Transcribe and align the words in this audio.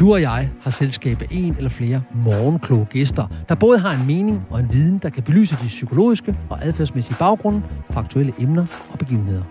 Du 0.00 0.12
og 0.12 0.20
jeg 0.20 0.50
har 0.60 0.70
selskab 0.70 1.22
af 1.22 1.26
en 1.30 1.54
eller 1.56 1.70
flere 1.70 2.02
morgenkloge 2.14 2.84
gæster, 2.90 3.26
der 3.48 3.54
både 3.54 3.78
har 3.78 3.92
en 4.00 4.06
mening 4.06 4.42
og 4.50 4.60
en 4.60 4.72
viden, 4.72 4.98
der 4.98 5.10
kan 5.10 5.22
belyse 5.22 5.56
de 5.62 5.66
psykologiske 5.66 6.36
og 6.50 6.58
adfærdsmæssige 6.66 7.16
baggrunde 7.18 7.62
for 7.90 8.00
aktuelle 8.00 8.32
emner 8.38 8.66
og 8.92 8.98
begivenheder. 8.98 9.42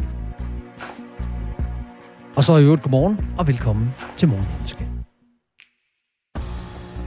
Og 2.35 2.43
så 2.43 2.57
i 2.57 2.63
øvrigt 2.63 2.81
godmorgen 2.81 3.19
og 3.37 3.47
velkommen 3.47 3.89
til 4.17 4.27
Morgenmenneske. 4.27 4.87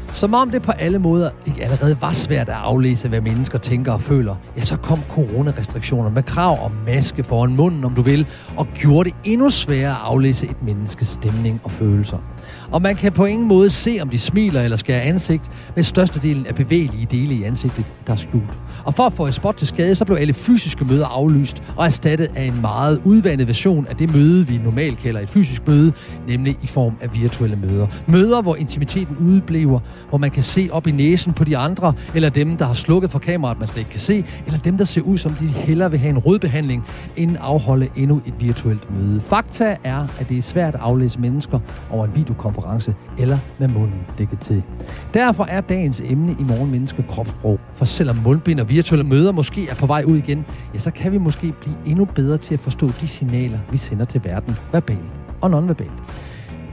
Som 0.08 0.34
om 0.34 0.50
det 0.50 0.62
på 0.62 0.72
alle 0.72 0.98
måder 0.98 1.30
ikke 1.46 1.62
allerede 1.64 2.00
var 2.00 2.12
svært 2.12 2.48
at 2.48 2.54
aflæse, 2.54 3.08
hvad 3.08 3.20
mennesker 3.20 3.58
tænker 3.58 3.92
og 3.92 4.00
føler, 4.00 4.36
ja, 4.56 4.62
så 4.62 4.76
kom 4.76 4.98
coronarestriktioner 5.10 6.10
med 6.10 6.22
krav 6.22 6.64
om 6.64 6.72
maske 6.86 7.24
foran 7.24 7.56
munden, 7.56 7.84
om 7.84 7.94
du 7.94 8.02
vil, 8.02 8.26
og 8.56 8.66
gjorde 8.74 9.10
det 9.10 9.16
endnu 9.24 9.50
sværere 9.50 9.90
at 9.90 10.00
aflæse 10.02 10.46
et 10.46 10.62
menneskes 10.62 11.08
stemning 11.08 11.60
og 11.64 11.70
følelser. 11.70 12.31
Og 12.72 12.82
man 12.82 12.96
kan 12.96 13.12
på 13.12 13.24
ingen 13.24 13.48
måde 13.48 13.70
se, 13.70 13.98
om 14.02 14.08
de 14.08 14.18
smiler 14.18 14.62
eller 14.62 14.76
skærer 14.76 15.00
ansigt, 15.00 15.50
med 15.76 15.84
størstedelen 15.84 16.46
af 16.46 16.54
bevægelige 16.54 17.08
dele 17.10 17.34
i 17.34 17.42
ansigtet, 17.42 17.84
der 18.06 18.12
er 18.12 18.16
skjult. 18.16 18.61
Og 18.84 18.94
for 18.94 19.06
at 19.06 19.12
få 19.12 19.26
et 19.26 19.34
spot 19.34 19.54
til 19.54 19.68
skade, 19.68 19.94
så 19.94 20.04
blev 20.04 20.16
alle 20.16 20.32
fysiske 20.32 20.84
møder 20.84 21.06
aflyst 21.06 21.62
og 21.76 21.86
erstattet 21.86 22.30
af 22.36 22.44
en 22.44 22.60
meget 22.60 23.00
udvandet 23.04 23.46
version 23.46 23.86
af 23.90 23.96
det 23.96 24.14
møde, 24.14 24.46
vi 24.46 24.58
normalt 24.58 24.98
kalder 24.98 25.20
et 25.20 25.28
fysisk 25.28 25.68
møde, 25.68 25.92
nemlig 26.28 26.56
i 26.62 26.66
form 26.66 26.96
af 27.00 27.14
virtuelle 27.14 27.56
møder. 27.56 27.86
Møder, 28.06 28.42
hvor 28.42 28.56
intimiteten 28.56 29.16
udbliver, 29.16 29.80
hvor 30.08 30.18
man 30.18 30.30
kan 30.30 30.42
se 30.42 30.68
op 30.72 30.86
i 30.86 30.90
næsen 30.90 31.32
på 31.32 31.44
de 31.44 31.56
andre, 31.56 31.94
eller 32.14 32.28
dem, 32.28 32.56
der 32.56 32.64
har 32.64 32.74
slukket 32.74 33.10
for 33.10 33.18
kameraet, 33.18 33.58
man 33.58 33.68
slet 33.68 33.78
ikke 33.78 33.90
kan 33.90 34.00
se, 34.00 34.24
eller 34.46 34.58
dem, 34.58 34.78
der 34.78 34.84
ser 34.84 35.00
ud 35.00 35.18
som 35.18 35.32
de 35.32 35.46
hellere 35.46 35.90
vil 35.90 36.00
have 36.00 36.10
en 36.10 36.18
rødbehandling, 36.18 36.84
end 37.16 37.36
afholde 37.40 37.88
endnu 37.96 38.20
et 38.26 38.34
virtuelt 38.40 38.90
møde. 38.90 39.20
Fakta 39.20 39.76
er, 39.84 40.06
at 40.20 40.28
det 40.28 40.38
er 40.38 40.42
svært 40.42 40.74
at 40.74 40.80
aflæse 40.80 41.20
mennesker 41.20 41.58
over 41.90 42.04
en 42.04 42.10
videokonference 42.14 42.94
eller 43.18 43.38
med 43.58 43.68
munden 43.68 44.00
dækket 44.18 44.38
til. 44.38 44.62
Derfor 45.14 45.44
er 45.44 45.60
dagens 45.60 46.02
emne 46.04 46.36
i 46.40 46.42
Morgen 46.42 46.70
Menneske 46.70 47.04
kropssprog. 47.08 47.60
For 47.74 47.84
selvom 47.84 48.16
mundbind 48.24 48.60
og 48.60 48.68
virtuelle 48.72 49.04
møder 49.06 49.32
måske 49.32 49.68
er 49.68 49.74
på 49.74 49.86
vej 49.86 50.02
ud 50.06 50.16
igen, 50.16 50.44
ja, 50.74 50.78
så 50.78 50.90
kan 50.90 51.12
vi 51.12 51.18
måske 51.18 51.52
blive 51.60 51.76
endnu 51.86 52.04
bedre 52.04 52.38
til 52.38 52.54
at 52.54 52.60
forstå 52.60 52.88
de 53.00 53.08
signaler, 53.08 53.58
vi 53.70 53.76
sender 53.76 54.04
til 54.04 54.24
verden, 54.24 54.56
verbalt 54.72 55.14
og 55.40 55.50
nonverbalt. 55.50 55.90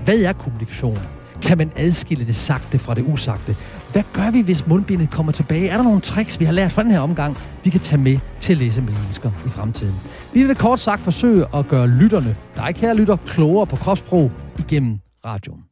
Hvad 0.06 0.20
er 0.20 0.34
kommunikation? 0.34 0.98
Kan 1.42 1.58
man 1.58 1.72
adskille 1.76 2.28
det 2.28 2.36
sagte 2.36 2.80
fra 2.80 2.94
det 2.94 3.06
usagte? 3.08 3.56
Hvad 3.92 4.04
gør 4.14 4.32
vi, 4.32 4.42
hvis 4.42 4.68
mundbindet 4.68 5.10
kommer 5.10 5.32
tilbage? 5.32 5.68
Er 5.70 5.78
der 5.78 5.84
nogle 5.84 6.02
tricks, 6.02 6.40
vi 6.40 6.46
har 6.46 6.52
lært 6.52 6.72
fra 6.72 6.84
den 6.84 6.92
her 6.92 7.00
omgang, 7.00 7.38
vi 7.64 7.70
kan 7.70 7.80
tage 7.80 8.02
med 8.02 8.20
til 8.40 8.54
at 8.54 8.60
læse 8.60 8.82
mennesker 8.82 9.32
i 9.46 9.50
fremtiden? 9.50 9.96
Vi 10.34 10.44
vil 10.44 10.56
kort 10.56 10.80
sagt 10.80 11.02
forsøge 11.02 11.46
at 11.56 11.68
gøre 11.68 11.88
lytterne, 11.88 12.36
dig 12.56 12.76
kære 12.76 12.96
lytter, 12.96 13.18
klogere 13.26 13.68
på 13.68 13.76
kropssprog 13.76 14.32
igennem 14.60 15.00
radioen. 15.26 15.64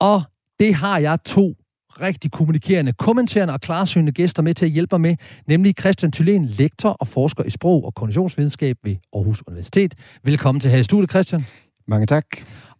Og 0.00 0.22
det 0.60 0.74
har 0.74 0.98
jeg 0.98 1.18
to 1.24 1.54
rigtig 2.02 2.30
kommunikerende, 2.30 2.92
kommenterende 2.92 3.54
og 3.54 3.60
klarsynende 3.60 4.12
gæster 4.12 4.42
med 4.42 4.54
til 4.54 4.66
at 4.66 4.72
hjælpe 4.72 4.94
mig 4.94 5.00
med, 5.00 5.16
nemlig 5.46 5.74
Christian 5.80 6.12
Thylén, 6.16 6.56
lektor 6.58 6.90
og 6.90 7.08
forsker 7.08 7.44
i 7.44 7.50
sprog 7.50 7.84
og 7.84 7.94
kognitionsvidenskab 7.94 8.76
ved 8.82 8.96
Aarhus 9.12 9.42
Universitet. 9.46 9.94
Velkommen 10.24 10.60
til 10.60 10.70
her 10.70 10.78
i 10.78 10.82
studiet, 10.82 11.10
Christian. 11.10 11.46
Mange 11.86 12.06
tak. 12.06 12.26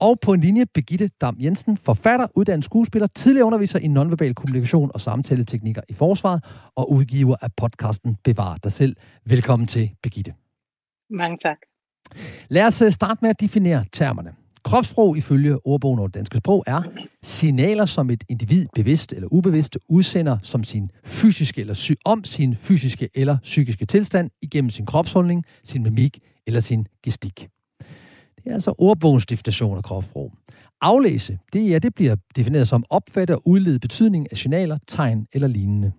Og 0.01 0.19
på 0.23 0.33
en 0.33 0.41
linje 0.41 0.67
Begitte 0.75 1.09
Dam 1.21 1.37
Jensen, 1.41 1.77
forfatter, 1.77 2.27
uddannet 2.35 2.65
skuespiller, 2.65 3.09
tidligere 3.15 3.47
underviser 3.47 3.79
i 3.79 3.89
nonverbal 3.89 4.35
kommunikation 4.35 4.91
og 4.95 5.01
samtaleteknikker 5.01 5.83
i 5.89 5.95
forsvaret, 5.95 6.45
og 6.77 6.93
udgiver 6.93 7.37
af 7.43 7.49
podcasten 7.57 8.17
Bevar 8.25 8.57
dig 8.57 8.73
selv. 8.73 8.97
Velkommen 9.27 9.67
til, 9.67 9.91
Begitte. 10.03 10.35
Mange 11.11 11.39
tak. 11.43 11.57
Lad 12.49 12.67
os 12.67 12.83
øh, 12.83 12.93
starte 12.93 13.19
med 13.23 13.31
at 13.31 13.41
definere 13.41 13.85
termerne. 13.93 14.42
Kropssprog 14.65 15.17
ifølge 15.17 15.67
ordbogen 15.67 15.99
over 15.99 16.09
danske 16.09 16.39
sprog 16.39 16.65
er 16.67 16.83
signaler, 17.23 17.85
som 17.85 18.11
et 18.11 18.25
individ 18.29 18.67
bevidst 18.75 19.13
eller 19.13 19.29
ubevidst 19.31 19.79
udsender 19.89 20.39
som 20.43 20.65
sin 20.65 20.91
fysiske 21.05 21.61
eller 21.61 21.75
sy- 21.75 21.93
om 22.05 22.25
sin 22.25 22.57
fysiske 22.57 23.09
eller 23.15 23.39
psykiske 23.43 23.87
tilstand 23.87 24.31
igennem 24.43 24.71
sin 24.71 24.87
kropsholdning, 24.87 25.45
sin 25.65 25.83
mimik 25.83 26.19
eller 26.47 26.61
sin 26.61 26.87
gestik. 27.05 27.49
Det 28.37 28.51
er 28.51 28.55
altså 28.55 28.75
ordbogens 28.79 29.27
definition 29.27 29.77
af 29.77 29.85
kropssprog. 29.85 30.33
Aflæse, 30.81 31.39
det, 31.53 31.71
ja, 31.71 31.79
det 31.79 31.95
bliver 31.95 32.17
defineret 32.37 32.69
som 32.69 32.85
opfatte 32.91 33.37
og 33.37 33.43
udlede 33.45 33.79
betydning 33.79 34.27
af 34.33 34.37
signaler, 34.37 34.79
tegn 34.89 35.27
eller 35.33 35.49
lignende. 35.49 35.93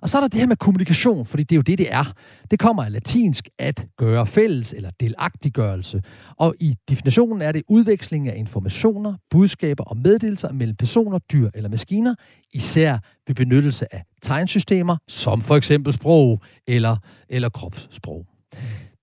Og 0.00 0.08
så 0.08 0.18
er 0.18 0.20
der 0.20 0.28
det 0.28 0.40
her 0.40 0.46
med 0.46 0.56
kommunikation, 0.56 1.24
fordi 1.24 1.42
det 1.42 1.52
er 1.52 1.56
jo 1.56 1.62
det, 1.62 1.78
det 1.78 1.92
er. 1.92 2.12
Det 2.50 2.58
kommer 2.58 2.84
af 2.84 2.92
latinsk 2.92 3.48
at 3.58 3.86
gøre 3.96 4.26
fælles 4.26 4.72
eller 4.72 4.90
delagtiggørelse. 5.00 6.02
Og 6.36 6.54
i 6.60 6.76
definitionen 6.88 7.42
er 7.42 7.52
det 7.52 7.62
udveksling 7.68 8.28
af 8.28 8.34
informationer, 8.36 9.14
budskaber 9.30 9.84
og 9.84 9.96
meddelelser 9.96 10.52
mellem 10.52 10.76
personer, 10.76 11.18
dyr 11.18 11.50
eller 11.54 11.68
maskiner, 11.68 12.14
især 12.54 12.98
ved 13.26 13.34
benyttelse 13.34 13.94
af 13.94 14.04
tegnsystemer, 14.22 14.96
som 15.08 15.42
for 15.42 15.56
eksempel 15.56 15.92
sprog 15.92 16.42
eller, 16.66 16.96
eller 17.28 17.48
kropssprog. 17.48 18.26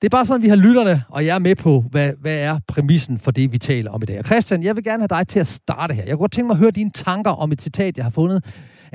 Det 0.01 0.07
er 0.07 0.09
bare 0.17 0.25
sådan, 0.25 0.41
vi 0.41 0.47
har 0.47 0.55
lytterne, 0.55 1.03
og 1.09 1.25
jeg 1.25 1.35
er 1.35 1.39
med 1.39 1.55
på, 1.55 1.85
hvad, 1.91 2.11
hvad 2.21 2.37
er 2.37 2.59
præmissen 2.67 3.19
for 3.19 3.31
det, 3.31 3.51
vi 3.51 3.57
taler 3.57 3.91
om 3.91 4.03
i 4.03 4.05
dag. 4.05 4.19
Og 4.19 4.25
Christian, 4.25 4.63
jeg 4.63 4.75
vil 4.75 4.83
gerne 4.83 5.01
have 5.01 5.19
dig 5.19 5.27
til 5.27 5.39
at 5.39 5.47
starte 5.47 5.93
her. 5.93 6.03
Jeg 6.03 6.11
kunne 6.11 6.17
godt 6.17 6.31
tænke 6.31 6.47
mig 6.47 6.53
at 6.53 6.59
høre 6.59 6.71
dine 6.71 6.91
tanker 6.91 7.31
om 7.31 7.51
et 7.51 7.61
citat, 7.61 7.97
jeg 7.97 8.05
har 8.05 8.09
fundet 8.09 8.45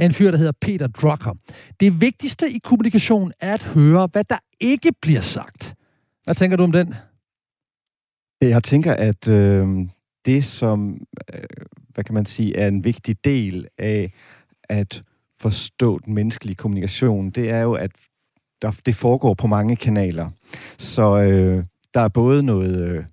af 0.00 0.04
en 0.04 0.12
fyr, 0.12 0.30
der 0.30 0.38
hedder 0.38 0.52
Peter 0.60 0.86
Drucker. 0.86 1.34
Det 1.80 2.00
vigtigste 2.00 2.50
i 2.50 2.58
kommunikation 2.58 3.32
er 3.40 3.54
at 3.54 3.62
høre, 3.62 4.08
hvad 4.12 4.24
der 4.24 4.38
ikke 4.60 4.92
bliver 5.02 5.20
sagt. 5.20 5.74
Hvad 6.24 6.34
tænker 6.34 6.56
du 6.56 6.62
om 6.62 6.72
den? 6.72 6.94
Jeg 8.40 8.64
tænker, 8.64 8.94
at 8.94 9.28
øh, 9.28 9.68
det, 10.24 10.44
som, 10.44 11.06
øh, 11.34 11.40
hvad 11.88 12.04
kan 12.04 12.14
man 12.14 12.26
sige, 12.26 12.56
er 12.56 12.68
en 12.68 12.84
vigtig 12.84 13.24
del 13.24 13.66
af 13.78 14.12
at 14.68 15.02
forstå 15.40 15.98
den 15.98 16.14
menneskelige 16.14 16.56
kommunikation, 16.56 17.30
det 17.30 17.50
er 17.50 17.60
jo, 17.60 17.72
at 17.72 17.90
der, 18.62 18.80
det 18.86 18.94
foregår 18.94 19.34
på 19.34 19.46
mange 19.46 19.76
kanaler. 19.76 20.30
Så 20.78 21.18
øh, 21.18 21.64
der 21.94 22.00
er 22.00 22.08
både 22.08 22.42
noget, 22.42 22.90
øh, 22.90 23.04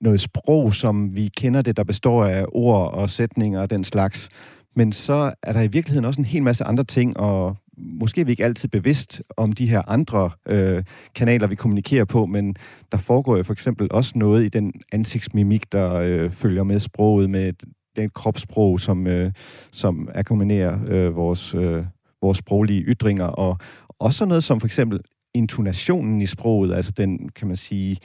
noget 0.00 0.20
sprog, 0.20 0.74
som 0.74 1.14
vi 1.14 1.28
kender 1.28 1.62
det, 1.62 1.76
der 1.76 1.84
består 1.84 2.24
af 2.24 2.44
ord 2.48 2.94
og 2.94 3.10
sætninger 3.10 3.60
og 3.60 3.70
den 3.70 3.84
slags, 3.84 4.28
men 4.76 4.92
så 4.92 5.32
er 5.42 5.52
der 5.52 5.60
i 5.60 5.66
virkeligheden 5.66 6.04
også 6.04 6.20
en 6.20 6.24
hel 6.24 6.42
masse 6.42 6.64
andre 6.64 6.84
ting, 6.84 7.16
og 7.16 7.56
måske 7.76 8.20
er 8.20 8.24
vi 8.24 8.30
ikke 8.30 8.44
altid 8.44 8.68
bevidst 8.68 9.22
om 9.36 9.52
de 9.52 9.66
her 9.66 9.82
andre 9.88 10.30
øh, 10.48 10.84
kanaler, 11.14 11.46
vi 11.46 11.54
kommunikerer 11.54 12.04
på, 12.04 12.26
men 12.26 12.56
der 12.92 12.98
foregår 12.98 13.36
jo 13.36 13.42
for 13.42 13.52
eksempel 13.52 13.88
også 13.90 14.12
noget 14.18 14.44
i 14.44 14.48
den 14.48 14.72
ansigtsmimik, 14.92 15.72
der 15.72 15.94
øh, 15.94 16.30
følger 16.30 16.62
med 16.62 16.78
sproget, 16.78 17.30
med 17.30 17.52
den 17.96 18.10
kropssprog, 18.10 18.80
som, 18.80 19.06
øh, 19.06 19.32
som 19.72 20.08
akkommoderer 20.14 20.78
øh, 20.86 21.16
vores, 21.16 21.54
øh, 21.54 21.84
vores 22.22 22.38
sproglige 22.38 22.82
ytringer, 22.82 23.24
og 23.24 23.58
også 23.98 24.24
noget 24.24 24.44
som 24.44 24.60
for 24.60 24.66
eksempel 24.66 25.00
intonationen 25.34 26.22
i 26.22 26.26
sproget, 26.26 26.74
altså 26.74 26.92
den, 26.96 27.28
kan 27.28 27.46
man 27.48 27.56
sige, 27.56 27.96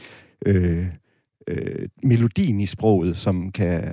øh, 0.46 0.88
øh, 1.48 1.90
melodien 2.04 2.60
i 2.60 2.66
sproget, 2.66 3.18
som 3.18 3.52
kan, 3.52 3.84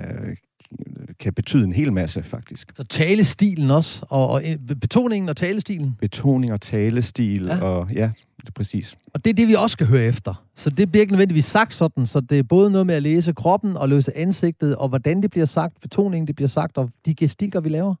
kan 1.19 1.33
betyde 1.33 1.63
en 1.63 1.73
hel 1.73 1.93
masse, 1.93 2.23
faktisk. 2.23 2.71
Så 2.75 2.83
talestilen 2.83 3.71
også, 3.71 4.05
og, 4.09 4.29
og 4.29 4.41
betoningen 4.81 5.29
og 5.29 5.37
talestilen? 5.37 5.95
Betoning 5.99 6.53
og 6.53 6.61
talestil, 6.61 7.43
ja. 7.45 7.61
og 7.61 7.91
ja, 7.91 8.11
det 8.41 8.47
er 8.47 8.51
præcis. 8.55 8.97
Og 9.13 9.25
det 9.25 9.29
er 9.29 9.33
det, 9.33 9.47
vi 9.47 9.53
også 9.53 9.73
skal 9.73 9.87
høre 9.87 10.03
efter. 10.03 10.45
Så 10.55 10.69
det 10.69 10.91
bliver 10.91 11.01
ikke 11.01 11.13
nødvendigvis 11.13 11.45
sagt 11.45 11.73
sådan, 11.73 12.05
så 12.05 12.21
det 12.21 12.39
er 12.39 12.43
både 12.43 12.71
noget 12.71 12.87
med 12.87 12.95
at 12.95 13.03
læse 13.03 13.33
kroppen 13.33 13.77
og 13.77 13.89
løse 13.89 14.17
ansigtet, 14.17 14.75
og 14.75 14.89
hvordan 14.89 15.21
det 15.21 15.31
bliver 15.31 15.45
sagt, 15.45 15.81
betoningen 15.81 16.27
det 16.27 16.35
bliver 16.35 16.49
sagt, 16.49 16.77
og 16.77 16.89
de 17.05 17.15
gestikker, 17.15 17.61
vi 17.61 17.69
laver. 17.69 17.95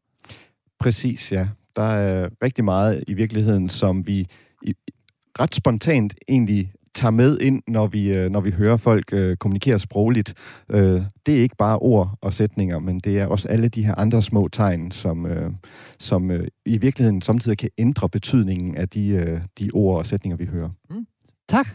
Præcis, 0.79 1.31
ja. 1.31 1.47
Der 1.75 1.83
er 1.83 2.29
rigtig 2.43 2.63
meget 2.63 3.03
i 3.07 3.13
virkeligheden, 3.13 3.69
som 3.69 4.07
vi 4.07 4.27
ret 5.39 5.55
spontant 5.55 6.15
egentlig 6.27 6.73
tager 6.95 7.11
med 7.11 7.39
ind, 7.39 7.61
når 7.67 7.87
vi, 7.87 8.13
øh, 8.13 8.29
når 8.29 8.41
vi 8.41 8.51
hører 8.51 8.77
folk 8.77 9.13
øh, 9.13 9.37
kommunikere 9.37 9.79
sprogligt. 9.79 10.33
Øh, 10.69 11.01
det 11.25 11.37
er 11.37 11.41
ikke 11.41 11.55
bare 11.55 11.79
ord 11.79 12.17
og 12.21 12.33
sætninger, 12.33 12.79
men 12.79 12.99
det 12.99 13.19
er 13.19 13.27
også 13.27 13.47
alle 13.47 13.67
de 13.67 13.85
her 13.85 13.95
andre 13.95 14.21
små 14.21 14.47
tegn, 14.47 14.91
som, 14.91 15.25
øh, 15.25 15.51
som 15.99 16.31
øh, 16.31 16.47
i 16.65 16.77
virkeligheden 16.77 17.21
samtidig 17.21 17.57
kan 17.57 17.69
ændre 17.77 18.09
betydningen 18.09 18.77
af 18.77 18.89
de, 18.89 19.07
øh, 19.07 19.41
de 19.59 19.69
ord 19.73 19.97
og 19.97 20.05
sætninger, 20.05 20.37
vi 20.37 20.45
hører. 20.45 20.69
Mm. 20.89 21.07
Tak. 21.49 21.67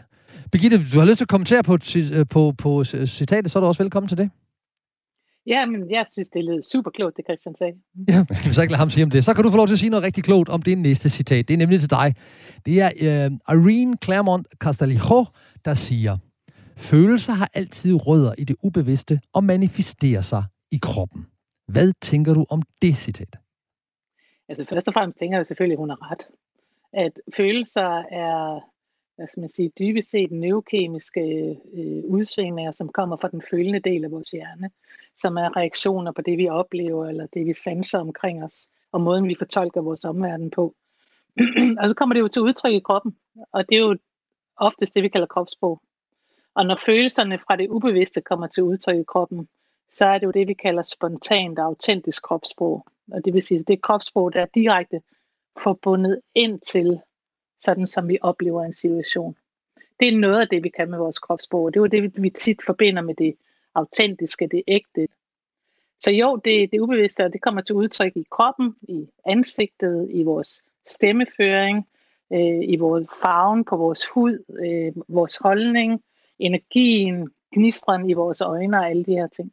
Birgitte, 0.51 0.77
du 0.77 0.99
har 0.99 1.05
lyst 1.05 1.17
til 1.17 1.25
at 1.25 1.29
kommentere 1.29 1.63
på, 1.63 1.77
øh, 1.97 2.25
på, 2.29 2.53
på 2.57 2.83
citatet, 2.83 3.51
så 3.51 3.59
er 3.59 3.61
du 3.61 3.67
også 3.67 3.83
velkommen 3.83 4.07
til 4.07 4.17
det. 4.17 4.29
Ja, 5.45 5.65
men 5.65 5.91
jeg 5.91 6.05
synes, 6.11 6.29
det 6.29 6.45
lød 6.45 6.63
super 6.63 6.91
klogt, 6.91 7.17
det 7.17 7.25
Christian 7.25 7.55
sagde. 7.55 7.73
Ja, 8.07 8.25
skal 8.31 8.49
vi 8.49 8.53
så 8.53 8.61
ikke 8.61 8.71
lade 8.71 8.79
ham 8.79 8.89
sige 8.89 9.03
om 9.03 9.09
det? 9.09 9.25
Så 9.25 9.33
kan 9.33 9.43
du 9.43 9.51
få 9.51 9.57
lov 9.57 9.67
til 9.67 9.75
at 9.75 9.79
sige 9.79 9.89
noget 9.89 10.05
rigtig 10.05 10.23
klogt 10.23 10.49
om 10.49 10.61
det 10.61 10.77
næste 10.77 11.09
citat. 11.09 11.47
Det 11.47 11.53
er 11.53 11.57
nemlig 11.57 11.79
til 11.79 11.89
dig. 11.89 12.15
Det 12.65 12.81
er 12.81 12.89
uh, 12.95 13.55
Irene 13.55 13.97
Claremont 14.03 14.47
Castaljo, 14.59 15.25
der 15.65 15.73
siger, 15.73 16.17
Følelser 16.79 17.33
har 17.33 17.49
altid 17.53 18.07
rødder 18.07 18.33
i 18.37 18.43
det 18.43 18.55
ubevidste 18.63 19.21
og 19.33 19.43
manifesterer 19.43 20.21
sig 20.21 20.43
i 20.71 20.79
kroppen. 20.81 21.27
Hvad 21.67 21.93
tænker 22.01 22.33
du 22.33 22.45
om 22.49 22.61
det 22.81 22.95
citat? 22.95 23.35
Altså 24.49 24.65
først 24.69 24.87
og 24.87 24.93
fremmest 24.93 25.19
tænker 25.19 25.37
jeg 25.37 25.45
selvfølgelig, 25.45 25.75
at 25.75 25.79
hun 25.79 25.89
har 25.89 26.11
ret. 26.11 26.23
At 26.93 27.11
følelser 27.35 28.03
er 28.11 28.59
hvad 29.19 29.27
skal 29.27 29.41
man 29.41 29.49
sige, 29.49 29.71
dybest 29.79 30.11
set 30.11 30.31
neurokemiske 30.31 31.21
øh, 31.73 32.03
udsvingninger, 32.05 32.71
som 32.71 32.89
kommer 32.89 33.17
fra 33.17 33.27
den 33.27 33.41
følende 33.49 33.79
del 33.79 34.03
af 34.03 34.11
vores 34.11 34.31
hjerne, 34.31 34.69
som 35.15 35.37
er 35.37 35.57
reaktioner 35.57 36.11
på 36.11 36.21
det, 36.21 36.37
vi 36.37 36.47
oplever, 36.47 37.05
eller 37.05 37.27
det, 37.33 37.45
vi 37.45 37.53
sanser 37.53 37.99
omkring 37.99 38.43
os, 38.43 38.67
og 38.91 39.01
måden, 39.01 39.27
vi 39.27 39.35
fortolker 39.35 39.81
vores 39.81 40.05
omverden 40.05 40.49
på. 40.49 40.75
og 41.81 41.89
så 41.89 41.95
kommer 41.97 42.13
det 42.13 42.21
jo 42.21 42.27
til 42.27 42.41
udtryk 42.41 42.73
i 42.73 42.79
kroppen, 42.79 43.15
og 43.51 43.69
det 43.69 43.75
er 43.75 43.81
jo 43.81 43.97
oftest 44.57 44.95
det, 44.95 45.03
vi 45.03 45.09
kalder 45.09 45.27
kropssprog. 45.27 45.81
Og 46.55 46.65
når 46.65 46.75
følelserne 46.85 47.39
fra 47.39 47.55
det 47.55 47.69
ubevidste 47.69 48.21
kommer 48.21 48.47
til 48.47 48.63
udtryk 48.63 48.97
i 48.99 49.03
kroppen, 49.07 49.47
så 49.91 50.05
er 50.05 50.17
det 50.17 50.25
jo 50.25 50.31
det, 50.31 50.47
vi 50.47 50.53
kalder 50.53 50.83
spontant 50.83 51.59
og 51.59 51.65
autentisk 51.65 52.23
kropssprog. 52.23 52.85
Og 53.11 53.25
det 53.25 53.33
vil 53.33 53.41
sige, 53.41 53.59
at 53.59 53.67
det 53.67 53.73
er 53.73 53.81
kropssprog, 53.83 54.33
der 54.33 54.41
er 54.41 54.47
direkte 54.55 55.01
forbundet 55.63 56.21
ind 56.35 56.59
til 56.59 56.99
sådan 57.59 57.87
som 57.87 58.07
vi 58.07 58.17
oplever 58.21 58.63
en 58.63 58.73
situation. 58.73 59.35
Det 59.99 60.07
er 60.07 60.17
noget 60.17 60.41
af 60.41 60.47
det, 60.47 60.63
vi 60.63 60.69
kan 60.69 60.89
med 60.89 60.97
vores 60.97 61.19
kropssprog. 61.19 61.73
Det 61.73 61.79
er 61.79 61.81
jo 61.81 61.87
det, 61.87 62.23
vi 62.23 62.29
tit 62.29 62.59
forbinder 62.65 63.01
med 63.01 63.15
det 63.15 63.35
autentiske, 63.75 64.47
det 64.47 64.63
ægte. 64.67 65.07
Så 65.99 66.11
jo, 66.11 66.35
det, 66.45 66.71
det 66.71 66.79
ubevidste, 66.79 67.23
det 67.23 67.41
kommer 67.41 67.61
til 67.61 67.75
udtryk 67.75 68.11
i 68.15 68.25
kroppen, 68.31 68.75
i 68.81 69.07
ansigtet, 69.25 70.07
i 70.11 70.23
vores 70.23 70.63
stemmeføring, 70.87 71.87
øh, 72.33 72.63
i 72.63 72.75
vores 72.75 73.07
farven 73.21 73.65
på 73.65 73.77
vores 73.77 74.07
hud, 74.07 74.43
øh, 74.63 75.03
vores 75.07 75.37
holdning, 75.37 76.03
energien, 76.39 77.29
gnistren 77.55 78.09
i 78.09 78.13
vores 78.13 78.41
øjne 78.41 78.77
og 78.77 78.89
alle 78.89 79.03
de 79.03 79.11
her 79.11 79.27
ting. 79.27 79.51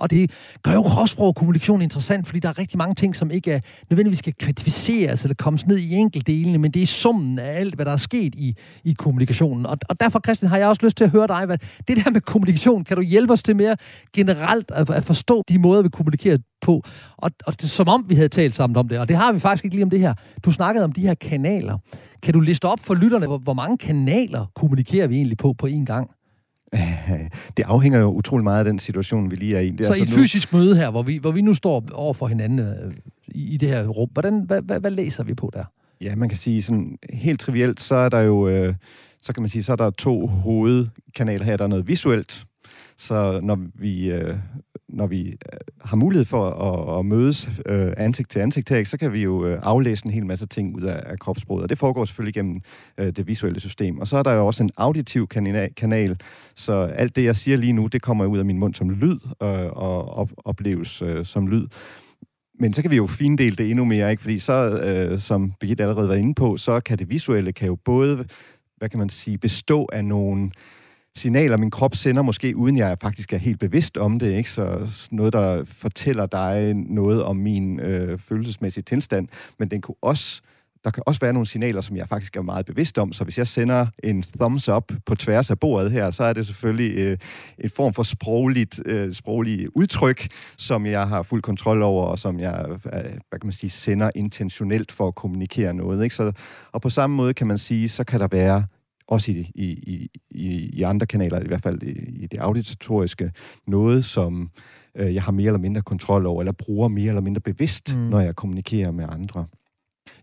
Og 0.00 0.10
det 0.10 0.30
gør 0.62 0.72
jo 0.72 0.82
kropssprog 0.82 1.26
og 1.26 1.34
kommunikation 1.34 1.82
interessant, 1.82 2.26
fordi 2.26 2.38
der 2.38 2.48
er 2.48 2.58
rigtig 2.58 2.78
mange 2.78 2.94
ting, 2.94 3.16
som 3.16 3.30
ikke 3.30 3.52
er 3.52 3.60
nødvendigvis 3.90 4.18
skal 4.18 4.32
kvantificeres 4.32 5.24
eller 5.24 5.34
kommes 5.34 5.66
ned 5.66 5.78
i 5.78 5.94
enkeltdelene, 5.94 6.58
men 6.58 6.70
det 6.70 6.82
er 6.82 6.86
summen 6.86 7.38
af 7.38 7.60
alt, 7.60 7.74
hvad 7.74 7.84
der 7.84 7.92
er 7.92 7.96
sket 7.96 8.34
i, 8.34 8.56
i 8.84 8.92
kommunikationen. 8.92 9.66
Og, 9.66 9.78
og 9.88 10.00
derfor, 10.00 10.20
Christian, 10.24 10.50
har 10.50 10.56
jeg 10.56 10.68
også 10.68 10.80
lyst 10.84 10.96
til 10.96 11.04
at 11.04 11.10
høre 11.10 11.26
dig, 11.26 11.46
hvad 11.46 11.58
det 11.88 12.04
der 12.04 12.10
med 12.10 12.20
kommunikation, 12.20 12.84
kan 12.84 12.96
du 12.96 13.02
hjælpe 13.02 13.32
os 13.32 13.42
til 13.42 13.56
mere 13.56 13.76
generelt 14.16 14.70
at, 14.70 14.90
at 14.90 15.04
forstå 15.04 15.44
de 15.48 15.58
måder, 15.58 15.82
vi 15.82 15.88
kommunikerer 15.88 16.38
på? 16.60 16.82
Og, 17.16 17.30
og 17.46 17.60
det, 17.60 17.70
som 17.70 17.88
om 17.88 18.04
vi 18.08 18.14
havde 18.14 18.28
talt 18.28 18.54
sammen 18.54 18.76
om 18.76 18.88
det, 18.88 18.98
og 18.98 19.08
det 19.08 19.16
har 19.16 19.32
vi 19.32 19.40
faktisk 19.40 19.64
ikke 19.64 19.76
lige 19.76 19.84
om 19.84 19.90
det 19.90 20.00
her. 20.00 20.14
Du 20.44 20.50
snakkede 20.50 20.84
om 20.84 20.92
de 20.92 21.00
her 21.00 21.14
kanaler. 21.14 21.78
Kan 22.22 22.34
du 22.34 22.40
liste 22.40 22.64
op 22.64 22.80
for 22.80 22.94
lytterne, 22.94 23.26
hvor, 23.26 23.38
hvor 23.38 23.54
mange 23.54 23.78
kanaler 23.78 24.46
kommunikerer 24.54 25.06
vi 25.06 25.16
egentlig 25.16 25.38
på 25.38 25.52
på 25.52 25.66
én 25.66 25.84
gang? 25.84 26.10
Det 27.56 27.64
afhænger 27.66 27.98
jo 28.00 28.12
utrolig 28.12 28.44
meget 28.44 28.58
af 28.58 28.64
den 28.64 28.78
situation, 28.78 29.30
vi 29.30 29.36
lige 29.36 29.56
er 29.56 29.60
i. 29.60 29.70
Det 29.70 29.80
er 29.80 29.84
så 29.84 29.92
altså 29.92 30.04
i 30.04 30.08
et 30.08 30.16
nu... 30.16 30.22
fysisk 30.22 30.52
møde 30.52 30.76
her, 30.76 30.90
hvor 30.90 31.02
vi, 31.02 31.16
hvor 31.16 31.30
vi 31.30 31.42
nu 31.42 31.54
står 31.54 31.84
over 31.92 32.14
for 32.14 32.26
hinanden 32.26 32.58
øh, 32.58 32.92
i, 33.28 33.54
i 33.54 33.56
det 33.56 33.68
her 33.68 33.86
rum, 33.86 34.08
hvordan, 34.12 34.44
hvad, 34.46 34.62
hvad, 34.62 34.80
hvad 34.80 34.90
læser 34.90 35.24
vi 35.24 35.34
på 35.34 35.50
der? 35.54 35.64
Ja, 36.00 36.16
man 36.16 36.28
kan 36.28 36.38
sige 36.38 36.62
sådan 36.62 36.98
helt 37.12 37.40
trivielt, 37.40 37.80
så 37.80 37.94
er 37.94 38.08
der 38.08 38.20
jo, 38.20 38.48
øh, 38.48 38.74
så 39.22 39.32
kan 39.32 39.42
man 39.42 39.50
sige, 39.50 39.62
så 39.62 39.72
er 39.72 39.76
der 39.76 39.90
to 39.90 40.26
hovedkanaler 40.26 41.44
her. 41.44 41.56
Der 41.56 41.64
er 41.64 41.68
noget 41.68 41.88
visuelt, 41.88 42.44
så 42.96 43.40
når 43.42 43.58
vi, 43.74 44.10
øh, 44.10 44.36
når 44.88 45.06
vi 45.06 45.28
øh, 45.28 45.36
har 45.80 45.96
mulighed 45.96 46.24
for 46.24 46.50
at, 46.50 46.98
at 46.98 47.06
mødes 47.06 47.50
øh, 47.66 47.92
ansigt 47.96 48.30
til 48.30 48.40
ansigt 48.40 48.68
her, 48.68 48.84
så 48.84 48.98
kan 48.98 49.12
vi 49.12 49.22
jo 49.22 49.46
øh, 49.46 49.58
aflæse 49.62 50.06
en 50.06 50.12
hel 50.12 50.26
masse 50.26 50.46
ting 50.46 50.76
ud 50.76 50.82
af, 50.82 51.02
af 51.06 51.18
kropssproget, 51.18 51.62
og 51.62 51.68
det 51.68 51.78
foregår 51.78 52.04
selvfølgelig 52.04 52.34
gennem 52.34 52.60
øh, 52.98 53.12
det 53.16 53.28
visuelle 53.28 53.60
system. 53.60 53.98
Og 53.98 54.08
så 54.08 54.16
er 54.16 54.22
der 54.22 54.32
jo 54.32 54.46
også 54.46 54.62
en 54.62 54.70
auditiv 54.76 55.28
kanal, 55.76 56.20
så 56.54 56.72
alt 56.72 57.16
det, 57.16 57.24
jeg 57.24 57.36
siger 57.36 57.56
lige 57.56 57.72
nu, 57.72 57.86
det 57.86 58.02
kommer 58.02 58.26
ud 58.26 58.38
af 58.38 58.44
min 58.44 58.58
mund 58.58 58.74
som 58.74 58.90
lyd 58.90 59.18
øh, 59.42 59.66
og 59.72 60.08
op, 60.08 60.30
opleves 60.44 61.02
øh, 61.02 61.24
som 61.24 61.46
lyd. 61.46 61.66
Men 62.60 62.74
så 62.74 62.82
kan 62.82 62.90
vi 62.90 62.96
jo 62.96 63.06
findele 63.06 63.56
det 63.56 63.70
endnu 63.70 63.84
mere, 63.84 64.10
ikke? 64.10 64.22
fordi 64.22 64.38
så, 64.38 64.52
øh, 64.70 65.18
som 65.18 65.52
Birgitte 65.60 65.82
allerede 65.82 66.08
var 66.08 66.14
inde 66.14 66.34
på, 66.34 66.56
så 66.56 66.80
kan 66.80 66.98
det 66.98 67.10
visuelle 67.10 67.52
kan 67.52 67.68
jo 67.68 67.74
både, 67.74 68.24
hvad 68.76 68.88
kan 68.88 68.98
man 68.98 69.08
sige, 69.08 69.38
bestå 69.38 69.88
af 69.92 70.04
nogle 70.04 70.50
signaler, 71.16 71.56
min 71.56 71.70
krop 71.70 71.94
sender, 71.94 72.22
måske 72.22 72.56
uden 72.56 72.76
jeg 72.76 72.98
faktisk 73.00 73.32
er 73.32 73.38
helt 73.38 73.60
bevidst 73.60 73.96
om 73.96 74.18
det. 74.18 74.32
Ikke? 74.32 74.50
Så 74.50 74.90
noget, 75.10 75.32
der 75.32 75.64
fortæller 75.64 76.26
dig 76.26 76.74
noget 76.74 77.22
om 77.22 77.36
min 77.36 77.80
øh, 77.80 78.18
følelsesmæssige 78.18 78.84
tilstand. 78.84 79.28
Men 79.58 79.70
den 79.70 79.80
kunne 79.80 79.96
også 80.02 80.42
der 80.84 80.90
kan 80.90 81.02
også 81.06 81.20
være 81.20 81.32
nogle 81.32 81.46
signaler, 81.46 81.80
som 81.80 81.96
jeg 81.96 82.08
faktisk 82.08 82.36
er 82.36 82.42
meget 82.42 82.66
bevidst 82.66 82.98
om. 82.98 83.12
Så 83.12 83.24
hvis 83.24 83.38
jeg 83.38 83.46
sender 83.46 83.86
en 84.02 84.22
thumbs 84.22 84.68
up 84.68 84.92
på 85.06 85.14
tværs 85.14 85.50
af 85.50 85.58
bordet 85.58 85.90
her, 85.90 86.10
så 86.10 86.24
er 86.24 86.32
det 86.32 86.46
selvfølgelig 86.46 86.98
øh, 86.98 87.18
en 87.58 87.70
form 87.70 87.94
for 87.94 88.02
sprogligt, 88.02 88.82
øh, 88.86 89.12
sprogligt 89.12 89.70
udtryk, 89.74 90.28
som 90.56 90.86
jeg 90.86 91.08
har 91.08 91.22
fuld 91.22 91.42
kontrol 91.42 91.82
over, 91.82 92.06
og 92.06 92.18
som 92.18 92.40
jeg 92.40 92.66
øh, 92.68 92.78
hvad 93.28 93.38
kan 93.40 93.46
man 93.46 93.52
sige, 93.52 93.70
sender 93.70 94.10
intentionelt 94.14 94.92
for 94.92 95.08
at 95.08 95.14
kommunikere 95.14 95.74
noget. 95.74 96.04
Ikke? 96.04 96.14
Så, 96.14 96.32
og 96.72 96.82
på 96.82 96.90
samme 96.90 97.16
måde 97.16 97.34
kan 97.34 97.46
man 97.46 97.58
sige, 97.58 97.88
så 97.88 98.04
kan 98.04 98.20
der 98.20 98.28
være 98.28 98.64
også 99.08 99.32
i, 99.32 99.50
i, 99.54 100.08
i, 100.30 100.48
i 100.72 100.82
andre 100.82 101.06
kanaler, 101.06 101.40
i 101.40 101.46
hvert 101.46 101.62
fald 101.62 101.82
i, 101.82 102.22
i 102.22 102.26
det 102.26 102.38
auditatoriske, 102.38 103.32
noget, 103.66 104.04
som 104.04 104.50
øh, 104.94 105.14
jeg 105.14 105.22
har 105.22 105.32
mere 105.32 105.46
eller 105.46 105.58
mindre 105.58 105.82
kontrol 105.82 106.26
over, 106.26 106.42
eller 106.42 106.52
bruger 106.52 106.88
mere 106.88 107.08
eller 107.08 107.20
mindre 107.20 107.40
bevidst, 107.40 107.94
mm. 107.94 108.00
når 108.00 108.20
jeg 108.20 108.36
kommunikerer 108.36 108.90
med 108.90 109.04
andre. 109.08 109.46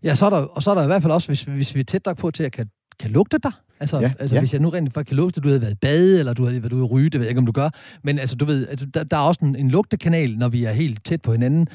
Ja, 0.04 0.14
så 0.14 0.26
er 0.26 0.30
der, 0.30 0.36
og 0.36 0.62
så 0.62 0.70
er 0.70 0.74
der 0.74 0.82
i 0.82 0.86
hvert 0.86 1.02
fald 1.02 1.12
også, 1.12 1.28
hvis, 1.28 1.42
hvis 1.42 1.74
vi 1.74 1.80
er 1.80 1.84
tæt 1.84 2.06
nok 2.06 2.16
på 2.16 2.30
til 2.30 2.42
at 2.42 2.52
kan, 2.52 2.70
kan 3.00 3.10
lugte 3.10 3.38
dig. 3.38 3.52
Altså, 3.80 4.00
ja, 4.00 4.12
altså 4.18 4.34
ja. 4.34 4.40
hvis 4.40 4.52
jeg 4.52 4.60
nu 4.60 4.68
rent 4.68 4.92
faktisk 4.92 5.08
kan 5.08 5.16
lugte, 5.16 5.38
at 5.38 5.44
du 5.44 5.48
havde 5.48 5.60
været 5.60 5.72
i 5.72 5.78
bade, 5.80 6.18
eller 6.18 6.32
du 6.32 6.44
havde 6.44 6.62
været 6.62 6.72
ude 6.72 6.84
at 6.84 6.90
ryge, 6.90 7.10
det 7.10 7.20
ved 7.20 7.26
jeg 7.26 7.30
ikke, 7.30 7.38
om 7.38 7.46
du 7.46 7.52
gør. 7.52 7.70
Men 8.02 8.18
altså, 8.18 8.36
du 8.36 8.44
ved, 8.44 8.68
altså, 8.68 8.86
der, 8.86 9.04
der 9.04 9.16
er 9.16 9.20
også 9.20 9.40
en, 9.44 9.56
en 9.56 9.70
lugtekanal, 9.70 10.38
når 10.38 10.48
vi 10.48 10.64
er 10.64 10.72
helt 10.72 11.04
tæt 11.04 11.22
på 11.22 11.32
hinanden 11.32 11.68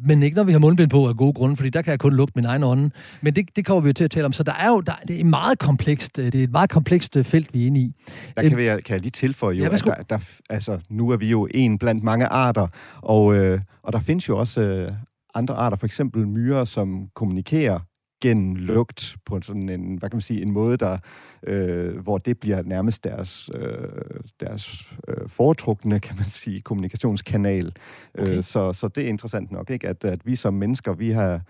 men 0.00 0.22
ikke 0.22 0.36
når 0.36 0.44
vi 0.44 0.52
har 0.52 0.58
mundbind 0.58 0.90
på 0.90 1.08
af 1.08 1.16
gode 1.16 1.32
grunde, 1.32 1.56
fordi 1.56 1.70
der 1.70 1.82
kan 1.82 1.90
jeg 1.90 1.98
kun 1.98 2.14
lugte 2.14 2.32
min 2.36 2.44
egen 2.44 2.62
ånde. 2.62 2.90
Men 3.22 3.36
det, 3.36 3.56
det 3.56 3.66
kommer 3.66 3.80
vi 3.80 3.88
jo 3.88 3.92
til 3.92 4.04
at 4.04 4.10
tale 4.10 4.26
om. 4.26 4.32
Så 4.32 4.42
der 4.42 4.52
er 4.60 4.68
jo 4.68 4.80
der, 4.80 4.92
det 5.08 5.20
er 5.20 5.24
meget 5.24 5.58
komplekst, 5.58 6.18
øh, 6.18 6.32
det 6.32 6.34
er 6.34 6.44
et 6.44 6.52
meget 6.52 6.70
komplekst 6.70 7.16
øh, 7.16 7.24
felt, 7.24 7.54
vi 7.54 7.62
er 7.62 7.66
inde 7.66 7.80
i. 7.80 7.94
Der 8.36 8.42
kan, 8.42 8.52
øhm, 8.52 8.58
vi, 8.58 8.82
kan 8.82 8.94
jeg 8.94 9.00
lige 9.00 9.10
tilføje 9.10 9.56
jo, 9.56 9.62
ja, 9.62 9.68
at 9.68 9.84
der, 9.84 9.94
der, 10.10 10.18
altså, 10.50 10.78
nu 10.90 11.10
er 11.10 11.16
vi 11.16 11.30
jo 11.30 11.48
en 11.50 11.78
blandt 11.78 12.02
mange 12.04 12.26
arter, 12.26 12.66
og, 13.02 13.34
øh, 13.34 13.60
og 13.82 13.92
der 13.92 14.00
findes 14.00 14.28
jo 14.28 14.38
også 14.38 14.60
øh, 14.60 14.92
andre 15.34 15.54
arter, 15.54 15.76
for 15.76 15.86
eksempel 15.86 16.28
myrer, 16.28 16.64
som 16.64 17.08
kommunikerer 17.14 17.78
gennem 18.20 18.54
lugt 18.56 19.16
på 19.24 19.40
sådan 19.42 19.68
en, 19.68 19.96
hvad 19.96 20.10
kan 20.10 20.16
man 20.16 20.20
sige, 20.20 20.42
en 20.42 20.50
måde, 20.50 20.76
der, 20.76 20.98
øh, 21.42 21.98
hvor 21.98 22.18
det 22.18 22.38
bliver 22.38 22.62
nærmest 22.62 23.04
deres, 23.04 23.50
øh, 23.54 24.20
deres 24.40 24.92
øh, 25.08 25.28
foretrukne, 25.28 26.00
kan 26.00 26.16
man 26.16 26.24
sige, 26.24 26.60
kommunikationskanal. 26.60 27.72
Øh, 28.14 28.22
okay. 28.22 28.36
Øh, 28.36 28.44
så, 28.44 28.72
så 28.72 28.88
det 28.88 29.04
er 29.04 29.08
interessant 29.08 29.50
nok, 29.50 29.70
ikke? 29.70 29.88
At, 29.88 30.04
at 30.04 30.26
vi 30.26 30.36
som 30.36 30.54
mennesker, 30.54 30.92
vi 30.92 31.10
har, 31.10 31.40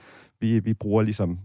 vi, 0.40 0.58
vi 0.58 0.75
bruger 0.75 1.02
ligesom 1.02 1.38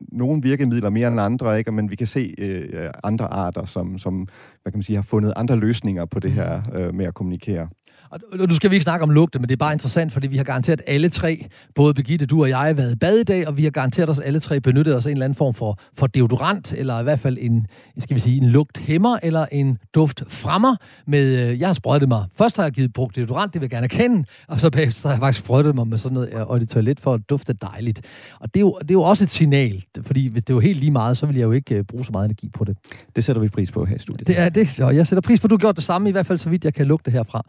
nogle 0.00 0.42
virkemidler 0.42 0.90
mere 0.90 1.08
end 1.08 1.20
andre, 1.20 1.58
ikke? 1.58 1.72
men 1.72 1.90
vi 1.90 1.96
kan 1.96 2.06
se 2.06 2.34
øh, 2.38 2.90
andre 3.04 3.26
arter, 3.26 3.64
som, 3.64 3.98
som 3.98 4.28
hvad 4.62 4.72
kan 4.72 4.78
man 4.78 4.82
sige, 4.82 4.96
har 4.96 5.02
fundet 5.02 5.32
andre 5.36 5.56
løsninger 5.56 6.04
på 6.04 6.20
det 6.20 6.30
mm. 6.30 6.36
her 6.36 6.62
øh, 6.74 6.94
med 6.94 7.06
at 7.06 7.14
kommunikere. 7.14 7.68
Og 8.12 8.48
nu 8.48 8.54
skal 8.54 8.70
vi 8.70 8.74
ikke 8.74 8.84
snakke 8.84 9.02
om 9.02 9.10
lugte, 9.10 9.38
men 9.38 9.48
det 9.48 9.52
er 9.52 9.56
bare 9.56 9.72
interessant, 9.72 10.12
fordi 10.12 10.26
vi 10.26 10.36
har 10.36 10.44
garanteret 10.44 10.82
alle 10.86 11.08
tre, 11.08 11.46
både 11.74 11.94
Birgitte, 11.94 12.26
du 12.26 12.42
og 12.42 12.48
jeg, 12.48 12.58
har 12.58 12.72
været 12.72 12.92
i 12.92 12.96
bad 12.96 13.18
i 13.18 13.24
dag, 13.24 13.48
og 13.48 13.56
vi 13.56 13.64
har 13.64 13.70
garanteret 13.70 14.08
os 14.08 14.18
alle 14.18 14.40
tre 14.40 14.60
benyttet 14.60 14.96
os 14.96 15.06
af 15.06 15.10
en 15.10 15.16
eller 15.16 15.24
anden 15.24 15.36
form 15.36 15.54
for, 15.54 15.78
for 15.94 16.06
deodorant, 16.06 16.72
eller 16.72 17.00
i 17.00 17.02
hvert 17.02 17.20
fald 17.20 17.38
en, 17.40 17.66
skal 17.98 18.14
vi 18.14 18.20
sige, 18.20 18.36
en 18.36 18.48
lugthæmmer, 18.48 19.18
eller 19.22 19.46
en 19.52 19.78
duftfremmer. 19.94 20.76
Med, 21.06 21.50
øh, 21.50 21.60
jeg 21.60 21.68
har 21.68 21.74
sprøjtet 21.74 22.08
mig. 22.08 22.24
Først 22.34 22.56
har 22.56 22.62
jeg 22.62 22.72
givet 22.72 22.92
brugt 22.92 23.16
deodorant, 23.16 23.54
det 23.54 23.60
vil 23.60 23.64
jeg 23.64 23.70
gerne 23.70 23.84
erkende, 23.84 24.24
og 24.48 24.60
så 24.60 24.70
bagefter 24.70 25.08
har 25.08 25.14
jeg 25.14 25.20
faktisk 25.20 25.44
sprøjtet 25.44 25.74
mig 25.74 25.88
med 25.88 25.98
sådan 25.98 26.14
noget 26.14 26.34
og 26.34 26.60
det 26.60 26.68
toilet 26.68 27.00
for 27.00 27.14
at 27.14 27.20
dufte 27.30 27.52
dejligt. 27.52 28.00
Og 28.40 28.54
det 28.54 28.56
er, 28.56 28.60
jo, 28.60 28.78
det 28.80 28.90
er 28.90 28.94
jo 28.94 29.02
også 29.02 29.24
et 29.24 29.30
signal, 29.30 29.84
fordi 30.02 30.28
hvis 30.28 30.44
det 30.44 30.54
var 30.54 30.60
helt 30.60 30.78
lige 30.78 30.90
meget, 30.90 31.16
så 31.16 31.26
ville 31.26 31.40
jeg 31.40 31.46
jo 31.46 31.52
ikke 31.52 31.78
uh, 31.78 31.84
bruge 31.84 32.04
så 32.04 32.12
meget 32.12 32.24
energi 32.24 32.50
på 32.54 32.64
det. 32.64 32.76
Det 33.16 33.24
sætter 33.24 33.42
vi 33.42 33.48
pris 33.48 33.72
på 33.72 33.84
her 33.84 33.96
i 33.96 33.98
studiet. 33.98 34.26
Det 34.26 34.38
er 34.38 34.48
det, 34.48 34.80
og 34.80 34.96
jeg 34.96 35.06
sætter 35.06 35.20
pris 35.20 35.40
på, 35.40 35.46
at 35.46 35.50
du 35.50 35.54
har 35.54 35.58
gjort 35.58 35.76
det 35.76 35.84
samme, 35.84 36.08
i 36.08 36.12
hvert 36.12 36.26
fald 36.26 36.38
så 36.38 36.50
vidt 36.50 36.64
jeg 36.64 36.74
kan 36.74 36.86
lugte 36.86 37.10
herfra. 37.10 37.44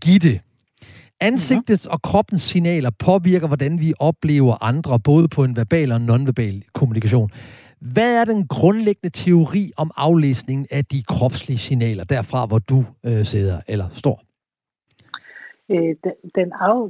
Birgitte, 0.00 0.40
Ansigtets 1.20 1.86
og 1.86 2.02
kroppens 2.02 2.42
signaler 2.42 2.90
påvirker, 2.98 3.46
hvordan 3.46 3.80
vi 3.80 3.92
oplever 3.98 4.64
andre, 4.64 5.00
både 5.00 5.28
på 5.28 5.44
en 5.44 5.56
verbal 5.56 5.92
og 5.92 6.00
nonverbal 6.00 6.64
kommunikation. 6.74 7.30
Hvad 7.80 8.20
er 8.20 8.24
den 8.24 8.48
grundlæggende 8.48 9.10
teori 9.10 9.72
om 9.76 9.90
aflæsningen 9.96 10.66
af 10.70 10.84
de 10.84 11.02
kropslige 11.02 11.58
signaler, 11.58 12.04
derfra 12.04 12.46
hvor 12.46 12.58
du 12.58 12.84
øh, 13.06 13.24
sidder 13.24 13.60
eller 13.68 13.88
står? 13.92 14.22
Øh, 15.70 15.96
den, 16.04 16.12
den 16.34 16.52
af... 16.60 16.88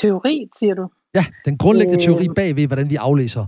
teori, 0.00 0.48
siger 0.58 0.74
du? 0.74 0.88
Ja, 1.14 1.24
den 1.44 1.58
grundlæggende 1.58 2.04
teori 2.04 2.28
øh, 2.28 2.34
bagved, 2.34 2.66
hvordan 2.66 2.90
vi 2.90 2.96
aflæser. 2.96 3.46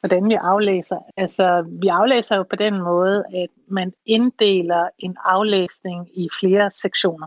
Hvordan 0.00 0.28
vi 0.28 0.34
aflæser? 0.34 0.98
Altså, 1.16 1.66
vi 1.80 1.88
aflæser 1.88 2.36
jo 2.36 2.42
på 2.42 2.56
den 2.56 2.74
måde, 2.82 3.24
at 3.34 3.48
man 3.68 3.92
inddeler 4.06 4.88
en 4.98 5.16
aflæsning 5.24 6.18
i 6.18 6.28
flere 6.40 6.70
sektioner. 6.70 7.26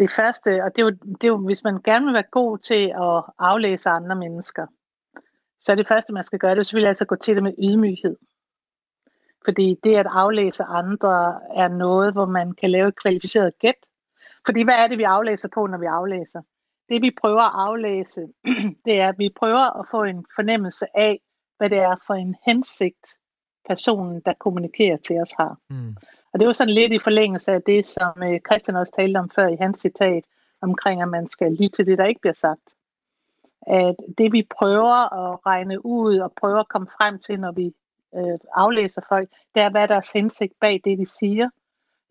Det 0.00 0.10
første, 0.10 0.64
og 0.64 0.76
det 0.76 0.82
er, 0.82 0.86
jo, 0.86 0.90
det 0.90 1.24
er 1.24 1.28
jo, 1.28 1.36
hvis 1.36 1.64
man 1.64 1.82
gerne 1.82 2.04
vil 2.04 2.14
være 2.14 2.30
god 2.30 2.58
til 2.58 2.84
at 2.84 3.24
aflæse 3.38 3.90
andre 3.90 4.16
mennesker, 4.16 4.66
så 5.60 5.72
er 5.72 5.76
det 5.76 5.88
første, 5.88 6.12
man 6.12 6.24
skal 6.24 6.38
gøre, 6.38 6.50
det 6.50 6.58
er 6.58 6.62
selvfølgelig 6.62 6.88
altså 6.88 7.04
gå 7.04 7.16
til 7.16 7.34
det 7.34 7.42
med 7.42 7.54
ydmyghed. 7.58 8.16
Fordi 9.44 9.76
det 9.84 9.96
at 9.96 10.06
aflæse 10.10 10.62
andre 10.64 11.40
er 11.56 11.68
noget, 11.68 12.12
hvor 12.12 12.26
man 12.26 12.52
kan 12.52 12.70
lave 12.70 12.88
et 12.88 13.00
kvalificeret 13.02 13.58
gæt. 13.58 13.86
Fordi 14.46 14.62
hvad 14.62 14.74
er 14.74 14.86
det, 14.86 14.98
vi 14.98 15.02
aflæser 15.02 15.48
på, 15.54 15.66
når 15.66 15.78
vi 15.78 15.86
aflæser? 15.86 16.42
Det 16.88 17.02
vi 17.02 17.10
prøver 17.20 17.42
at 17.42 17.52
aflæse, 17.54 18.20
det 18.84 19.00
er, 19.00 19.08
at 19.08 19.18
vi 19.18 19.28
prøver 19.36 19.80
at 19.80 19.86
få 19.90 20.02
en 20.02 20.26
fornemmelse 20.34 20.86
af, 20.94 21.20
hvad 21.58 21.70
det 21.70 21.78
er 21.78 21.96
for 22.06 22.14
en 22.14 22.36
hensigt, 22.46 23.18
personen, 23.68 24.22
der 24.24 24.32
kommunikerer 24.38 24.96
til 24.96 25.20
os 25.20 25.32
har. 25.32 25.56
Mm. 25.70 25.96
Og 26.32 26.40
det 26.40 26.46
var 26.46 26.52
sådan 26.52 26.74
lidt 26.74 26.92
i 26.92 26.98
forlængelse 26.98 27.52
af 27.52 27.62
det, 27.62 27.86
som 27.86 28.22
øh, 28.22 28.40
Christian 28.40 28.76
også 28.76 28.92
talte 28.96 29.18
om 29.18 29.30
før 29.30 29.48
i 29.48 29.56
hans 29.60 29.78
citat, 29.78 30.24
omkring 30.62 31.02
at 31.02 31.08
man 31.08 31.28
skal 31.28 31.52
lytte 31.52 31.76
til 31.76 31.86
det, 31.86 31.98
der 31.98 32.04
ikke 32.04 32.20
bliver 32.20 32.34
sagt 32.34 32.60
at 33.66 33.96
det 34.18 34.32
vi 34.32 34.46
prøver 34.58 35.14
at 35.14 35.46
regne 35.46 35.86
ud 35.86 36.18
og 36.18 36.32
prøver 36.32 36.60
at 36.60 36.68
komme 36.68 36.88
frem 36.98 37.18
til, 37.18 37.40
når 37.40 37.52
vi 37.52 37.74
øh, 38.14 38.38
aflæser 38.54 39.02
folk, 39.08 39.28
det 39.54 39.62
er, 39.62 39.70
hvad 39.70 39.82
er 39.82 39.86
deres 39.86 40.12
hensigt 40.12 40.52
bag 40.60 40.80
det, 40.84 40.98
de 40.98 41.06
siger. 41.06 41.48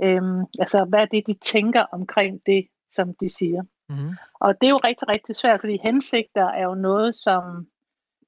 Øhm, 0.04 0.46
altså, 0.60 0.86
hvad 0.86 1.00
er 1.00 1.06
det, 1.06 1.28
de 1.28 1.34
tænker 1.34 1.84
omkring 1.92 2.42
det, 2.46 2.68
som 2.92 3.14
de 3.14 3.30
siger. 3.30 3.64
Mm-hmm. 3.90 4.16
Og 4.34 4.62
det 4.62 4.68
er 4.68 4.72
jo 4.72 4.78
rigtig, 4.78 5.08
rigtig 5.08 5.36
svært, 5.36 5.60
fordi 5.60 5.80
hensigter 5.84 6.46
er 6.46 6.64
jo 6.64 6.76
noget, 6.76 7.16
som 7.16 7.68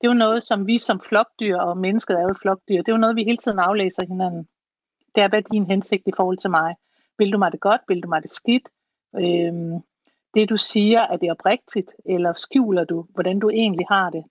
det 0.02 0.08
er 0.08 0.12
jo 0.12 0.18
noget, 0.18 0.44
som 0.44 0.68
vi 0.68 0.78
som 0.78 1.00
flokdyr, 1.00 1.58
og 1.58 1.78
mennesket 1.78 2.20
er 2.20 2.22
jo 2.22 2.36
flokdyr, 2.42 2.78
det 2.78 2.88
er 2.88 2.94
jo 2.94 2.98
noget, 2.98 3.16
vi 3.16 3.24
hele 3.24 3.38
tiden 3.38 3.60
aflæser 3.60 4.04
hinanden. 4.08 4.48
Det 5.16 5.24
er, 5.24 5.28
hvad 5.28 5.40
er 5.40 5.50
din 5.52 5.66
hensigt 5.66 6.08
i 6.08 6.12
forhold 6.16 6.38
til 6.38 6.50
mig? 6.50 6.76
Vil 7.18 7.32
du 7.32 7.38
mig 7.38 7.52
det 7.52 7.60
godt? 7.60 7.82
Vil 7.88 8.04
du 8.04 8.08
mig 8.08 8.22
det 8.22 8.32
skidt? 8.32 8.70
Øhm, 9.16 9.80
det 10.34 10.50
du 10.50 10.58
siger, 10.58 11.00
er 11.00 11.18
det 11.18 11.32
oprigtigt, 11.32 11.92
eller 12.06 12.34
skjuler 12.34 12.84
du, 12.84 13.06
hvordan 13.10 13.40
du 13.40 13.50
egentlig 13.50 13.86
har 13.90 14.10
det? 14.10 14.24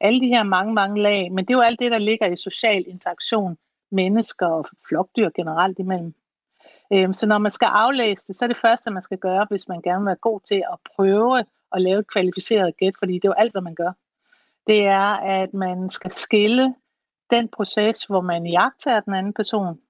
Alle 0.00 0.20
de 0.20 0.28
her 0.28 0.42
mange, 0.42 0.74
mange 0.74 1.02
lag, 1.02 1.32
men 1.32 1.44
det 1.44 1.52
er 1.52 1.58
jo 1.58 1.62
alt 1.62 1.80
det, 1.80 1.90
der 1.90 1.98
ligger 1.98 2.26
i 2.26 2.36
social 2.36 2.84
interaktion, 2.86 3.56
mennesker 3.90 4.46
og 4.46 4.66
flokdyr 4.88 5.30
generelt 5.34 5.78
imellem. 5.78 6.14
Øhm, 6.92 7.14
så 7.14 7.26
når 7.26 7.38
man 7.38 7.50
skal 7.50 7.66
aflæse 7.66 8.26
det, 8.26 8.36
så 8.36 8.44
er 8.44 8.46
det 8.46 8.56
første, 8.56 8.90
man 8.90 9.02
skal 9.02 9.18
gøre, 9.18 9.46
hvis 9.50 9.68
man 9.68 9.82
gerne 9.82 10.00
vil 10.00 10.06
være 10.06 10.16
god 10.16 10.40
til 10.40 10.62
at 10.72 10.78
prøve 10.96 11.44
at 11.72 11.82
lave 11.82 11.98
et 11.98 12.06
kvalificeret 12.12 12.76
gæt, 12.76 12.94
fordi 12.98 13.14
det 13.14 13.24
er 13.24 13.28
jo 13.28 13.32
alt, 13.32 13.52
hvad 13.52 13.62
man 13.62 13.74
gør. 13.74 13.92
Det 14.66 14.86
er, 14.86 15.16
at 15.16 15.54
man 15.54 15.90
skal 15.90 16.12
skille 16.12 16.74
den 17.30 17.48
proces, 17.48 18.04
hvor 18.04 18.20
man 18.20 18.46
jagter 18.46 19.00
den 19.00 19.14
anden 19.14 19.32
person, 19.32 19.80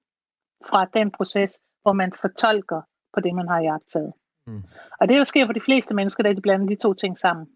fra 0.69 0.85
den 0.93 1.11
proces, 1.11 1.59
hvor 1.81 1.93
man 1.93 2.13
fortolker 2.21 2.81
på 3.13 3.19
det, 3.19 3.35
man 3.35 3.47
har 3.47 3.59
jagtet. 3.59 4.13
Mm. 4.47 4.63
Og 4.99 5.07
det, 5.07 5.17
der 5.17 5.23
sker 5.23 5.45
for 5.45 5.53
de 5.53 5.61
fleste 5.61 5.93
mennesker, 5.93 6.23
det 6.23 6.29
er, 6.29 6.31
at 6.31 6.37
de 6.37 6.41
blander 6.41 6.67
de 6.67 6.75
to 6.75 6.93
ting 6.93 7.19
sammen. 7.19 7.47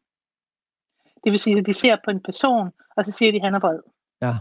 Det 1.23 1.31
vil 1.31 1.39
sige, 1.39 1.59
at 1.59 1.65
de 1.65 1.73
ser 1.73 1.97
på 2.05 2.11
en 2.11 2.19
person, 2.19 2.71
og 2.95 3.05
så 3.05 3.11
siger 3.11 3.31
de, 3.31 3.37
at 3.37 3.43
han 3.43 3.55
er 3.55 3.59
vred. 3.59 3.79
Ja. 4.21 4.33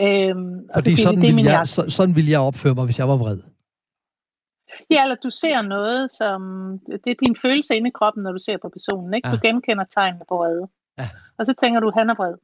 Øhm, 0.00 0.58
og 0.68 0.74
Fordi 0.74 0.96
så 0.96 1.02
sådan, 1.02 1.20
de, 1.20 1.26
det 1.26 1.36
vil 1.36 1.44
jeg, 1.44 1.68
så, 1.68 1.84
sådan 1.88 2.16
ville 2.16 2.30
jeg 2.30 2.40
opføre 2.40 2.74
mig, 2.74 2.84
hvis 2.84 2.98
jeg 2.98 3.08
var 3.08 3.16
vred. 3.16 3.38
Ja, 4.90 5.02
eller 5.02 5.16
du 5.16 5.30
ser 5.30 5.62
noget, 5.62 6.10
som... 6.10 6.40
Det 7.04 7.10
er 7.10 7.14
din 7.20 7.36
følelse 7.42 7.76
inde 7.76 7.88
i 7.88 7.96
kroppen, 7.98 8.22
når 8.22 8.32
du 8.32 8.38
ser 8.38 8.56
på 8.62 8.68
personen. 8.68 9.14
Ikke? 9.14 9.28
Ja. 9.28 9.34
Du 9.34 9.38
genkender 9.42 9.84
tegnene 9.84 10.24
på 10.28 10.36
vrede. 10.36 10.68
Ja. 10.98 11.08
Og 11.38 11.46
så 11.46 11.54
tænker 11.60 11.80
du, 11.80 11.88
at 11.88 11.94
han 11.94 12.10
er 12.10 12.14
vred. 12.14 12.34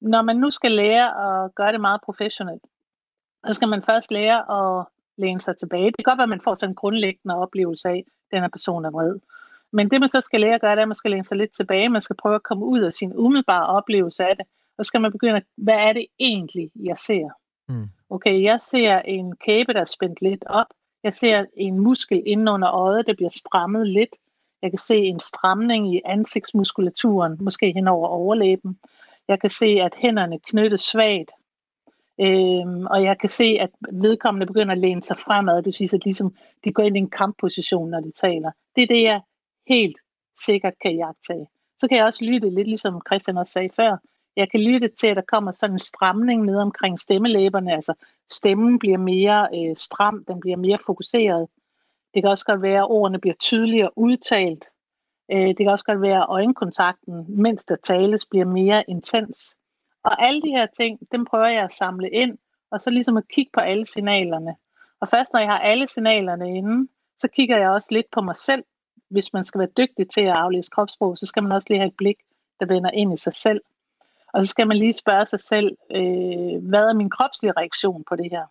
Når 0.00 0.22
man 0.22 0.36
nu 0.36 0.50
skal 0.50 0.72
lære 0.72 1.06
at 1.26 1.54
gøre 1.54 1.72
det 1.72 1.80
meget 1.80 2.00
professionelt, 2.04 2.62
så 3.46 3.54
skal 3.54 3.68
man 3.68 3.82
først 3.82 4.10
lære 4.10 4.38
at 4.58 4.86
læne 5.16 5.40
sig 5.40 5.56
tilbage. 5.58 5.86
Det 5.86 5.96
kan 5.96 6.04
godt 6.04 6.18
være, 6.18 6.22
at 6.22 6.28
man 6.28 6.40
får 6.44 6.54
sådan 6.54 6.70
en 6.70 6.74
grundlæggende 6.74 7.36
oplevelse 7.36 7.88
af, 7.88 8.04
at 8.06 8.30
den 8.30 8.40
her 8.40 8.48
person 8.48 8.84
er 8.84 8.90
vred. 8.90 9.18
Men 9.72 9.90
det 9.90 10.00
man 10.00 10.08
så 10.08 10.20
skal 10.20 10.40
lære 10.40 10.54
at 10.54 10.60
gøre, 10.60 10.70
det 10.70 10.78
er, 10.78 10.82
at 10.82 10.88
man 10.88 10.94
skal 10.94 11.10
læne 11.10 11.24
sig 11.24 11.36
lidt 11.36 11.56
tilbage. 11.56 11.88
Man 11.88 12.00
skal 12.00 12.16
prøve 12.16 12.34
at 12.34 12.42
komme 12.42 12.64
ud 12.64 12.80
af 12.80 12.92
sin 12.92 13.12
umiddelbare 13.14 13.66
oplevelse 13.66 14.24
af 14.24 14.36
det. 14.36 14.46
Og 14.78 14.84
så 14.84 14.88
skal 14.88 15.00
man 15.00 15.12
begynde 15.12 15.36
at, 15.36 15.44
hvad 15.56 15.74
er 15.74 15.92
det 15.92 16.06
egentlig, 16.18 16.70
jeg 16.74 16.98
ser? 16.98 17.28
Mm. 17.68 17.88
Okay, 18.10 18.42
jeg 18.42 18.60
ser 18.60 18.98
en 18.98 19.36
kæbe, 19.36 19.72
der 19.72 19.80
er 19.80 19.84
spændt 19.84 20.22
lidt 20.22 20.44
op. 20.46 20.66
Jeg 21.02 21.14
ser 21.14 21.44
en 21.56 21.78
muskel 21.78 22.22
inden 22.26 22.48
under 22.48 22.70
øjet, 22.70 23.06
der 23.06 23.14
bliver 23.14 23.30
strammet 23.30 23.86
lidt. 23.86 24.16
Jeg 24.62 24.70
kan 24.70 24.78
se 24.78 24.96
en 24.96 25.20
stramning 25.20 25.94
i 25.94 26.00
ansigtsmuskulaturen, 26.04 27.36
måske 27.40 27.72
hen 27.72 27.88
over 27.88 28.08
overlæben. 28.08 28.78
Jeg 29.28 29.40
kan 29.40 29.50
se, 29.50 29.66
at 29.66 29.94
hænderne 29.96 30.38
knyttes 30.38 30.80
svagt. 30.80 31.30
Øhm, 32.20 32.86
og 32.86 33.02
jeg 33.02 33.18
kan 33.18 33.28
se, 33.28 33.44
at 33.60 33.70
vedkommende 33.92 34.46
begynder 34.46 34.72
at 34.72 34.78
læne 34.78 35.02
sig 35.02 35.18
fremad. 35.18 35.62
Det 35.62 35.74
synes 35.74 35.94
at 35.94 36.04
ligesom, 36.04 36.34
de 36.64 36.72
går 36.72 36.82
ind 36.82 36.96
i 36.96 37.00
en 37.00 37.10
kampposition, 37.10 37.90
når 37.90 38.00
de 38.00 38.12
taler. 38.20 38.50
Det 38.76 38.82
er 38.82 38.86
det, 38.86 39.02
jeg 39.02 39.20
helt 39.68 39.96
sikkert 40.44 40.74
kan 40.82 40.96
jagtage. 40.96 41.46
Så 41.80 41.88
kan 41.88 41.96
jeg 41.98 42.06
også 42.06 42.24
lytte 42.24 42.50
lidt, 42.50 42.68
ligesom 42.68 43.02
Christian 43.08 43.38
også 43.38 43.52
sagde 43.52 43.70
før. 43.76 43.96
Jeg 44.36 44.50
kan 44.50 44.60
lytte 44.60 44.88
til, 44.88 45.06
at 45.06 45.16
der 45.16 45.22
kommer 45.22 45.52
sådan 45.52 45.74
en 45.74 45.78
stramning 45.78 46.44
ned 46.44 46.56
omkring 46.58 47.00
stemmelæberne. 47.00 47.72
Altså 47.72 47.94
stemmen 48.30 48.78
bliver 48.78 48.98
mere 48.98 49.48
øh, 49.54 49.76
stram, 49.76 50.24
den 50.28 50.40
bliver 50.40 50.56
mere 50.56 50.78
fokuseret. 50.86 51.48
Det 52.14 52.22
kan 52.22 52.30
også 52.30 52.44
godt 52.44 52.62
være, 52.62 52.78
at 52.78 52.90
ordene 52.90 53.20
bliver 53.20 53.34
tydeligere 53.34 53.98
udtalt. 53.98 54.64
Øh, 55.32 55.48
det 55.48 55.58
kan 55.58 55.68
også 55.68 55.84
godt 55.84 56.02
være, 56.02 56.22
at 56.22 56.26
øjenkontakten, 56.28 57.24
mens 57.28 57.64
der 57.64 57.76
tales, 57.76 58.26
bliver 58.26 58.44
mere 58.44 58.84
intens. 58.88 59.56
Og 60.04 60.22
alle 60.26 60.42
de 60.42 60.48
her 60.48 60.66
ting, 60.66 60.98
dem 61.12 61.24
prøver 61.24 61.46
jeg 61.46 61.64
at 61.64 61.72
samle 61.72 62.10
ind, 62.10 62.38
og 62.70 62.80
så 62.80 62.90
ligesom 62.90 63.16
at 63.16 63.28
kigge 63.28 63.50
på 63.54 63.60
alle 63.60 63.86
signalerne. 63.86 64.56
Og 65.00 65.08
først 65.08 65.32
når 65.32 65.40
jeg 65.40 65.48
har 65.48 65.58
alle 65.58 65.88
signalerne 65.88 66.56
inde, 66.56 66.88
så 67.18 67.28
kigger 67.28 67.58
jeg 67.58 67.68
også 67.68 67.88
lidt 67.90 68.06
på 68.12 68.20
mig 68.20 68.36
selv. 68.36 68.64
Hvis 69.10 69.32
man 69.32 69.44
skal 69.44 69.58
være 69.58 69.76
dygtig 69.76 70.10
til 70.10 70.20
at 70.20 70.36
aflæse 70.36 70.70
kropssprog, 70.70 71.18
så 71.18 71.26
skal 71.26 71.42
man 71.42 71.52
også 71.52 71.66
lige 71.70 71.78
have 71.78 71.88
et 71.88 71.96
blik, 71.96 72.16
der 72.60 72.66
vender 72.66 72.90
ind 72.90 73.14
i 73.14 73.16
sig 73.16 73.34
selv. 73.34 73.60
Og 74.32 74.44
så 74.44 74.50
skal 74.50 74.66
man 74.66 74.76
lige 74.76 74.92
spørge 74.92 75.26
sig 75.26 75.40
selv, 75.40 75.76
øh, 75.90 76.68
hvad 76.68 76.84
er 76.84 76.94
min 76.94 77.10
kropslige 77.10 77.52
reaktion 77.52 78.04
på 78.08 78.16
det 78.16 78.30
her? 78.30 78.46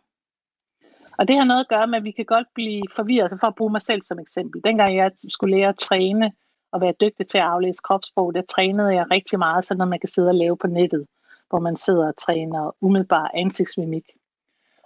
Og 1.18 1.28
det 1.28 1.36
har 1.36 1.44
noget 1.44 1.60
at 1.60 1.68
gøre 1.68 1.88
med, 1.88 1.98
at 1.98 2.04
vi 2.04 2.12
kan 2.12 2.26
godt 2.26 2.48
blive 2.54 2.84
forvirret, 2.96 3.24
altså 3.24 3.38
for 3.40 3.48
at 3.48 3.56
bruge 3.56 3.72
mig 3.72 3.82
selv 3.82 4.02
som 4.02 4.20
eksempel. 4.20 4.62
Dengang 4.64 4.96
jeg 4.96 5.12
skulle 5.28 5.58
lære 5.58 5.70
at 5.70 5.78
træne 5.78 6.32
og 6.72 6.82
være 6.82 6.94
dygtig 7.02 7.28
til 7.28 7.38
at 7.38 7.44
aflæse 7.44 7.82
kropssprog, 7.84 8.34
der 8.34 8.42
trænede 8.42 8.94
jeg 8.96 9.06
rigtig 9.12 9.40
meget, 9.40 9.66
sådan 9.66 9.82
at 9.82 9.88
man 9.88 10.00
kan 10.00 10.10
sidde 10.10 10.30
og 10.30 10.36
lave 10.36 10.58
på 10.58 10.68
nettet 10.68 11.08
hvor 11.50 11.60
man 11.60 11.78
sidder 11.78 12.08
og 12.08 12.18
træner 12.18 12.76
umiddelbar 12.82 13.32
ansigtsmimik. 13.34 14.04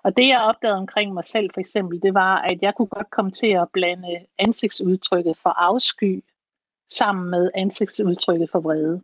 Og 0.03 0.17
det 0.17 0.27
jeg 0.27 0.41
opdagede 0.41 0.77
omkring 0.77 1.13
mig 1.13 1.25
selv 1.25 1.49
for 1.53 1.61
eksempel, 1.61 2.01
det 2.01 2.13
var, 2.13 2.35
at 2.37 2.57
jeg 2.61 2.75
kunne 2.75 2.87
godt 2.87 3.09
komme 3.09 3.31
til 3.31 3.47
at 3.47 3.67
blande 3.73 4.19
ansigtsudtrykket 4.39 5.37
for 5.37 5.49
afsky 5.49 6.23
sammen 6.89 7.29
med 7.31 7.51
ansigtsudtrykket 7.55 8.49
for 8.51 8.59
vrede. 8.59 9.01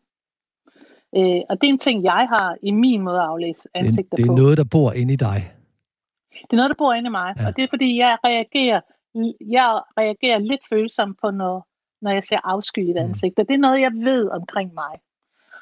Øh, 1.16 1.42
og 1.50 1.62
det 1.62 1.68
er 1.68 1.74
en 1.74 1.80
ting, 1.80 2.04
jeg 2.04 2.28
har 2.30 2.58
i 2.62 2.72
min 2.72 3.02
måde 3.02 3.18
at 3.18 3.24
aflæse 3.24 3.70
ansigter 3.74 4.10
på. 4.10 4.16
Det 4.18 4.24
er 4.24 4.28
på. 4.28 4.36
noget, 4.36 4.58
der 4.58 4.66
bor 4.72 4.92
inde 4.92 5.14
i 5.14 5.16
dig. 5.16 5.54
Det 6.32 6.52
er 6.52 6.56
noget, 6.56 6.70
der 6.70 6.76
bor 6.78 6.94
inde 6.94 7.08
i 7.08 7.12
mig, 7.12 7.36
ja. 7.38 7.48
og 7.48 7.56
det 7.56 7.64
er 7.64 7.68
fordi, 7.70 7.98
jeg 7.98 8.18
reagerer, 8.24 8.82
jeg 9.58 9.82
reagerer 9.98 10.40
lidt 10.40 10.62
følsomt 10.70 11.18
på, 11.22 11.32
når, 11.32 11.68
når 12.02 12.12
jeg 12.12 12.24
ser 12.24 12.40
afsky 12.44 12.80
i 12.80 12.90
et 12.90 12.96
mm. 12.96 13.02
ansigt. 13.02 13.40
Og 13.40 13.48
det 13.48 13.54
er 13.54 13.58
noget, 13.58 13.82
jeg 13.82 13.92
ved 13.94 14.30
omkring 14.30 14.74
mig. 14.74 15.00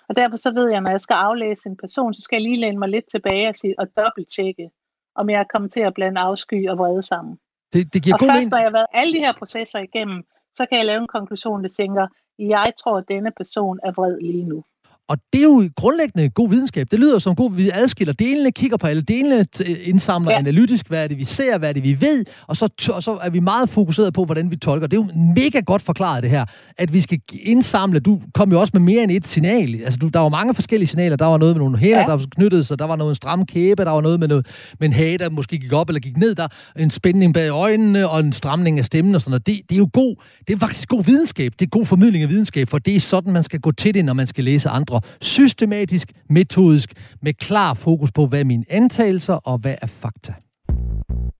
Og 0.09 0.15
derfor 0.15 0.37
så 0.37 0.51
ved 0.51 0.69
jeg, 0.71 0.81
når 0.81 0.89
jeg 0.89 1.01
skal 1.01 1.13
aflæse 1.13 1.69
en 1.69 1.77
person, 1.77 2.13
så 2.13 2.21
skal 2.21 2.35
jeg 2.35 2.43
lige 2.43 2.61
læne 2.61 2.79
mig 2.79 2.89
lidt 2.89 3.05
tilbage 3.11 3.49
og, 3.49 3.55
sige, 3.55 3.79
og 3.79 3.87
dobbelttjekke, 3.97 4.69
om 5.15 5.29
jeg 5.29 5.39
er 5.39 5.51
kommet 5.53 5.73
til 5.73 5.79
at 5.79 5.93
blande 5.93 6.21
afsky 6.21 6.69
og 6.69 6.77
vrede 6.77 7.03
sammen. 7.03 7.39
Det, 7.73 7.93
det 7.93 8.03
giver 8.03 8.15
og 8.15 8.19
god 8.19 8.29
først, 8.29 8.51
når 8.51 8.57
jeg 8.57 8.65
har 8.65 8.77
været 8.79 8.91
alle 8.93 9.13
de 9.13 9.19
her 9.19 9.33
processer 9.33 9.79
igennem, 9.79 10.23
så 10.55 10.65
kan 10.65 10.77
jeg 10.77 10.85
lave 10.85 11.01
en 11.01 11.07
konklusion, 11.07 11.63
der 11.63 11.69
tænker, 11.69 12.07
jeg 12.39 12.73
tror, 12.79 12.97
at 12.97 13.07
denne 13.07 13.31
person 13.37 13.79
er 13.83 13.91
vred 13.91 14.17
lige 14.21 14.45
nu. 14.45 14.63
Og 15.09 15.17
det 15.33 15.39
er 15.39 15.43
jo 15.43 15.69
grundlæggende 15.75 16.29
god 16.29 16.49
videnskab. 16.49 16.87
Det 16.91 16.99
lyder 16.99 17.19
som 17.19 17.35
god, 17.35 17.51
vi 17.55 17.69
adskiller 17.73 18.13
delene, 18.13 18.51
kigger 18.51 18.77
på 18.77 18.87
alle 18.87 19.01
delene, 19.01 19.45
indsamler 19.83 20.31
ja. 20.31 20.37
analytisk, 20.37 20.87
hvad 20.87 21.03
er 21.03 21.07
det, 21.07 21.17
vi 21.17 21.23
ser, 21.23 21.57
hvad 21.57 21.69
er 21.69 21.73
det, 21.73 21.83
vi 21.83 22.01
ved, 22.01 22.25
og 22.47 22.57
så, 22.57 22.69
og 22.93 23.03
så 23.03 23.17
er 23.21 23.29
vi 23.29 23.39
meget 23.39 23.69
fokuseret 23.69 24.13
på, 24.13 24.25
hvordan 24.25 24.51
vi 24.51 24.55
tolker. 24.55 24.87
Det 24.87 24.97
er 24.97 25.01
jo 25.01 25.33
mega 25.35 25.59
godt 25.59 25.81
forklaret, 25.81 26.23
det 26.23 26.31
her, 26.31 26.45
at 26.77 26.93
vi 26.93 27.01
skal 27.01 27.19
indsamle. 27.43 27.99
Du 27.99 28.21
kom 28.33 28.51
jo 28.51 28.59
også 28.59 28.71
med 28.73 28.81
mere 28.81 29.03
end 29.03 29.11
et 29.11 29.27
signal. 29.27 29.81
Altså, 29.83 29.97
du, 29.97 30.07
der 30.07 30.19
var 30.19 30.29
mange 30.29 30.53
forskellige 30.53 30.87
signaler. 30.87 31.15
Der 31.15 31.25
var 31.25 31.37
noget 31.37 31.55
med 31.55 31.59
nogle 31.59 31.77
hænder, 31.77 31.99
ja. 31.99 32.05
der 32.05 32.11
var 32.11 32.25
knyttet 32.35 32.65
sig, 32.65 32.79
der 32.79 32.85
var 32.85 32.95
noget 32.95 33.11
en 33.11 33.15
stram 33.15 33.45
kæbe, 33.45 33.85
der 33.85 33.91
var 33.91 34.01
noget 34.01 34.19
med, 34.19 34.27
noget, 34.27 34.47
med 34.79 34.87
en 34.87 34.93
hage, 34.93 35.17
der 35.17 35.29
måske 35.29 35.57
gik 35.57 35.73
op 35.73 35.89
eller 35.89 35.99
gik 35.99 36.17
ned, 36.17 36.35
der 36.35 36.47
en 36.79 36.91
spænding 36.91 37.33
bag 37.33 37.49
øjnene 37.49 38.09
og 38.09 38.19
en 38.19 38.33
stramning 38.33 38.79
af 38.79 38.85
stemmen 38.85 39.15
og 39.15 39.21
sådan 39.21 39.31
noget. 39.31 39.47
Det, 39.47 39.69
det 39.69 39.75
er 39.75 39.79
jo 39.79 39.89
god, 39.93 40.15
det 40.47 40.53
er 40.53 40.57
faktisk 40.57 40.89
god 40.89 41.03
videnskab. 41.03 41.53
Det 41.59 41.65
er 41.65 41.69
god 41.69 41.85
formidling 41.85 42.23
af 42.23 42.29
videnskab, 42.29 42.69
for 42.69 42.77
det 42.77 42.95
er 42.95 42.99
sådan, 42.99 43.33
man 43.33 43.43
skal 43.43 43.59
gå 43.59 43.71
til 43.71 43.93
det, 43.93 44.05
når 44.05 44.13
man 44.13 44.27
skal 44.27 44.43
læse 44.43 44.69
andre 44.69 44.94
systematisk, 45.21 46.11
metodisk, 46.29 46.93
med 47.21 47.33
klar 47.33 47.73
fokus 47.73 48.11
på, 48.11 48.25
hvad 48.25 48.39
er 48.39 48.43
mine 48.43 48.65
antagelser 48.69 49.33
og 49.33 49.57
hvad 49.57 49.75
er 49.81 49.87
fakta. 49.87 50.33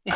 Ja. 0.06 0.14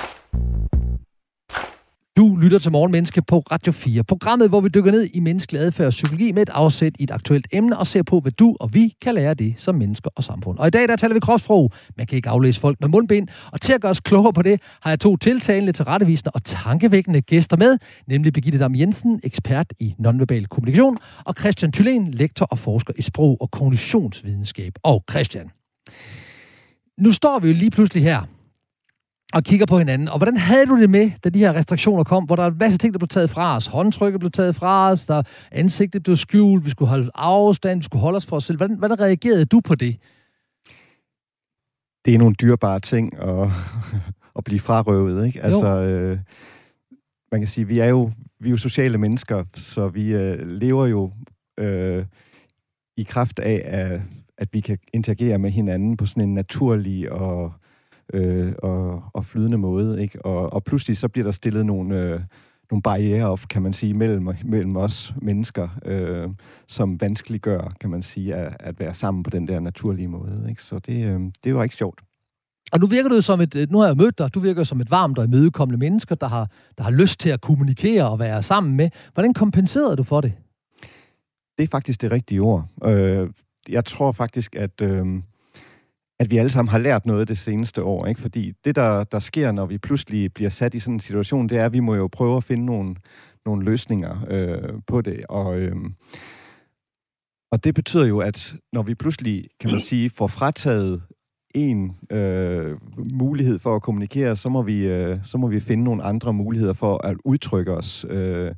Du 2.19 2.35
lytter 2.35 2.59
til 2.59 2.71
Morgenmenneske 2.71 3.21
på 3.21 3.39
Radio 3.39 3.71
4. 3.71 4.03
Programmet, 4.03 4.49
hvor 4.49 4.61
vi 4.61 4.69
dykker 4.69 4.91
ned 4.91 5.07
i 5.13 5.19
menneskelig 5.19 5.61
adfærd 5.61 5.87
og 5.87 5.91
psykologi 5.91 6.31
med 6.31 6.41
et 6.41 6.49
afsæt 6.49 6.93
i 6.99 7.03
et 7.03 7.11
aktuelt 7.11 7.47
emne 7.51 7.77
og 7.77 7.87
ser 7.87 8.03
på, 8.03 8.19
hvad 8.19 8.31
du 8.31 8.57
og 8.59 8.73
vi 8.73 8.93
kan 9.01 9.15
lære 9.15 9.33
det 9.33 9.53
som 9.57 9.75
mennesker 9.75 10.09
og 10.15 10.23
samfund. 10.23 10.59
Og 10.59 10.67
i 10.67 10.69
dag 10.69 10.87
der 10.87 10.95
taler 10.95 11.13
vi 11.13 11.19
kropssprog. 11.19 11.71
Man 11.97 12.07
kan 12.07 12.15
ikke 12.15 12.29
aflæse 12.29 12.59
folk 12.59 12.77
med 12.81 12.89
mundbind. 12.89 13.27
Og 13.51 13.61
til 13.61 13.73
at 13.73 13.81
gøre 13.81 13.89
os 13.89 13.99
klogere 13.99 14.33
på 14.33 14.41
det, 14.41 14.61
har 14.81 14.91
jeg 14.91 14.99
to 14.99 15.17
tiltalende, 15.17 15.71
tilrettevisende 15.71 16.31
og 16.33 16.43
tankevækkende 16.43 17.21
gæster 17.21 17.57
med, 17.57 17.77
nemlig 18.07 18.33
Birgitte 18.33 18.59
Dam 18.59 18.75
Jensen, 18.75 19.19
ekspert 19.23 19.73
i 19.79 19.95
nonverbal 19.99 20.45
kommunikation, 20.45 20.97
og 21.25 21.35
Christian 21.39 21.71
Thylén, 21.77 22.11
lektor 22.11 22.45
og 22.45 22.59
forsker 22.59 22.93
i 22.97 23.01
sprog 23.01 23.37
og 23.41 23.51
kognitionsvidenskab. 23.51 24.73
Og 24.83 25.03
Christian, 25.11 25.49
nu 26.97 27.11
står 27.11 27.39
vi 27.39 27.47
jo 27.47 27.53
lige 27.53 27.71
pludselig 27.71 28.03
her 28.03 28.21
og 29.33 29.43
kigger 29.43 29.65
på 29.65 29.77
hinanden. 29.77 30.07
Og 30.07 30.17
hvordan 30.17 30.37
havde 30.37 30.65
du 30.65 30.81
det 30.81 30.89
med, 30.89 31.11
da 31.23 31.29
de 31.29 31.39
her 31.39 31.53
restriktioner 31.53 32.03
kom, 32.03 32.23
hvor 32.23 32.35
der 32.35 32.43
er 32.43 32.47
en 32.47 32.57
masse 32.59 32.77
ting, 32.77 32.93
der 32.93 32.99
blev 32.99 33.07
taget 33.07 33.29
fra 33.29 33.55
os? 33.55 33.67
Håndtrykket 33.67 34.19
blev 34.19 34.31
taget 34.31 34.55
fra 34.55 34.91
os, 34.91 35.05
der 35.05 35.23
ansigtet 35.51 36.03
blev 36.03 36.15
skjult, 36.15 36.65
vi 36.65 36.69
skulle 36.69 36.89
holde 36.89 37.11
afstand, 37.15 37.79
vi 37.79 37.83
skulle 37.83 38.01
holde 38.01 38.17
os 38.17 38.25
for 38.25 38.35
os 38.35 38.43
selv. 38.43 38.57
Hvordan, 38.57 38.77
hvordan 38.77 38.99
reagerede 38.99 39.45
du 39.45 39.59
på 39.59 39.75
det? 39.75 39.97
Det 42.05 42.13
er 42.13 42.17
nogle 42.17 42.35
dyrebare 42.35 42.79
ting 42.79 43.21
at, 43.21 43.47
at 44.37 44.43
blive 44.43 44.59
frarøvet, 44.59 45.25
ikke? 45.25 45.43
Altså, 45.43 45.65
øh, 45.65 46.19
man 47.31 47.41
kan 47.41 47.47
sige, 47.47 47.67
vi 47.67 47.79
er 47.79 47.87
jo, 47.87 48.11
vi 48.39 48.49
er 48.49 48.51
jo 48.51 48.57
sociale 48.57 48.97
mennesker, 48.97 49.43
så 49.55 49.87
vi 49.87 50.13
øh, 50.13 50.47
lever 50.47 50.85
jo 50.85 51.11
øh, 51.59 52.05
i 52.97 53.03
kraft 53.03 53.39
af, 53.39 53.61
at, 53.65 54.01
at 54.37 54.53
vi 54.53 54.59
kan 54.59 54.77
interagere 54.93 55.37
med 55.37 55.51
hinanden 55.51 55.97
på 55.97 56.05
sådan 56.05 56.23
en 56.23 56.33
naturlig 56.33 57.11
og 57.11 57.45
øh, 57.45 57.68
og, 58.63 59.03
og 59.13 59.25
flydende 59.25 59.57
måde. 59.57 60.01
Ikke? 60.01 60.25
Og, 60.25 60.53
og 60.53 60.63
pludselig 60.63 60.97
så 60.97 61.07
bliver 61.07 61.23
der 61.23 61.31
stillet 61.31 61.65
nogle, 61.65 61.95
øh, 61.95 62.19
nogle 62.71 62.81
barriere 62.81 63.25
op, 63.25 63.41
kan 63.49 63.61
man 63.61 63.73
sige, 63.73 63.93
mellem, 63.93 64.27
mellem 64.43 64.75
os 64.75 65.13
mennesker, 65.21 65.67
øh, 65.85 66.29
som 66.67 67.01
vanskeliggør, 67.01 67.73
kan 67.79 67.89
man 67.89 68.01
sige, 68.01 68.35
at, 68.35 68.57
at 68.59 68.79
være 68.79 68.93
sammen 68.93 69.23
på 69.23 69.29
den 69.29 69.47
der 69.47 69.59
naturlige 69.59 70.07
måde. 70.07 70.45
Ikke? 70.49 70.63
Så 70.63 70.79
det, 70.79 71.05
øh, 71.05 71.19
det 71.43 71.49
jo 71.51 71.61
ikke 71.61 71.75
sjovt. 71.75 72.01
Og 72.71 72.79
nu 72.79 72.87
virker 72.87 73.09
du 73.09 73.21
som 73.21 73.41
et, 73.41 73.67
nu 73.69 73.79
har 73.79 73.87
jeg 73.87 73.97
mødt 73.97 74.17
dig, 74.17 74.33
du 74.33 74.39
virker 74.39 74.63
som 74.63 74.81
et 74.81 74.91
varmt 74.91 75.17
og 75.17 75.25
imødekommende 75.25 75.79
menneske, 75.79 76.15
der 76.15 76.27
har, 76.27 76.49
der 76.77 76.83
har 76.83 76.91
lyst 76.91 77.19
til 77.19 77.29
at 77.29 77.41
kommunikere 77.41 78.09
og 78.09 78.19
være 78.19 78.43
sammen 78.43 78.77
med. 78.77 78.89
Hvordan 79.13 79.33
kompenserede 79.33 79.95
du 79.95 80.03
for 80.03 80.21
det? 80.21 80.33
Det 81.57 81.63
er 81.63 81.67
faktisk 81.71 82.01
det 82.01 82.11
rigtige 82.11 82.41
ord. 82.41 82.65
Øh, 82.85 83.29
jeg 83.69 83.85
tror 83.85 84.11
faktisk, 84.11 84.55
at 84.55 84.81
øh, 84.81 85.05
at 86.19 86.31
vi 86.31 86.37
alle 86.37 86.49
sammen 86.49 86.69
har 86.69 86.77
lært 86.77 87.05
noget 87.05 87.27
det 87.27 87.37
seneste 87.37 87.83
år. 87.83 88.05
Ikke? 88.05 88.21
Fordi 88.21 88.53
det, 88.65 88.75
der, 88.75 89.03
der 89.03 89.19
sker, 89.19 89.51
når 89.51 89.65
vi 89.65 89.77
pludselig 89.77 90.33
bliver 90.33 90.49
sat 90.49 90.73
i 90.73 90.79
sådan 90.79 90.93
en 90.93 90.99
situation, 90.99 91.49
det 91.49 91.57
er, 91.57 91.65
at 91.65 91.73
vi 91.73 91.79
må 91.79 91.95
jo 91.95 92.07
prøve 92.07 92.37
at 92.37 92.43
finde 92.43 92.65
nogle, 92.65 92.95
nogle 93.45 93.65
løsninger 93.65 94.25
øh, 94.29 94.73
på 94.87 95.01
det. 95.01 95.25
Og, 95.29 95.59
øh, 95.59 95.75
og 97.51 97.63
det 97.63 97.75
betyder 97.75 98.07
jo, 98.07 98.19
at 98.19 98.55
når 98.73 98.81
vi 98.81 98.95
pludselig, 98.95 99.47
kan 99.59 99.71
man 99.71 99.79
sige, 99.79 100.09
får 100.09 100.27
frataget 100.27 101.01
en 101.55 101.95
øh, 102.11 102.77
mulighed 103.13 103.59
for 103.59 103.75
at 103.75 103.81
kommunikere, 103.81 104.35
så 104.35 104.49
må, 104.49 104.61
vi, 104.61 104.87
øh, 104.87 105.17
så 105.23 105.37
må 105.37 105.47
vi 105.47 105.59
finde 105.59 105.83
nogle 105.83 106.03
andre 106.03 106.33
muligheder 106.33 106.73
for 106.73 107.05
at 107.05 107.17
udtrykke 107.25 107.73
os. 107.73 108.05
Øh, 108.09 108.51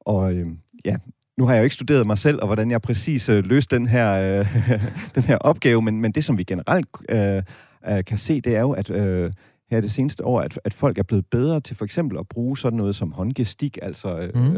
og 0.00 0.34
øh, 0.34 0.46
ja, 0.84 0.96
nu 1.38 1.46
har 1.46 1.52
jeg 1.52 1.60
jo 1.60 1.64
ikke 1.64 1.74
studeret 1.74 2.06
mig 2.06 2.18
selv, 2.18 2.38
og 2.40 2.46
hvordan 2.46 2.70
jeg 2.70 2.82
præcis 2.82 3.28
øh, 3.28 3.44
løste 3.44 3.76
den 3.76 3.86
her, 3.86 4.38
øh, 4.40 4.46
den 5.14 5.22
her 5.22 5.38
opgave, 5.38 5.82
men, 5.82 6.00
men 6.00 6.12
det, 6.12 6.24
som 6.24 6.38
vi 6.38 6.44
generelt 6.44 6.88
øh, 7.08 7.42
øh, 7.88 8.04
kan 8.04 8.18
se, 8.18 8.40
det 8.40 8.56
er 8.56 8.60
jo, 8.60 8.72
at 8.72 8.90
øh, 8.90 9.32
her 9.70 9.80
det 9.80 9.92
seneste 9.92 10.24
år, 10.24 10.40
at, 10.40 10.60
at 10.64 10.74
folk 10.74 10.98
er 10.98 11.02
blevet 11.02 11.26
bedre 11.26 11.60
til 11.60 11.76
for 11.76 11.84
eksempel 11.84 12.18
at 12.18 12.28
bruge 12.28 12.58
sådan 12.58 12.76
noget 12.76 12.96
som 12.96 13.12
håndgestik, 13.12 13.78
altså 13.82 14.18
øh, 14.18 14.42
mm. 14.42 14.56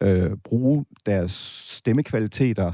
øh, 0.00 0.36
bruge 0.44 0.84
deres 1.06 1.32
stemmekvaliteter 1.66 2.72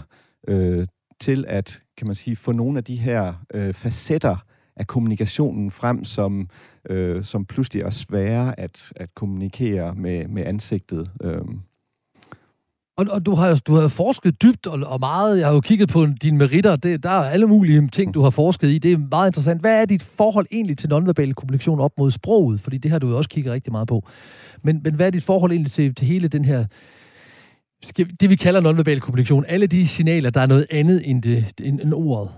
øh, 0.49 0.87
til 1.21 1.45
at, 1.49 1.81
kan 1.97 2.07
man 2.07 2.17
sige, 2.17 2.37
få 2.37 2.53
nogle 2.53 2.79
af 2.79 2.85
de 2.85 2.97
her 2.97 3.35
øh, 3.55 3.75
facetter 3.75 4.37
af 4.77 4.87
kommunikationen 4.87 5.71
frem, 5.71 6.05
som, 6.05 6.49
øh, 6.91 7.25
som 7.25 7.45
pludselig 7.45 7.83
er 7.83 7.91
svære 7.91 8.61
at, 8.61 8.93
at 8.97 9.15
kommunikere 9.15 9.95
med, 9.95 10.29
med 10.29 10.47
ansigtet. 10.47 11.11
Øh. 11.23 11.41
Og, 12.97 13.07
og 13.11 13.27
du 13.27 13.35
har 13.35 13.61
du 13.67 13.75
har 13.75 13.89
forsket 13.89 14.43
dybt 14.43 14.67
og, 14.67 14.79
og 14.87 15.01
meget. 15.01 15.39
Jeg 15.39 15.47
har 15.47 15.55
jo 15.55 15.61
kigget 15.61 15.89
på 15.89 16.07
dine 16.23 16.39
meritter. 16.39 16.77
Det, 16.77 17.03
der 17.03 17.11
er 17.11 17.31
alle 17.31 17.47
mulige 17.47 17.89
ting, 17.89 18.15
du 18.15 18.23
har 18.23 18.31
forsket 18.31 18.71
i. 18.71 18.79
Det 18.79 18.93
er 18.93 18.99
meget 18.99 19.29
interessant. 19.29 19.61
Hvad 19.61 19.81
er 19.81 19.85
dit 19.85 20.03
forhold 20.03 20.47
egentlig 20.53 20.79
til 20.79 20.89
nonverbal 20.89 21.35
kommunikation 21.35 21.81
op 21.81 21.93
mod 21.99 22.11
sproget? 22.11 22.61
Fordi 22.61 22.79
det 22.79 22.91
har 22.91 22.99
du 22.99 23.09
jo 23.09 23.17
også 23.17 23.31
kigget 23.31 23.53
rigtig 23.53 23.73
meget 23.73 23.89
på. 23.89 24.09
Men, 24.63 24.81
men 24.85 24.95
hvad 24.95 25.07
er 25.07 25.11
dit 25.11 25.23
forhold 25.23 25.53
egentlig 25.53 25.73
til, 25.73 25.95
til 25.95 26.07
hele 26.07 26.29
den 26.29 26.45
her 26.45 26.67
det, 27.97 28.31
vi 28.31 28.37
kalder 28.37 28.61
nonverbal 28.61 29.01
kommunikation? 29.01 29.45
Alle 29.49 29.67
de 29.67 29.89
signaler, 29.89 30.31
der 30.31 30.41
er 30.41 30.47
noget 30.47 30.67
andet 30.71 31.11
end, 31.11 31.23
det, 31.23 31.45
end, 31.61 31.81
end 31.81 31.95
ordet. 31.95 32.31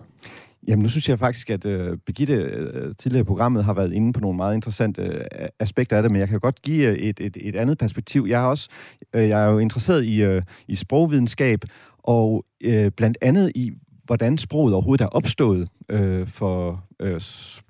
Jamen, 0.69 0.83
nu 0.83 0.89
synes 0.89 1.09
jeg 1.09 1.19
faktisk, 1.19 1.51
at 1.51 1.65
øh, 1.65 1.99
Birgitte 2.07 2.35
øh, 2.35 2.95
tidligere 2.99 3.21
i 3.21 3.25
programmet 3.25 3.65
har 3.65 3.75
været 3.75 3.93
inde 3.93 4.13
på 4.13 4.21
nogle 4.21 4.37
meget 4.37 4.55
interessante 4.55 5.03
øh, 5.03 5.49
aspekter 5.61 5.97
af 5.97 6.03
det, 6.03 6.13
men 6.13 6.21
jeg 6.21 6.29
kan 6.29 6.41
godt 6.41 6.63
give 6.63 6.89
øh, 6.89 6.97
et, 6.97 7.21
et, 7.21 7.37
et 7.41 7.57
andet 7.57 7.79
perspektiv. 7.79 8.27
Jeg 8.29 8.43
er 8.43 8.47
også 8.47 8.69
øh, 9.15 9.29
jeg 9.29 9.45
er 9.45 9.51
jo 9.51 9.59
interesseret 9.59 10.05
i, 10.05 10.23
øh, 10.23 10.43
i 10.69 10.75
sprogvidenskab, 10.75 11.61
og 11.99 12.45
øh, 12.61 12.91
blandt 12.91 13.19
andet 13.21 13.53
i, 13.55 13.73
hvordan 14.05 14.39
sproget 14.39 14.75
overhovedet 14.75 15.05
er 15.05 15.09
opstået 15.09 15.69
øh, 15.89 16.27
for 16.27 16.85
øh, 17.01 17.21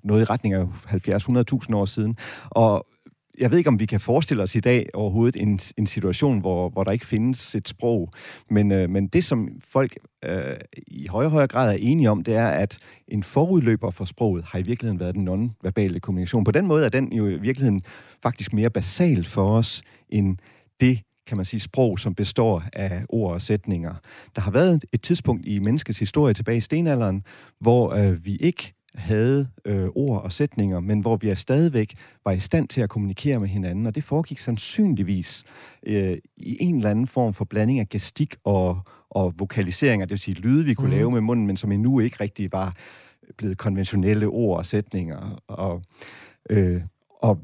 noget 0.03 0.21
i 0.21 0.25
retning 0.25 0.53
af 0.53 0.65
70-100.000 1.65 1.75
år 1.75 1.85
siden. 1.85 2.15
Og 2.49 2.87
jeg 3.37 3.51
ved 3.51 3.57
ikke, 3.57 3.67
om 3.67 3.79
vi 3.79 3.85
kan 3.85 3.99
forestille 3.99 4.43
os 4.43 4.55
i 4.55 4.59
dag 4.59 4.89
overhovedet 4.93 5.41
en, 5.41 5.59
en 5.77 5.87
situation, 5.87 6.39
hvor, 6.39 6.69
hvor 6.69 6.83
der 6.83 6.91
ikke 6.91 7.05
findes 7.05 7.55
et 7.55 7.67
sprog. 7.67 8.11
Men, 8.49 8.71
øh, 8.71 8.89
men 8.89 9.07
det, 9.07 9.23
som 9.23 9.49
folk 9.67 9.97
øh, 10.25 10.55
i 10.87 11.07
højere 11.07 11.27
og 11.27 11.31
højere 11.31 11.47
grad 11.47 11.73
er 11.73 11.77
enige 11.79 12.09
om, 12.09 12.23
det 12.23 12.35
er, 12.35 12.47
at 12.47 12.77
en 13.07 13.23
forudløber 13.23 13.91
for 13.91 14.05
sproget 14.05 14.43
har 14.43 14.59
i 14.59 14.61
virkeligheden 14.61 14.99
været 14.99 15.15
den 15.15 15.23
non-verbale 15.23 15.99
kommunikation. 15.99 16.43
På 16.43 16.51
den 16.51 16.65
måde 16.65 16.85
er 16.85 16.89
den 16.89 17.13
jo 17.13 17.27
i 17.27 17.37
virkeligheden 17.37 17.81
faktisk 18.23 18.53
mere 18.53 18.69
basal 18.69 19.25
for 19.25 19.57
os, 19.57 19.81
end 20.09 20.37
det 20.79 20.99
kan 21.27 21.37
man 21.37 21.45
sige, 21.45 21.59
sprog, 21.59 21.99
som 21.99 22.15
består 22.15 22.63
af 22.73 23.05
ord 23.09 23.33
og 23.33 23.41
sætninger. 23.41 23.95
Der 24.35 24.41
har 24.41 24.51
været 24.51 24.85
et 24.93 25.01
tidspunkt 25.01 25.45
i 25.45 25.59
menneskets 25.59 25.99
historie 25.99 26.33
tilbage 26.33 26.57
i 26.57 26.61
stenalderen, 26.61 27.23
hvor 27.59 27.93
øh, 27.93 28.25
vi 28.25 28.35
ikke 28.35 28.73
havde 28.97 29.47
øh, 29.65 29.87
ord 29.95 30.23
og 30.23 30.31
sætninger, 30.31 30.79
men 30.79 30.99
hvor 30.99 31.17
vi 31.17 31.29
er 31.29 31.35
stadigvæk 31.35 31.95
var 32.25 32.31
i 32.31 32.39
stand 32.39 32.67
til 32.67 32.81
at 32.81 32.89
kommunikere 32.89 33.39
med 33.39 33.47
hinanden, 33.47 33.85
og 33.85 33.95
det 33.95 34.03
foregik 34.03 34.37
sandsynligvis 34.37 35.43
øh, 35.83 36.17
i 36.37 36.57
en 36.59 36.75
eller 36.75 36.89
anden 36.89 37.07
form 37.07 37.33
for 37.33 37.45
blanding 37.45 37.79
af 37.79 37.89
gestik 37.89 38.35
og, 38.43 38.81
og 39.09 39.33
vokaliseringer, 39.39 40.05
det 40.05 40.11
vil 40.11 40.19
sige 40.19 40.41
lyde, 40.41 40.65
vi 40.65 40.73
kunne 40.73 40.87
mm. 40.87 40.95
lave 40.95 41.11
med 41.11 41.21
munden, 41.21 41.47
men 41.47 41.57
som 41.57 41.71
endnu 41.71 41.99
ikke 41.99 42.17
rigtig 42.19 42.51
var 42.51 42.75
blevet 43.37 43.57
konventionelle 43.57 44.25
ord 44.25 44.57
og 44.57 44.65
sætninger. 44.65 45.41
Og, 45.47 45.81
øh, 46.49 46.81
og 47.21 47.39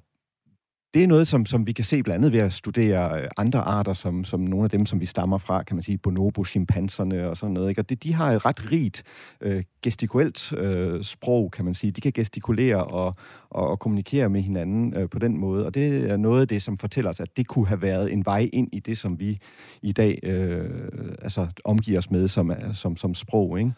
det 0.93 1.03
er 1.03 1.07
noget, 1.07 1.27
som, 1.27 1.45
som 1.45 1.67
vi 1.67 1.71
kan 1.71 1.85
se 1.85 2.03
blandt 2.03 2.17
andet 2.17 2.31
ved 2.31 2.39
at 2.39 2.53
studere 2.53 3.21
øh, 3.21 3.27
andre 3.37 3.59
arter, 3.59 3.93
som, 3.93 4.23
som 4.23 4.39
nogle 4.39 4.63
af 4.63 4.69
dem, 4.69 4.85
som 4.85 4.99
vi 4.99 5.05
stammer 5.05 5.37
fra, 5.37 5.63
kan 5.63 5.75
man 5.75 5.83
sige, 5.83 5.97
bonobo, 5.97 6.45
chimpanserne 6.45 7.29
og 7.29 7.37
sådan 7.37 7.53
noget. 7.53 7.69
Ikke? 7.69 7.81
Og 7.81 7.89
det, 7.89 8.03
de 8.03 8.13
har 8.13 8.31
et 8.31 8.45
ret 8.45 8.71
rigt 8.71 9.03
øh, 9.41 9.63
gestikuelt 9.81 10.53
øh, 10.53 11.03
sprog, 11.03 11.51
kan 11.51 11.65
man 11.65 11.73
sige. 11.73 11.91
De 11.91 12.01
kan 12.01 12.11
gestikulere 12.11 12.83
og, 12.83 13.15
og, 13.49 13.67
og 13.67 13.79
kommunikere 13.79 14.29
med 14.29 14.41
hinanden 14.41 14.97
øh, 14.97 15.09
på 15.09 15.19
den 15.19 15.37
måde. 15.37 15.65
Og 15.65 15.73
det 15.73 16.11
er 16.11 16.17
noget 16.17 16.41
af 16.41 16.47
det, 16.47 16.61
som 16.61 16.77
fortæller 16.77 17.09
os, 17.09 17.19
at 17.19 17.37
det 17.37 17.47
kunne 17.47 17.67
have 17.67 17.81
været 17.81 18.13
en 18.13 18.25
vej 18.25 18.49
ind 18.53 18.69
i 18.71 18.79
det, 18.79 18.97
som 18.97 19.19
vi 19.19 19.39
i 19.81 19.91
dag 19.91 20.19
øh, 20.23 20.69
altså, 21.21 21.47
omgiver 21.63 21.97
os 21.97 22.11
med 22.11 22.27
som, 22.27 22.51
som, 22.73 22.97
som 22.97 23.15
sprog. 23.15 23.59
Ikke? 23.59 23.71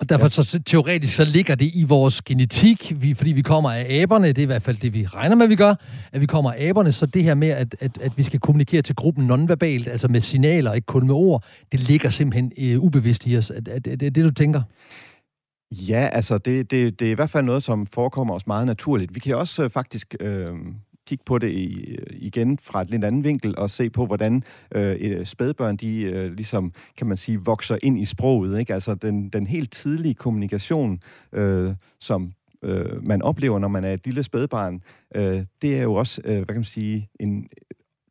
Og 0.00 0.08
derfor 0.08 0.28
så 0.28 0.62
teoretisk 0.66 1.14
så 1.14 1.24
ligger 1.24 1.54
det 1.54 1.70
i 1.74 1.84
vores 1.84 2.22
genetik, 2.22 2.92
vi, 3.02 3.14
fordi 3.14 3.32
vi 3.32 3.42
kommer 3.42 3.70
af 3.70 3.86
aberne, 3.90 4.28
det 4.28 4.38
er 4.38 4.42
i 4.42 4.46
hvert 4.46 4.62
fald 4.62 4.76
det, 4.76 4.94
vi 4.94 5.06
regner 5.06 5.36
med, 5.36 5.44
at 5.44 5.50
vi 5.50 5.56
gør, 5.56 5.74
at 6.12 6.20
vi 6.20 6.26
kommer 6.26 6.52
af 6.52 6.68
aberne, 6.68 6.92
så 6.92 7.06
det 7.06 7.24
her 7.24 7.34
med, 7.34 7.48
at, 7.48 7.76
at, 7.80 7.98
at 8.00 8.18
vi 8.18 8.22
skal 8.22 8.40
kommunikere 8.40 8.82
til 8.82 8.94
gruppen 8.94 9.26
nonverbalt, 9.26 9.88
altså 9.88 10.08
med 10.08 10.20
signaler, 10.20 10.72
ikke 10.72 10.86
kun 10.86 11.06
med 11.06 11.14
ord, 11.14 11.44
det 11.72 11.80
ligger 11.80 12.10
simpelthen 12.10 12.52
øh, 12.58 12.80
ubevidst 12.80 13.26
i 13.26 13.36
os. 13.36 13.50
Er, 13.50 13.54
er, 13.66 13.74
er 13.74 13.96
det 13.96 14.14
det, 14.14 14.24
du 14.24 14.30
tænker? 14.30 14.62
Ja, 15.72 16.08
altså 16.12 16.38
det, 16.38 16.70
det, 16.70 17.00
det 17.00 17.06
er 17.06 17.12
i 17.12 17.14
hvert 17.14 17.30
fald 17.30 17.44
noget, 17.44 17.62
som 17.62 17.86
forekommer 17.86 18.34
os 18.34 18.46
meget 18.46 18.66
naturligt. 18.66 19.14
Vi 19.14 19.20
kan 19.20 19.36
også 19.36 19.64
øh, 19.64 19.70
faktisk 19.70 20.14
øh, 20.20 20.48
kigge 21.10 21.24
på 21.24 21.38
det 21.38 21.50
i, 21.50 21.84
øh, 21.84 22.06
igen 22.10 22.58
fra 22.62 22.82
et 22.82 22.90
lidt 22.90 23.04
andet 23.04 23.24
vinkel 23.24 23.58
og 23.58 23.70
se 23.70 23.90
på, 23.90 24.06
hvordan 24.06 24.42
øh, 24.74 24.96
øh, 25.00 25.26
spædbørn, 25.26 25.76
de 25.76 26.00
øh, 26.00 26.32
ligesom, 26.32 26.72
kan 26.96 27.06
man 27.06 27.16
sige, 27.16 27.38
vokser 27.44 27.78
ind 27.82 27.98
i 27.98 28.04
sproget. 28.04 28.58
Ikke? 28.58 28.74
Altså 28.74 28.94
den, 28.94 29.28
den 29.28 29.46
helt 29.46 29.72
tidlige 29.72 30.14
kommunikation, 30.14 31.00
øh, 31.32 31.74
som 32.00 32.32
øh, 32.62 33.06
man 33.06 33.22
oplever, 33.22 33.58
når 33.58 33.68
man 33.68 33.84
er 33.84 33.92
et 33.92 34.04
lille 34.04 34.22
spædbarn, 34.22 34.82
øh, 35.14 35.44
det 35.62 35.78
er 35.78 35.82
jo 35.82 35.94
også, 35.94 36.20
øh, 36.24 36.34
hvad 36.34 36.46
kan 36.46 36.54
man 36.54 36.64
sige, 36.64 37.08
en, 37.20 37.48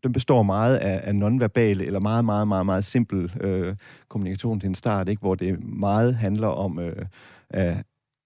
den 0.03 0.13
består 0.13 0.43
meget 0.43 0.75
af, 0.77 1.01
af 1.03 1.15
nonverbal 1.15 1.81
eller 1.81 1.99
meget, 1.99 2.25
meget, 2.25 2.47
meget, 2.47 2.65
meget 2.65 2.83
simpel 2.83 3.31
øh, 3.41 3.75
kommunikation 4.09 4.59
til 4.59 4.67
en 4.67 4.75
start, 4.75 5.09
ikke? 5.09 5.19
hvor 5.19 5.35
det 5.35 5.63
meget 5.63 6.15
handler 6.15 6.47
om 6.47 6.79
øh, 6.79 7.05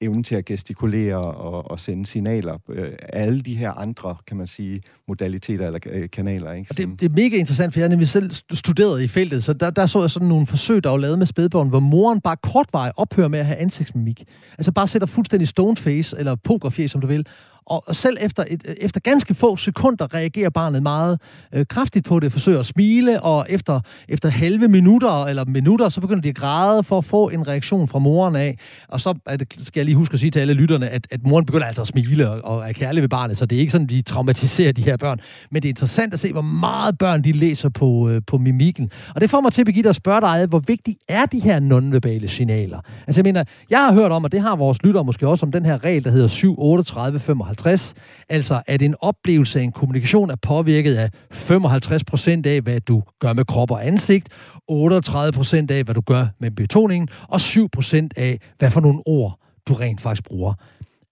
evnen 0.04 0.24
til 0.24 0.36
at 0.36 0.46
gestikulere 0.46 1.16
og, 1.16 1.72
og 1.72 1.80
sende 1.80 2.06
signaler. 2.06 2.58
Øh, 2.70 2.92
alle 3.10 3.42
de 3.42 3.56
her 3.56 3.72
andre, 3.72 4.16
kan 4.28 4.38
man 4.38 4.48
sige, 4.48 4.82
modaliteter 5.08 5.66
eller 5.66 5.80
øh, 5.86 6.10
kanaler. 6.10 6.52
Ikke? 6.52 6.68
Og 6.70 6.78
det, 6.78 7.02
det 7.02 7.12
er 7.12 7.16
mega 7.16 7.38
interessant, 7.38 7.74
for 7.74 7.80
jeg 7.80 7.86
har 7.86 7.90
nemlig 7.90 8.08
selv 8.08 8.32
studeret 8.54 9.02
i 9.02 9.08
feltet, 9.08 9.44
så 9.44 9.54
der, 9.54 9.70
der 9.70 9.86
så 9.86 10.02
jeg 10.02 10.10
sådan 10.10 10.28
nogle 10.28 10.48
forsøg, 10.48 10.84
der 10.84 10.90
var 10.90 10.98
lavet 10.98 11.20
med 11.20 11.28
spædbørn, 11.28 11.70
hvor 11.70 11.80
moren 11.80 12.22
bare 12.22 12.36
kortvej 12.44 12.92
ophører 12.98 13.28
med 13.28 13.40
at 13.40 13.46
have 13.46 13.58
ansigtsmimik. 13.58 14.24
Altså 14.58 14.72
bare 14.72 14.88
sætter 14.88 15.06
fuldstændig 15.06 15.48
stone 15.48 15.78
face, 15.78 16.16
eller 16.20 16.36
pokerfjes, 16.36 16.92
som 16.92 17.02
du 17.02 17.08
vil, 17.08 17.26
og 17.66 17.96
selv 17.96 18.18
efter, 18.22 18.44
et, 18.50 18.64
øh, 18.68 18.76
efter 18.82 19.00
ganske 19.00 19.34
få 19.34 19.56
sekunder 19.56 20.14
reagerer 20.14 20.50
barnet 20.50 20.84
meget 20.84 21.20
øh, 21.54 21.66
kraftigt 21.70 22.06
på 22.06 22.20
det, 22.20 22.32
forsøger 22.32 22.60
at 22.60 22.66
smile, 22.66 23.24
og 23.24 23.46
efter, 23.50 23.80
efter 24.10 24.30
halve 24.30 24.68
minutter 24.68 25.26
eller 25.26 25.46
minutter, 25.46 25.90
så 25.90 26.02
begynder 26.02 26.22
de 26.22 26.30
at 26.30 26.36
græde 26.36 26.84
for 26.84 26.98
at 26.98 27.06
få 27.06 27.30
en 27.30 27.48
reaktion 27.48 27.88
fra 27.88 28.00
moren 28.00 28.36
af. 28.36 28.58
Og 28.88 29.02
så 29.02 29.14
er 29.26 29.38
det, 29.38 29.54
skal 29.64 29.80
jeg 29.80 29.86
lige 29.86 29.96
huske 29.96 30.14
at 30.14 30.20
sige 30.20 30.32
til 30.32 30.40
alle 30.40 30.54
lytterne, 30.54 30.90
at, 30.90 31.08
at 31.12 31.20
moren 31.28 31.46
begynder 31.46 31.66
altså 31.66 31.82
at 31.82 31.88
smile 31.88 32.30
og, 32.30 32.58
og 32.58 32.70
er 32.70 32.74
kærlig 32.74 33.02
ved 33.02 33.10
barnet, 33.10 33.38
så 33.38 33.46
det 33.46 33.56
er 33.56 33.60
ikke 33.60 33.72
sådan, 33.72 33.86
at 33.86 33.90
de 33.90 34.02
traumatiserer 34.02 34.72
de 34.72 34.82
her 34.82 34.98
børn. 34.98 35.20
Men 35.52 35.62
det 35.62 35.68
er 35.68 35.72
interessant 35.72 36.14
at 36.14 36.20
se, 36.20 36.32
hvor 36.32 36.42
meget 36.42 36.98
børn 36.98 37.24
de 37.24 37.32
læser 37.32 37.70
på, 37.70 38.10
øh, 38.10 38.22
på 38.28 38.38
mimikken. 38.38 38.92
Og 39.16 39.22
det 39.22 39.30
får 39.30 39.42
mig 39.42 39.54
til, 39.54 39.66
Birgitte, 39.66 39.90
at 39.90 39.96
spørge 39.96 40.22
dig, 40.22 40.46
hvor 40.46 40.60
vigtige 40.68 40.98
er 41.08 41.26
de 41.26 41.40
her 41.40 41.60
nonverbale 41.60 42.28
signaler? 42.28 42.80
Altså 43.08 43.20
jeg 43.20 43.24
mener, 43.24 43.44
jeg 43.70 43.80
har 43.80 43.94
hørt 43.94 44.12
om, 44.12 44.24
og 44.24 44.32
det 44.32 44.42
har 44.42 44.56
vores 44.56 44.84
lyttere 44.84 45.04
måske 45.04 45.28
også, 45.28 45.46
om 45.46 45.52
den 45.52 45.66
her 45.66 45.84
regel, 45.84 46.04
der 46.04 46.10
hedder 46.10 46.28
7, 46.28 46.56
38, 46.58 47.20
55 47.20 47.53
55, 47.54 47.94
altså 48.30 48.62
at 48.68 48.82
en 48.82 48.96
oplevelse 49.02 49.60
af 49.60 49.64
en 49.64 49.72
kommunikation 49.72 50.30
er 50.30 50.36
påvirket 50.36 50.96
af 50.96 51.10
55 51.32 52.04
procent 52.04 52.46
af, 52.46 52.62
hvad 52.62 52.80
du 52.80 53.04
gør 53.20 53.34
med 53.34 53.46
krop 53.46 53.72
og 53.72 53.88
ansigt, 53.88 54.30
38 54.68 55.32
procent 55.32 55.72
af, 55.72 55.84
hvad 55.84 55.96
du 55.96 56.02
gør 56.02 56.26
med 56.40 56.52
betoningen, 56.52 57.10
og 57.30 57.42
7 57.42 57.70
procent 57.70 58.14
af, 58.18 58.40
hvad 58.60 58.72
for 58.72 58.82
nogle 58.82 59.02
ord 59.06 59.40
du 59.68 59.74
rent 59.74 60.02
faktisk 60.02 60.24
bruger. 60.24 60.54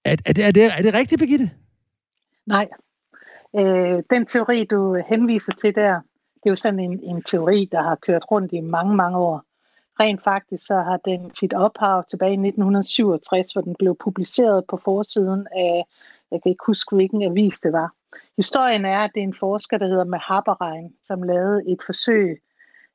Er, 0.05 0.15
er, 0.25 0.33
det, 0.33 0.45
er, 0.45 0.51
det, 0.51 0.65
er 0.65 0.81
det 0.81 0.93
rigtigt, 0.93 1.19
Birgitte? 1.19 1.49
Nej. 2.45 2.67
Øh, 3.55 4.03
den 4.09 4.25
teori, 4.25 4.65
du 4.65 5.01
henviser 5.09 5.53
til 5.53 5.75
der, 5.75 5.93
det 6.43 6.45
er 6.45 6.49
jo 6.49 6.55
sådan 6.55 6.79
en, 6.79 6.99
en 7.03 7.23
teori, 7.23 7.69
der 7.71 7.81
har 7.81 7.95
kørt 7.95 8.31
rundt 8.31 8.53
i 8.53 8.59
mange, 8.59 8.95
mange 8.95 9.17
år. 9.17 9.43
Rent 9.99 10.23
faktisk 10.23 10.65
så 10.67 10.75
har 10.75 10.97
den 10.97 11.35
sit 11.39 11.53
ophav 11.53 12.03
tilbage 12.09 12.31
i 12.31 12.47
1967, 12.47 13.53
hvor 13.53 13.61
den 13.61 13.75
blev 13.79 13.95
publiceret 14.03 14.63
på 14.69 14.77
forsiden 14.77 15.47
af 15.55 15.83
jeg 16.31 16.39
kan 16.43 16.49
ikke 16.49 16.63
huske, 16.67 16.95
hvilken 16.95 17.21
avis 17.23 17.59
det 17.59 17.71
var. 17.73 17.89
Historien 18.37 18.85
er, 18.85 18.99
at 18.99 19.11
det 19.13 19.19
er 19.19 19.23
en 19.23 19.35
forsker, 19.39 19.77
der 19.77 19.87
hedder 19.87 20.03
Mahabarein, 20.03 20.93
som 21.07 21.23
lavede 21.23 21.61
et 21.71 21.81
forsøg, 21.85 22.41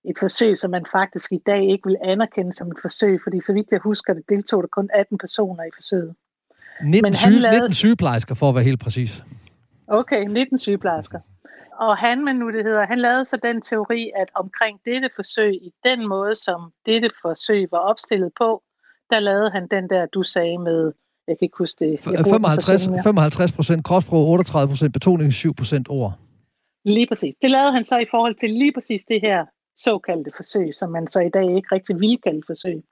et 0.04 0.18
forsøg, 0.18 0.58
som 0.58 0.70
man 0.70 0.86
faktisk 0.92 1.32
i 1.32 1.42
dag 1.46 1.62
ikke 1.70 1.88
vil 1.88 1.96
anerkende 2.04 2.52
som 2.52 2.68
et 2.68 2.78
forsøg, 2.82 3.20
fordi 3.24 3.40
så 3.40 3.52
vidt 3.52 3.70
jeg 3.70 3.80
husker, 3.82 4.14
det 4.14 4.28
deltog 4.28 4.62
der 4.62 4.68
kun 4.68 4.88
18 4.94 5.18
personer 5.18 5.64
i 5.64 5.70
forsøget. 5.74 6.14
19, 6.82 7.02
Men 7.02 7.14
han 7.24 7.32
lavede... 7.32 7.60
19 7.60 7.74
sygeplejersker, 7.74 8.34
for 8.34 8.48
at 8.48 8.54
være 8.54 8.64
helt 8.64 8.80
præcis. 8.80 9.22
Okay, 9.86 10.24
19 10.24 10.58
sygeplejersker. 10.58 11.20
Og 11.78 11.96
han, 11.96 12.24
men 12.24 12.36
nu 12.36 12.52
det 12.52 12.64
hedder, 12.64 12.86
han 12.86 12.98
lavede 12.98 13.24
så 13.24 13.38
den 13.42 13.62
teori, 13.62 14.12
at 14.16 14.28
omkring 14.34 14.80
dette 14.84 15.10
forsøg, 15.16 15.54
i 15.54 15.72
den 15.84 16.08
måde, 16.08 16.34
som 16.34 16.72
dette 16.86 17.10
forsøg 17.22 17.68
var 17.70 17.78
opstillet 17.78 18.32
på, 18.38 18.62
der 19.10 19.20
lavede 19.20 19.50
han 19.50 19.68
den 19.70 19.90
der, 19.90 20.06
du 20.06 20.22
sagde 20.22 20.58
med 20.58 20.92
jeg 21.28 21.38
kan 21.38 21.46
ikke 21.46 21.58
huske 21.58 21.84
det. 21.84 22.00
55, 22.00 22.88
55 23.02 23.52
procent 23.52 23.84
kropsprog, 23.84 24.28
38 24.28 24.68
procent 24.68 24.92
betoning, 24.92 25.32
7 25.32 25.54
procent 25.54 25.86
ord. 25.90 26.12
Lige 26.84 27.06
præcis. 27.06 27.34
Det 27.42 27.50
lavede 27.50 27.72
han 27.72 27.84
så 27.84 27.98
i 27.98 28.06
forhold 28.10 28.34
til 28.34 28.50
lige 28.50 28.72
præcis 28.72 29.04
det 29.04 29.20
her 29.20 29.44
såkaldte 29.76 30.30
forsøg, 30.36 30.74
som 30.74 30.90
man 30.90 31.06
så 31.06 31.20
i 31.20 31.28
dag 31.28 31.56
ikke 31.56 31.68
rigtig 31.72 32.00
vil 32.00 32.18
kalde 32.24 32.42
forsøg. 32.46 32.82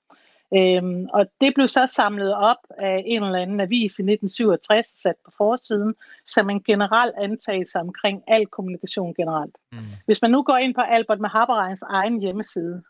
Øhm, 0.57 1.07
og 1.12 1.27
det 1.40 1.55
blev 1.55 1.68
så 1.68 1.87
samlet 1.87 2.35
op 2.35 2.62
af 2.79 3.03
en 3.07 3.23
eller 3.23 3.38
anden 3.38 3.61
avis 3.61 3.99
i 3.99 4.03
1967, 4.03 4.87
sat 5.03 5.14
på 5.25 5.31
forsiden, 5.37 5.94
som 6.27 6.51
en 6.51 6.62
generel 6.62 7.12
antagelse 7.18 7.79
omkring 7.79 8.23
al 8.29 8.47
kommunikation 8.47 9.14
generelt. 9.14 9.57
Mm. 9.73 9.79
Hvis 10.07 10.23
man 10.23 10.31
nu 10.31 10.42
går 10.42 10.57
ind 10.57 10.75
på 10.75 10.81
Albert 10.81 11.20
Mahabareins 11.20 11.83
egen 11.83 12.20
hjemmeside, 12.20 12.83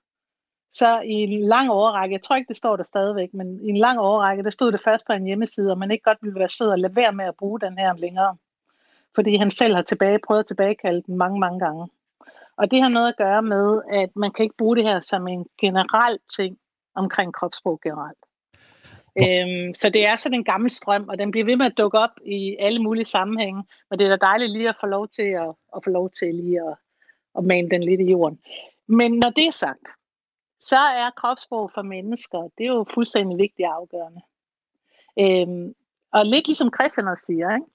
så 0.74 1.00
i 1.00 1.12
en 1.12 1.48
lang 1.48 1.70
overrække, 1.70 2.12
jeg 2.12 2.22
tror 2.22 2.37
ikke, 2.37 2.48
det 2.48 2.56
står 2.56 2.76
der 2.76 2.84
stadigvæk, 2.84 3.34
men 3.34 3.60
i 3.60 3.68
en 3.68 3.76
lang 3.76 3.98
overrække, 3.98 4.42
der 4.42 4.50
stod 4.50 4.72
det 4.72 4.80
først 4.84 5.06
på 5.06 5.12
en 5.12 5.24
hjemmeside, 5.24 5.70
og 5.70 5.78
man 5.78 5.90
ikke 5.90 6.02
godt 6.02 6.18
ville 6.22 6.38
være 6.38 6.48
sød 6.48 6.68
og 6.68 6.78
lade 6.78 6.96
være 6.96 7.12
med 7.12 7.24
at 7.24 7.37
bruge 7.37 7.60
den 7.60 7.78
her 7.78 7.94
længere. 7.96 8.37
Fordi 9.14 9.37
han 9.37 9.50
selv 9.50 9.74
har 9.74 9.82
tilbage, 9.82 10.18
prøvet 10.26 10.40
at 10.40 10.46
tilbagekalde 10.46 11.02
den 11.06 11.16
mange, 11.16 11.40
mange 11.40 11.60
gange. 11.60 11.88
Og 12.56 12.70
det 12.70 12.82
har 12.82 12.88
noget 12.88 13.08
at 13.08 13.16
gøre 13.16 13.42
med, 13.42 13.82
at 13.92 14.16
man 14.16 14.30
kan 14.32 14.42
ikke 14.42 14.56
bruge 14.56 14.76
det 14.76 14.84
her 14.84 15.00
som 15.00 15.28
en 15.28 15.46
generel 15.60 16.18
ting 16.37 16.58
omkring 16.94 17.34
kropssprog 17.34 17.80
generelt. 17.80 18.18
Øhm, 19.22 19.74
så 19.74 19.90
det 19.90 20.06
er 20.06 20.16
sådan 20.16 20.38
en 20.38 20.44
gammel 20.44 20.70
strøm, 20.70 21.08
og 21.08 21.18
den 21.18 21.30
bliver 21.30 21.44
ved 21.44 21.56
med 21.56 21.66
at 21.66 21.78
dukke 21.78 21.98
op 21.98 22.10
i 22.24 22.56
alle 22.58 22.82
mulige 22.82 23.04
sammenhænge, 23.04 23.64
men 23.90 23.98
det 23.98 24.04
er 24.04 24.16
da 24.16 24.26
dejligt 24.26 24.52
lige 24.52 24.68
at 24.68 24.76
få 24.80 24.87
lov 24.87 25.08
til 25.08 25.22
at, 25.22 25.54
at 25.76 25.84
få 25.84 25.90
lov 25.90 26.10
til 26.10 26.34
lige 26.34 26.60
at, 26.60 26.76
at 27.38 27.44
mane 27.44 27.70
den 27.70 27.82
lidt 27.82 28.00
i 28.00 28.10
jorden. 28.10 28.38
Men 28.87 29.12
når 29.12 29.30
det 29.30 29.46
er 29.46 29.52
sagt, 29.52 29.94
så 30.64 30.77
er 30.77 31.11
kropssprog 31.11 31.70
for 31.74 31.83
mennesker, 31.83 32.38
det 32.59 32.66
er 32.66 32.72
jo 32.72 32.87
fuldstændig 32.94 33.38
vigtigt 33.38 33.68
afgørende. 33.68 34.20
Øhm, 35.18 35.74
og 36.12 36.27
lidt 36.27 36.46
ligesom 36.46 36.70
Christian 36.77 37.09
også 37.09 37.24
siger, 37.27 37.55
ikke? 37.55 37.66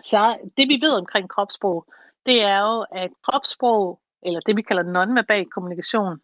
så 0.00 0.38
det 0.56 0.68
vi 0.68 0.78
ved 0.82 0.98
omkring 0.98 1.28
kropssprog, 1.28 1.86
det 2.26 2.42
er 2.42 2.60
jo, 2.60 2.86
at 2.92 3.10
kropssprog, 3.22 4.00
eller 4.22 4.40
det 4.40 4.56
vi 4.56 4.62
kalder 4.62 4.82
nonverbal 4.82 5.46
kommunikation, 5.46 6.20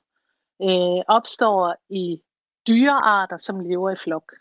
øh, 0.62 1.02
opstår 1.08 1.74
i 1.88 2.22
dyrearter, 2.66 3.36
som 3.36 3.60
lever 3.60 3.90
i 3.90 3.96
flok. 3.96 4.32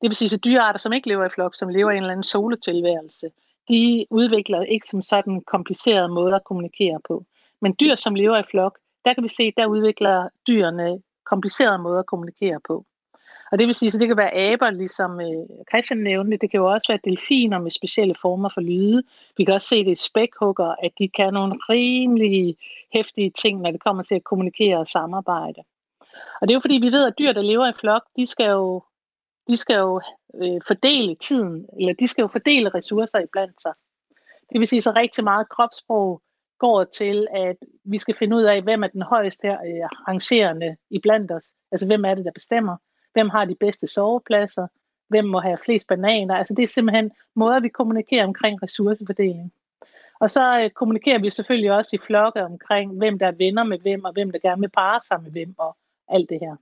Det 0.00 0.08
vil 0.10 0.16
sige, 0.16 0.34
at 0.34 0.44
dyrearter, 0.44 0.78
som 0.78 0.92
ikke 0.92 1.08
lever 1.08 1.24
i 1.24 1.30
flok, 1.30 1.54
som 1.54 1.68
lever 1.68 1.90
i 1.90 1.96
en 1.96 2.02
eller 2.02 2.12
anden 2.12 2.24
solotilværelse, 2.24 3.30
de 3.68 4.06
udvikler 4.10 4.62
ikke 4.62 4.86
som 4.86 5.02
sådan 5.02 5.40
komplicerede 5.40 6.08
måder 6.08 6.36
at 6.36 6.44
kommunikere 6.44 7.00
på. 7.08 7.24
Men 7.60 7.76
dyr, 7.80 7.94
som 7.94 8.14
lever 8.14 8.38
i 8.38 8.42
flok, 8.50 8.78
der 9.04 9.14
kan 9.14 9.22
vi 9.22 9.28
se, 9.28 9.52
der 9.56 9.66
udvikler 9.66 10.28
dyrene 10.46 11.02
komplicerede 11.24 11.78
måder 11.78 11.98
at 11.98 12.06
kommunikere 12.06 12.60
på. 12.66 12.84
Og 13.52 13.58
det 13.58 13.66
vil 13.66 13.74
sige, 13.74 13.90
så 13.90 13.98
det 13.98 14.08
kan 14.08 14.16
være 14.16 14.34
aber, 14.34 14.70
ligesom 14.70 15.20
øh, 15.20 15.46
Christian 15.70 15.98
nævnte, 15.98 16.36
det 16.36 16.50
kan 16.50 16.58
jo 16.58 16.72
også 16.72 16.92
være 16.92 17.00
delfiner 17.04 17.58
med 17.58 17.70
specielle 17.70 18.14
former 18.14 18.48
for 18.54 18.60
lyde. 18.60 19.02
Vi 19.36 19.44
kan 19.44 19.54
også 19.54 19.66
se 19.66 19.84
det 19.84 19.90
i 19.90 19.94
spækhugger, 19.94 20.74
at 20.82 20.92
de 20.98 21.08
kan 21.08 21.32
nogle 21.32 21.54
rimelig 21.68 22.56
hæftige 22.94 23.30
ting, 23.30 23.60
når 23.60 23.70
det 23.70 23.80
kommer 23.80 24.02
til 24.02 24.14
at 24.14 24.24
kommunikere 24.24 24.78
og 24.78 24.86
samarbejde. 24.86 25.62
Og 26.40 26.48
det 26.48 26.50
er 26.50 26.54
jo 26.54 26.60
fordi, 26.60 26.74
vi 26.74 26.92
ved, 26.92 27.06
at 27.06 27.18
dyr, 27.18 27.32
der 27.32 27.42
lever 27.42 27.68
i 27.68 27.78
flok, 27.80 28.02
de 28.16 28.26
skal 28.26 28.50
jo, 28.50 28.82
de 29.48 29.56
skal 29.56 29.76
jo 29.76 30.00
øh, 30.34 30.60
fordele 30.66 31.14
tiden, 31.14 31.66
eller 31.80 31.92
de 31.92 32.08
skal 32.08 32.22
jo 32.22 32.28
fordele 32.28 32.68
ressourcer 32.74 33.18
iblandt 33.18 33.62
sig. 33.62 33.72
Det 34.52 34.60
vil 34.60 34.68
sige 34.68 34.82
så 34.82 34.92
rigtig 34.96 35.24
meget 35.24 35.48
kropssprog 35.48 36.22
går 36.58 36.84
til, 36.84 37.26
at 37.30 37.56
vi 37.84 37.98
skal 37.98 38.14
finde 38.14 38.36
ud 38.36 38.42
af, 38.42 38.62
hvem 38.62 38.82
er 38.82 38.88
den 38.88 39.02
højeste 39.02 39.48
her, 39.48 39.58
øh, 39.60 39.88
rangerende 40.08 40.76
i 40.90 40.98
blandt 40.98 41.32
os. 41.32 41.54
Altså, 41.72 41.86
hvem 41.86 42.04
er 42.04 42.14
det, 42.14 42.24
der 42.24 42.30
bestemmer? 42.30 42.76
Hvem 43.12 43.28
har 43.28 43.44
de 43.44 43.54
bedste 43.54 43.86
sovepladser? 43.86 44.66
Hvem 45.08 45.24
må 45.24 45.38
have 45.40 45.58
flest 45.64 45.86
bananer? 45.88 46.34
Altså, 46.34 46.54
det 46.54 46.62
er 46.62 46.68
simpelthen 46.68 47.10
måder, 47.34 47.60
vi 47.60 47.68
kommunikerer 47.68 48.26
omkring 48.26 48.62
ressourcefordeling. 48.62 49.52
Og 50.20 50.30
så 50.30 50.60
øh, 50.60 50.70
kommunikerer 50.70 51.18
vi 51.18 51.30
selvfølgelig 51.30 51.72
også 51.72 51.90
i 51.92 51.98
flokke 52.06 52.44
omkring, 52.44 52.98
hvem 52.98 53.18
der 53.18 53.26
er 53.26 53.32
venner 53.32 53.64
med 53.64 53.78
hvem, 53.78 54.04
og 54.04 54.12
hvem 54.12 54.32
der 54.32 54.38
gerne 54.38 54.60
vil 54.60 54.70
parre 54.70 55.00
sig 55.00 55.22
med 55.22 55.30
hvem, 55.30 55.54
og 55.58 55.76
alt 56.08 56.30
det 56.30 56.40
her. 56.40 56.56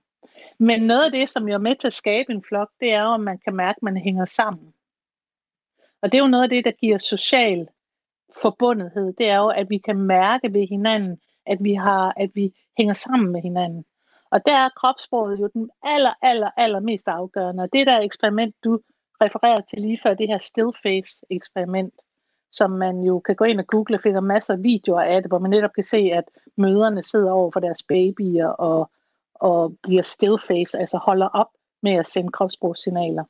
Men 0.59 0.81
noget 0.81 1.05
af 1.05 1.11
det, 1.11 1.29
som 1.29 1.47
jo 1.47 1.53
er 1.53 1.57
med 1.57 1.75
til 1.75 1.87
at 1.87 1.93
skabe 1.93 2.33
en 2.33 2.43
flok, 2.47 2.69
det 2.79 2.93
er 2.93 3.03
jo, 3.03 3.13
at 3.13 3.19
man 3.19 3.37
kan 3.37 3.55
mærke, 3.55 3.77
at 3.77 3.83
man 3.83 3.97
hænger 3.97 4.25
sammen. 4.25 4.73
Og 6.01 6.11
det 6.11 6.17
er 6.17 6.21
jo 6.21 6.27
noget 6.27 6.43
af 6.43 6.49
det, 6.49 6.65
der 6.65 6.71
giver 6.71 6.97
social 6.97 7.67
forbundethed, 8.41 9.13
det 9.13 9.29
er 9.29 9.37
jo, 9.37 9.47
at 9.47 9.69
vi 9.69 9.77
kan 9.77 9.97
mærke 9.97 10.53
ved 10.53 10.67
hinanden, 10.67 11.17
at 11.45 11.57
vi, 11.61 11.73
har, 11.73 12.13
at 12.17 12.29
vi 12.33 12.53
hænger 12.77 12.93
sammen 12.93 13.31
med 13.31 13.41
hinanden. 13.41 13.85
Og 14.31 14.45
der 14.45 14.55
er 14.55 14.69
kropssproget 14.75 15.39
jo 15.39 15.47
den 15.47 15.69
aller, 15.83 16.13
aller, 16.21 16.49
aller 16.57 16.79
mest 16.79 17.07
afgørende. 17.07 17.63
Og 17.63 17.69
det 17.73 17.87
der 17.87 17.99
eksperiment, 17.99 18.55
du 18.63 18.79
refererer 19.21 19.61
til 19.61 19.81
lige 19.81 19.99
før, 20.03 20.13
det 20.13 20.27
her 20.27 20.37
still 20.37 20.71
face 20.83 21.25
eksperiment, 21.29 21.93
som 22.51 22.71
man 22.71 23.01
jo 23.01 23.19
kan 23.19 23.35
gå 23.35 23.45
ind 23.45 23.59
og 23.59 23.67
google 23.67 23.95
og 23.95 24.01
finde 24.01 24.21
masser 24.21 24.53
af 24.53 24.63
videoer 24.63 25.01
af 25.01 25.21
det, 25.21 25.31
hvor 25.31 25.39
man 25.39 25.51
netop 25.51 25.73
kan 25.73 25.83
se, 25.83 25.97
at 25.97 26.23
møderne 26.55 27.03
sidder 27.03 27.31
over 27.31 27.51
for 27.51 27.59
deres 27.59 27.83
babyer 27.83 28.47
og, 28.47 28.91
og 29.33 29.75
bliver 29.83 30.01
still 30.01 30.37
face, 30.47 30.77
altså 30.77 30.97
holder 30.97 31.27
op 31.27 31.49
med 31.81 31.91
at 31.91 32.07
sende 32.07 32.31
kropssprogssignaler. 32.31 33.23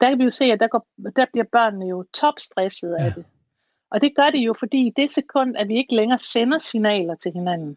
Der 0.00 0.08
kan 0.08 0.18
vi 0.18 0.24
jo 0.24 0.30
se, 0.30 0.44
at 0.44 0.60
der, 0.60 0.68
går, 0.68 0.86
der 1.16 1.26
bliver 1.32 1.44
børnene 1.52 1.86
jo 1.86 2.04
topstresset 2.14 2.94
af 2.94 3.04
ja. 3.04 3.12
det. 3.16 3.24
Og 3.96 4.02
det 4.02 4.16
gør 4.16 4.30
det 4.30 4.38
jo, 4.38 4.54
fordi 4.58 4.86
i 4.86 4.92
det 4.96 5.10
sekund, 5.10 5.56
at 5.56 5.68
vi 5.68 5.76
ikke 5.76 5.94
længere 5.94 6.18
sender 6.18 6.58
signaler 6.58 7.14
til 7.14 7.32
hinanden. 7.32 7.76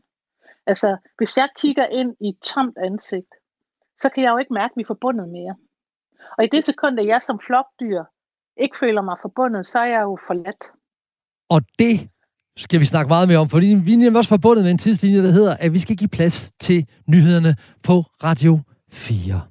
Altså, 0.66 0.98
hvis 1.18 1.38
jeg 1.38 1.50
kigger 1.58 1.86
ind 1.86 2.16
i 2.22 2.28
et 2.30 2.40
tomt 2.54 2.78
ansigt, 2.78 3.34
så 3.98 4.10
kan 4.10 4.24
jeg 4.24 4.32
jo 4.32 4.38
ikke 4.38 4.54
mærke, 4.54 4.72
at 4.72 4.78
vi 4.78 4.82
er 4.82 4.88
forbundet 4.88 5.30
mere. 5.30 5.56
Og 6.38 6.44
i 6.44 6.48
det 6.52 6.64
sekund, 6.64 7.00
at 7.00 7.06
jeg 7.06 7.22
som 7.22 7.40
flokdyr 7.48 8.04
ikke 8.58 8.78
føler 8.78 9.02
mig 9.02 9.18
forbundet, 9.22 9.68
så 9.68 9.80
er 9.80 9.86
jeg 9.86 10.02
jo 10.02 10.18
forladt. 10.28 10.64
Og 11.50 11.62
det 11.80 12.10
skal 12.58 12.80
vi 12.80 12.86
snakke 12.86 13.10
meget 13.10 13.28
mere 13.28 13.38
om, 13.38 13.50
fordi 13.50 13.68
vi 13.68 13.94
er 13.94 14.18
også 14.18 14.30
forbundet 14.30 14.64
med 14.64 14.72
en 14.72 14.78
tidslinje, 14.78 15.24
der 15.24 15.32
hedder, 15.32 15.56
at 15.60 15.74
vi 15.74 15.80
skal 15.80 15.96
give 15.96 16.10
plads 16.10 16.52
til 16.60 16.88
nyhederne 17.08 17.56
på 17.84 17.94
Radio 18.24 18.60
4. 18.92 19.42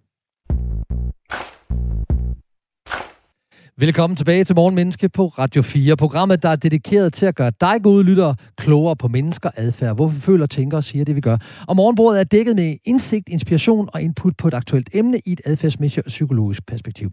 Velkommen 3.81 4.17
tilbage 4.17 4.45
til 4.45 4.55
Morgenmenneske 4.55 5.09
på 5.09 5.27
Radio 5.27 5.62
4. 5.62 5.97
Programmet, 5.97 6.43
der 6.43 6.49
er 6.49 6.57
dedikeret 6.57 7.12
til 7.12 7.27
at 7.27 7.35
gøre 7.35 7.53
dig, 7.61 7.75
gode 7.83 8.05
lyttere, 8.05 8.35
klogere 8.57 8.97
på 8.97 9.09
mennesker 9.09 9.51
adfærd. 9.57 9.95
Hvorfor 9.95 10.14
vi 10.14 10.21
føler, 10.21 10.47
tænker 10.47 10.77
og 10.77 10.85
siger 10.85 11.05
det, 11.05 11.17
vi 11.17 11.21
gør. 11.21 11.37
Og 11.69 11.77
morgenbordet 11.77 12.21
er 12.21 12.25
dækket 12.25 12.57
med 12.57 12.77
indsigt, 12.85 13.29
inspiration 13.29 13.88
og 13.93 14.03
input 14.03 14.37
på 14.37 14.49
et 14.49 14.55
aktuelt 14.55 14.88
emne 14.95 15.21
i 15.27 15.33
et 15.33 15.41
adfærdsmæssigt 15.45 16.07
og 16.07 16.09
psykologisk 16.09 16.67
perspektiv. 16.67 17.11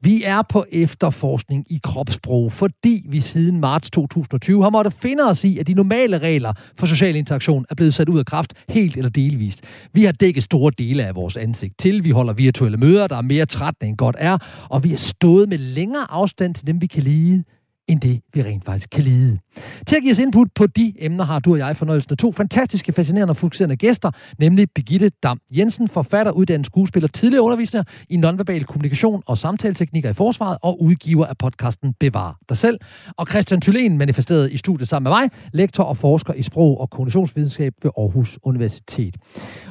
Vi 0.00 0.22
er 0.24 0.42
på 0.42 0.64
efterforskning 0.72 1.64
i 1.70 1.80
kropssprog, 1.82 2.52
fordi 2.52 3.06
vi 3.08 3.20
siden 3.20 3.60
marts 3.60 3.90
2020 3.90 4.62
har 4.62 4.70
måttet 4.70 4.92
finde 4.92 5.22
os 5.22 5.44
i, 5.44 5.58
at 5.58 5.66
de 5.66 5.74
normale 5.74 6.18
regler 6.18 6.52
for 6.78 6.86
social 6.86 7.16
interaktion 7.16 7.64
er 7.70 7.74
blevet 7.74 7.94
sat 7.94 8.08
ud 8.08 8.18
af 8.18 8.26
kraft 8.26 8.54
helt 8.68 8.96
eller 8.96 9.10
delvist. 9.10 9.60
Vi 9.92 10.04
har 10.04 10.12
dækket 10.12 10.42
store 10.42 10.72
dele 10.78 11.04
af 11.04 11.14
vores 11.14 11.36
ansigt 11.36 11.78
til, 11.78 12.04
vi 12.04 12.10
holder 12.10 12.32
virtuelle 12.32 12.78
møder, 12.78 13.06
der 13.06 13.16
er 13.16 13.22
mere 13.22 13.46
træt 13.46 13.74
end 13.82 13.96
godt 13.96 14.16
er, 14.18 14.38
og 14.68 14.84
vi 14.84 14.88
har 14.88 14.96
stået 14.96 15.48
med 15.48 15.58
længere 15.58 15.97
afstand 16.10 16.54
til 16.54 16.66
dem, 16.66 16.80
vi 16.80 16.86
kan 16.86 17.02
lide, 17.02 17.44
end 17.88 18.00
det, 18.00 18.20
vi 18.34 18.42
rent 18.42 18.64
faktisk 18.64 18.90
kan 18.90 19.04
lide. 19.04 19.38
Til 19.86 19.96
at 19.96 20.02
give 20.02 20.12
os 20.12 20.18
input 20.18 20.48
på 20.54 20.66
de 20.66 20.92
emner 20.98 21.24
har 21.24 21.38
du 21.38 21.52
og 21.52 21.58
jeg 21.58 21.76
fornøjelsen 21.76 22.12
af 22.12 22.16
to 22.16 22.32
fantastiske, 22.32 22.92
fascinerende 22.92 23.32
og 23.32 23.36
fokuserende 23.36 23.76
gæster, 23.76 24.10
nemlig 24.38 24.68
Birgitte 24.74 25.10
Dam 25.22 25.40
Jensen, 25.56 25.88
forfatter, 25.88 26.32
uddannet 26.32 26.66
skuespiller, 26.66 27.08
tidligere 27.08 27.42
underviser 27.42 27.82
i 28.08 28.16
nonverbal 28.16 28.64
kommunikation 28.64 29.22
og 29.26 29.38
samtaleteknikker 29.38 30.10
i 30.10 30.12
forsvaret 30.12 30.58
og 30.62 30.82
udgiver 30.82 31.26
af 31.26 31.36
podcasten 31.38 31.94
Bevar 32.00 32.38
dig 32.48 32.56
selv. 32.56 32.78
Og 33.16 33.26
Christian 33.28 33.60
Thylén, 33.64 33.96
manifesteret 33.96 34.52
i 34.52 34.56
studiet 34.56 34.88
sammen 34.88 35.10
med 35.10 35.18
mig, 35.18 35.30
lektor 35.52 35.84
og 35.84 35.96
forsker 35.96 36.32
i 36.32 36.42
sprog 36.42 36.80
og 36.80 36.90
kommunikationsvidenskab 36.90 37.72
ved 37.82 37.90
Aarhus 37.98 38.38
Universitet. 38.42 39.16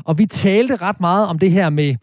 Og 0.05 0.17
vi 0.17 0.25
talte 0.25 0.75
ret 0.75 0.99
meget 0.99 1.27
om 1.27 1.39
det 1.39 1.51
her 1.51 1.69
med 1.69 1.95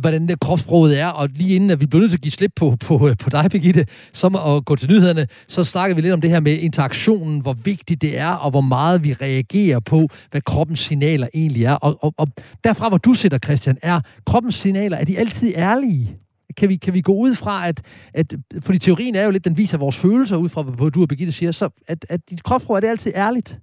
hvordan 0.00 0.28
det 0.28 0.40
kropssproget 0.40 1.00
er, 1.00 1.06
og 1.06 1.28
lige 1.28 1.54
inden 1.54 1.70
at 1.70 1.80
vi 1.80 1.86
blev 1.86 2.00
nødt 2.00 2.10
til 2.10 2.16
at 2.16 2.22
give 2.22 2.32
slip 2.32 2.52
på, 2.56 2.76
på, 2.80 2.98
på 3.18 3.30
dig, 3.30 3.50
Birgitte, 3.50 3.86
som 4.12 4.34
at 4.34 4.64
gå 4.64 4.76
til 4.76 4.88
nyhederne, 4.90 5.26
så 5.48 5.64
snakkede 5.64 5.96
vi 5.96 6.02
lidt 6.02 6.12
om 6.12 6.20
det 6.20 6.30
her 6.30 6.40
med 6.40 6.58
interaktionen, 6.58 7.40
hvor 7.40 7.52
vigtigt 7.52 8.02
det 8.02 8.18
er, 8.18 8.28
og 8.28 8.50
hvor 8.50 8.60
meget 8.60 9.04
vi 9.04 9.12
reagerer 9.12 9.80
på, 9.80 10.08
hvad 10.30 10.40
kroppens 10.40 10.80
signaler 10.80 11.28
egentlig 11.34 11.64
er. 11.64 11.74
Og, 11.74 11.98
og, 12.00 12.14
og 12.16 12.28
derfra, 12.64 12.88
hvor 12.88 12.98
du 12.98 13.14
sidder, 13.14 13.38
Christian, 13.44 13.78
er 13.82 14.00
kroppens 14.26 14.54
signaler, 14.54 14.96
er 14.96 15.04
de 15.04 15.18
altid 15.18 15.52
ærlige? 15.56 16.18
Kan 16.56 16.68
vi, 16.68 16.76
kan 16.76 16.94
vi 16.94 17.00
gå 17.00 17.12
ud 17.12 17.34
fra, 17.34 17.68
at, 17.68 17.82
at 18.14 18.34
fordi 18.60 18.78
teorien 18.78 19.14
er 19.14 19.24
jo 19.24 19.30
lidt, 19.30 19.44
den 19.44 19.56
viser 19.56 19.78
vores 19.78 19.98
følelser 19.98 20.36
ud 20.36 20.48
fra, 20.48 20.62
hvad 20.62 20.90
du 20.90 21.02
og 21.02 21.08
Birgitte 21.08 21.32
siger, 21.32 21.52
så 21.52 21.68
at, 21.88 22.06
at 22.08 22.20
dit 22.30 22.42
kropssprog, 22.42 22.76
er 22.76 22.80
det 22.80 22.88
altid 22.88 23.12
ærligt? 23.14 23.58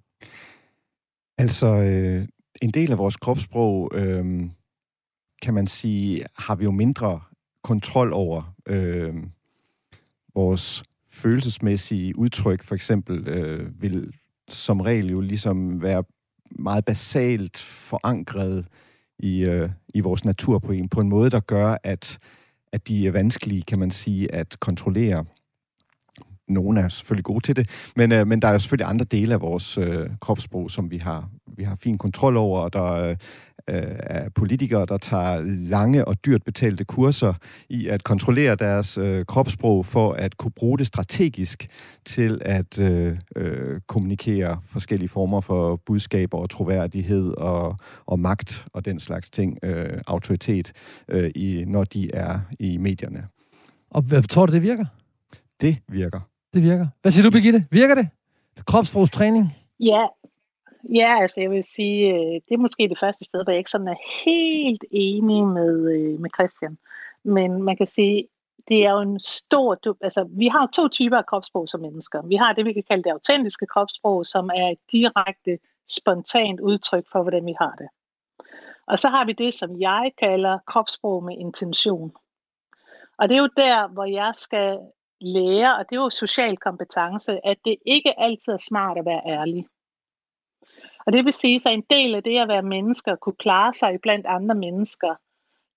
Altså, 1.37 1.67
øh, 1.67 2.27
en 2.61 2.71
del 2.71 2.91
af 2.91 2.97
vores 2.97 3.15
kropssprog 3.15 3.91
øh, 3.95 4.25
kan 5.43 5.53
man 5.53 5.67
sige, 5.67 6.25
har 6.37 6.55
vi 6.55 6.63
jo 6.63 6.71
mindre 6.71 7.21
kontrol 7.63 8.13
over 8.13 8.55
øh, 8.65 9.13
vores 10.35 10.83
følelsesmæssige 11.09 12.17
udtryk, 12.17 12.63
for 12.63 12.75
eksempel, 12.75 13.27
øh, 13.27 13.81
vil 13.81 14.13
som 14.49 14.81
regel 14.81 15.09
jo 15.11 15.21
ligesom 15.21 15.81
være 15.81 16.03
meget 16.51 16.85
basalt 16.85 17.57
forankret 17.57 18.67
i, 19.19 19.43
øh, 19.43 19.69
i 19.93 19.99
vores 19.99 20.25
natur 20.25 20.59
på 20.59 20.71
en, 20.71 20.89
på 20.89 21.01
en 21.01 21.09
måde, 21.09 21.29
der 21.29 21.39
gør, 21.39 21.77
at, 21.83 22.19
at 22.71 22.87
de 22.87 23.07
er 23.07 23.11
vanskelige, 23.11 23.61
kan 23.61 23.79
man 23.79 23.91
sige, 23.91 24.35
at 24.35 24.59
kontrollere. 24.59 25.25
Nogle 26.53 26.81
er 26.81 26.87
selvfølgelig 26.87 27.23
gode 27.23 27.43
til 27.43 27.55
det, 27.55 27.91
men, 27.95 28.11
øh, 28.11 28.27
men 28.27 28.41
der 28.41 28.47
er 28.47 28.51
jo 28.51 28.59
selvfølgelig 28.59 28.89
andre 28.89 29.05
dele 29.05 29.33
af 29.33 29.41
vores 29.41 29.77
øh, 29.77 30.09
kropssprog, 30.21 30.71
som 30.71 30.91
vi 30.91 30.97
har, 30.97 31.29
vi 31.57 31.63
har 31.63 31.75
fin 31.75 31.97
kontrol 31.97 32.37
over, 32.37 32.59
og 32.59 32.73
der 32.73 33.15
øh, 33.69 33.95
af 33.99 34.33
politikere, 34.33 34.85
der 34.85 34.97
tager 34.97 35.41
lange 35.45 36.05
og 36.05 36.25
dyrt 36.25 36.43
betalte 36.43 36.85
kurser 36.85 37.33
i 37.69 37.87
at 37.87 38.03
kontrollere 38.03 38.55
deres 38.55 38.97
øh, 38.97 39.25
kropssprog 39.25 39.85
for 39.85 40.13
at 40.13 40.37
kunne 40.37 40.51
bruge 40.51 40.77
det 40.77 40.87
strategisk 40.87 41.67
til 42.05 42.41
at 42.45 42.79
øh, 42.79 43.17
øh, 43.35 43.81
kommunikere 43.87 44.61
forskellige 44.65 45.09
former 45.09 45.41
for 45.41 45.75
budskaber 45.75 46.37
og 46.37 46.49
troværdighed 46.49 47.33
og, 47.37 47.77
og 48.05 48.19
magt 48.19 48.65
og 48.73 48.85
den 48.85 48.99
slags 48.99 49.29
ting, 49.29 49.57
øh, 49.63 50.01
autoritet, 50.07 50.71
øh, 51.07 51.31
i, 51.35 51.63
når 51.67 51.83
de 51.83 52.11
er 52.13 52.39
i 52.59 52.77
medierne. 52.77 53.27
Og 53.89 54.01
hvad 54.01 54.23
tror 54.23 54.45
du, 54.45 54.53
det 54.53 54.61
virker? 54.61 54.85
Det 55.61 55.77
virker. 55.89 56.19
Det 56.53 56.63
virker. 56.63 56.87
Hvad 57.01 57.11
siger 57.11 57.23
du, 57.23 57.31
Birgitte? 57.31 57.65
Virker 57.71 57.95
det? 57.95 58.09
Kropsbrugstræning? 58.65 59.57
Ja, 59.79 60.07
Ja, 60.93 61.21
altså 61.21 61.41
jeg 61.41 61.51
vil 61.51 61.63
sige, 61.63 62.13
øh, 62.13 62.33
det 62.33 62.51
er 62.51 62.57
måske 62.57 62.89
det 62.89 62.99
første 62.99 63.25
sted, 63.25 63.43
hvor 63.43 63.51
jeg 63.51 63.57
ikke 63.57 63.69
sådan 63.69 63.87
er 63.87 64.23
helt 64.25 64.83
enig 64.91 65.43
med, 65.47 65.91
øh, 65.95 66.19
med 66.19 66.29
Christian. 66.35 66.77
Men 67.23 67.63
man 67.63 67.77
kan 67.77 67.87
sige, 67.87 68.27
det 68.67 68.85
er 68.85 68.91
jo 68.91 69.01
en 69.01 69.19
stor... 69.19 69.97
Altså, 70.01 70.23
vi 70.29 70.47
har 70.47 70.69
to 70.73 70.87
typer 70.87 71.17
af 71.17 71.25
kropssprog 71.25 71.69
som 71.69 71.81
mennesker. 71.81 72.21
Vi 72.21 72.35
har 72.35 72.53
det, 72.53 72.65
vi 72.65 72.73
kan 72.73 72.83
kalde 72.89 73.03
det 73.03 73.09
autentiske 73.09 73.65
kropssprog, 73.65 74.25
som 74.25 74.49
er 74.55 74.67
et 74.67 74.79
direkte, 74.91 75.59
spontant 75.87 76.59
udtryk 76.59 77.05
for, 77.11 77.21
hvordan 77.21 77.45
vi 77.45 77.55
har 77.59 77.75
det. 77.77 77.87
Og 78.87 78.99
så 78.99 79.07
har 79.07 79.25
vi 79.25 79.33
det, 79.33 79.53
som 79.53 79.81
jeg 79.81 80.11
kalder 80.19 80.57
kropssprog 80.67 81.23
med 81.23 81.37
intention. 81.37 82.11
Og 83.17 83.29
det 83.29 83.37
er 83.37 83.41
jo 83.41 83.49
der, 83.57 83.87
hvor 83.87 84.05
jeg 84.05 84.31
skal 84.35 84.79
lære, 85.23 85.77
og 85.77 85.85
det 85.89 85.95
er 85.95 86.01
jo 86.01 86.09
social 86.09 86.57
kompetence, 86.57 87.45
at 87.47 87.57
det 87.65 87.77
ikke 87.85 88.19
altid 88.19 88.53
er 88.53 88.57
smart 88.57 88.97
at 88.97 89.05
være 89.05 89.21
ærlig. 89.25 89.67
Og 91.05 91.13
det 91.13 91.25
vil 91.25 91.33
sige, 91.33 91.55
at 91.55 91.73
en 91.73 91.85
del 91.89 92.15
af 92.15 92.23
det 92.23 92.39
at 92.39 92.47
være 92.47 92.61
mennesker, 92.61 93.11
at 93.11 93.19
kunne 93.19 93.35
klare 93.35 93.73
sig 93.73 94.01
blandt 94.01 94.25
andre 94.25 94.55
mennesker, 94.55 95.15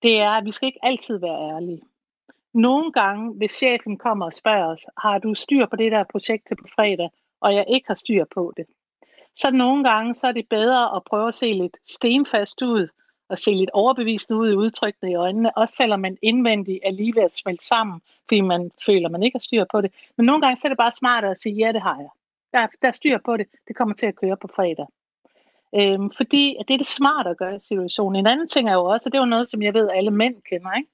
det 0.01 0.19
er, 0.19 0.29
at 0.29 0.45
vi 0.45 0.51
skal 0.51 0.67
ikke 0.67 0.85
altid 0.85 1.17
være 1.17 1.55
ærlige. 1.55 1.81
Nogle 2.53 2.91
gange, 2.91 3.33
hvis 3.33 3.51
chefen 3.51 3.97
kommer 3.97 4.25
og 4.25 4.33
spørger 4.33 4.67
os, 4.67 4.85
har 4.97 5.17
du 5.19 5.33
styr 5.33 5.65
på 5.65 5.75
det 5.75 5.91
der 5.91 6.03
projekt 6.11 6.47
til 6.47 6.55
på 6.55 6.67
fredag, 6.75 7.09
og 7.41 7.53
jeg 7.53 7.65
ikke 7.67 7.87
har 7.87 7.95
styr 7.95 8.25
på 8.35 8.53
det, 8.57 8.65
så 9.35 9.51
nogle 9.51 9.83
gange 9.83 10.13
så 10.13 10.27
er 10.27 10.31
det 10.31 10.49
bedre 10.49 10.95
at 10.95 11.03
prøve 11.03 11.27
at 11.27 11.35
se 11.35 11.45
lidt 11.53 11.77
stenfast 11.89 12.61
ud, 12.61 12.87
og 13.29 13.37
se 13.37 13.51
lidt 13.51 13.69
overbevisende 13.73 14.39
ud 14.39 14.51
i 14.51 14.55
udtrykkene 14.55 15.11
i 15.11 15.15
øjnene, 15.15 15.57
også 15.57 15.75
selvom 15.75 15.99
man 15.99 16.17
indvendigt 16.21 16.79
er 16.83 16.91
lige 16.91 17.15
ved 17.15 17.23
at 17.23 17.35
smelte 17.35 17.65
sammen, 17.65 18.01
fordi 18.27 18.41
man 18.41 18.71
føler, 18.85 19.09
man 19.09 19.23
ikke 19.23 19.35
har 19.35 19.39
styr 19.43 19.65
på 19.71 19.81
det. 19.81 19.91
Men 20.17 20.25
nogle 20.25 20.41
gange 20.41 20.57
så 20.57 20.67
er 20.67 20.69
det 20.69 20.77
bare 20.77 20.91
smartere 20.91 21.31
at 21.31 21.37
sige, 21.37 21.55
ja, 21.55 21.71
det 21.71 21.81
har 21.81 21.97
jeg. 21.97 22.09
Der, 22.53 22.67
der 22.81 22.87
er 22.87 22.91
styr 22.91 23.17
på 23.25 23.37
det. 23.37 23.47
Det 23.67 23.75
kommer 23.75 23.95
til 23.95 24.05
at 24.05 24.15
køre 24.15 24.37
på 24.37 24.47
fredag. 24.55 24.87
Øhm, 25.75 26.11
fordi 26.11 26.55
at 26.59 26.67
det 26.67 26.73
er 26.73 26.77
det 26.77 26.87
smart 26.87 27.27
at 27.27 27.37
gøre 27.37 27.55
i 27.55 27.59
situationen. 27.59 28.15
En 28.15 28.27
anden 28.27 28.47
ting 28.47 28.69
er 28.69 28.73
jo 28.73 28.85
også, 28.85 29.09
og 29.09 29.11
det 29.11 29.17
er 29.17 29.21
jo 29.21 29.35
noget, 29.35 29.49
som 29.49 29.61
jeg 29.61 29.73
ved, 29.73 29.89
alle 29.89 30.11
mænd 30.11 30.35
kender, 30.49 30.73
ikke? 30.77 30.89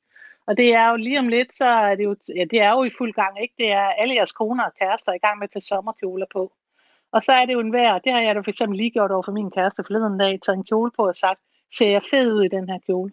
Og 0.45 0.57
det 0.57 0.73
er 0.73 0.89
jo 0.89 0.95
lige 0.95 1.19
om 1.19 1.27
lidt, 1.27 1.55
så 1.55 1.65
er 1.65 1.95
det 1.95 2.03
jo, 2.03 2.15
ja, 2.35 2.43
det 2.43 2.61
er 2.61 2.71
jo 2.71 2.83
i 2.83 2.89
fuld 2.97 3.13
gang, 3.13 3.41
ikke? 3.41 3.53
Det 3.57 3.71
er 3.71 3.85
alle 4.01 4.15
jeres 4.15 4.31
koner 4.31 4.63
og 4.63 4.73
kærester 4.79 5.13
i 5.13 5.17
gang 5.17 5.39
med 5.39 5.43
at 5.43 5.51
tage 5.51 5.61
sommerkjoler 5.61 6.25
på. 6.33 6.51
Og 7.11 7.23
så 7.23 7.31
er 7.31 7.45
det 7.45 7.53
jo 7.53 7.59
en 7.59 7.73
vær, 7.73 7.97
det 7.97 8.11
har 8.11 8.21
jeg 8.21 8.35
da 8.35 8.39
for 8.39 8.49
eksempel 8.49 8.77
lige 8.77 8.91
gjort 8.91 9.11
over 9.11 9.23
for 9.23 9.31
min 9.31 9.51
kæreste 9.51 9.83
forleden 9.83 10.17
dag, 10.17 10.39
taget 10.41 10.57
en 10.57 10.63
kjole 10.63 10.91
på 10.91 11.07
og 11.07 11.15
sagt, 11.15 11.39
ser 11.77 11.89
jeg 11.89 12.01
fed 12.11 12.33
ud 12.33 12.43
i 12.43 12.47
den 12.47 12.69
her 12.69 12.79
kjole? 12.85 13.11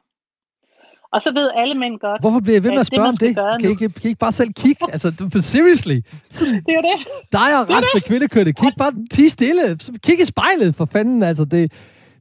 Og 1.12 1.22
så 1.22 1.32
ved 1.32 1.50
alle 1.56 1.74
mænd 1.74 1.98
godt... 1.98 2.20
Hvorfor 2.20 2.40
bliver 2.40 2.56
jeg 2.56 2.64
ved 2.64 2.70
med 2.70 2.80
at 2.80 2.86
spørge 2.86 3.12
det, 3.12 3.38
om 3.38 3.60
det? 3.60 3.60
Kan 3.60 3.70
I, 3.70 3.72
ikke, 3.72 3.88
kan 3.88 4.04
I 4.04 4.08
ikke 4.08 4.18
bare 4.18 4.32
selv 4.32 4.52
kigge? 4.52 4.92
altså, 4.92 5.12
seriously. 5.40 5.98
Sådan, 6.30 6.54
det 6.54 6.74
er 6.74 6.80
det. 6.80 6.96
Dig 7.32 7.60
og 7.60 7.70
resten 7.70 7.96
af 7.96 8.02
kvindekønnet. 8.02 8.56
Kig 8.56 8.72
bare 8.78 8.92
ti 9.10 9.28
stille. 9.28 9.78
Kig 10.04 10.20
i 10.20 10.24
spejlet, 10.24 10.74
for 10.74 10.84
fanden. 10.84 11.22
Altså, 11.22 11.44
det, 11.44 11.72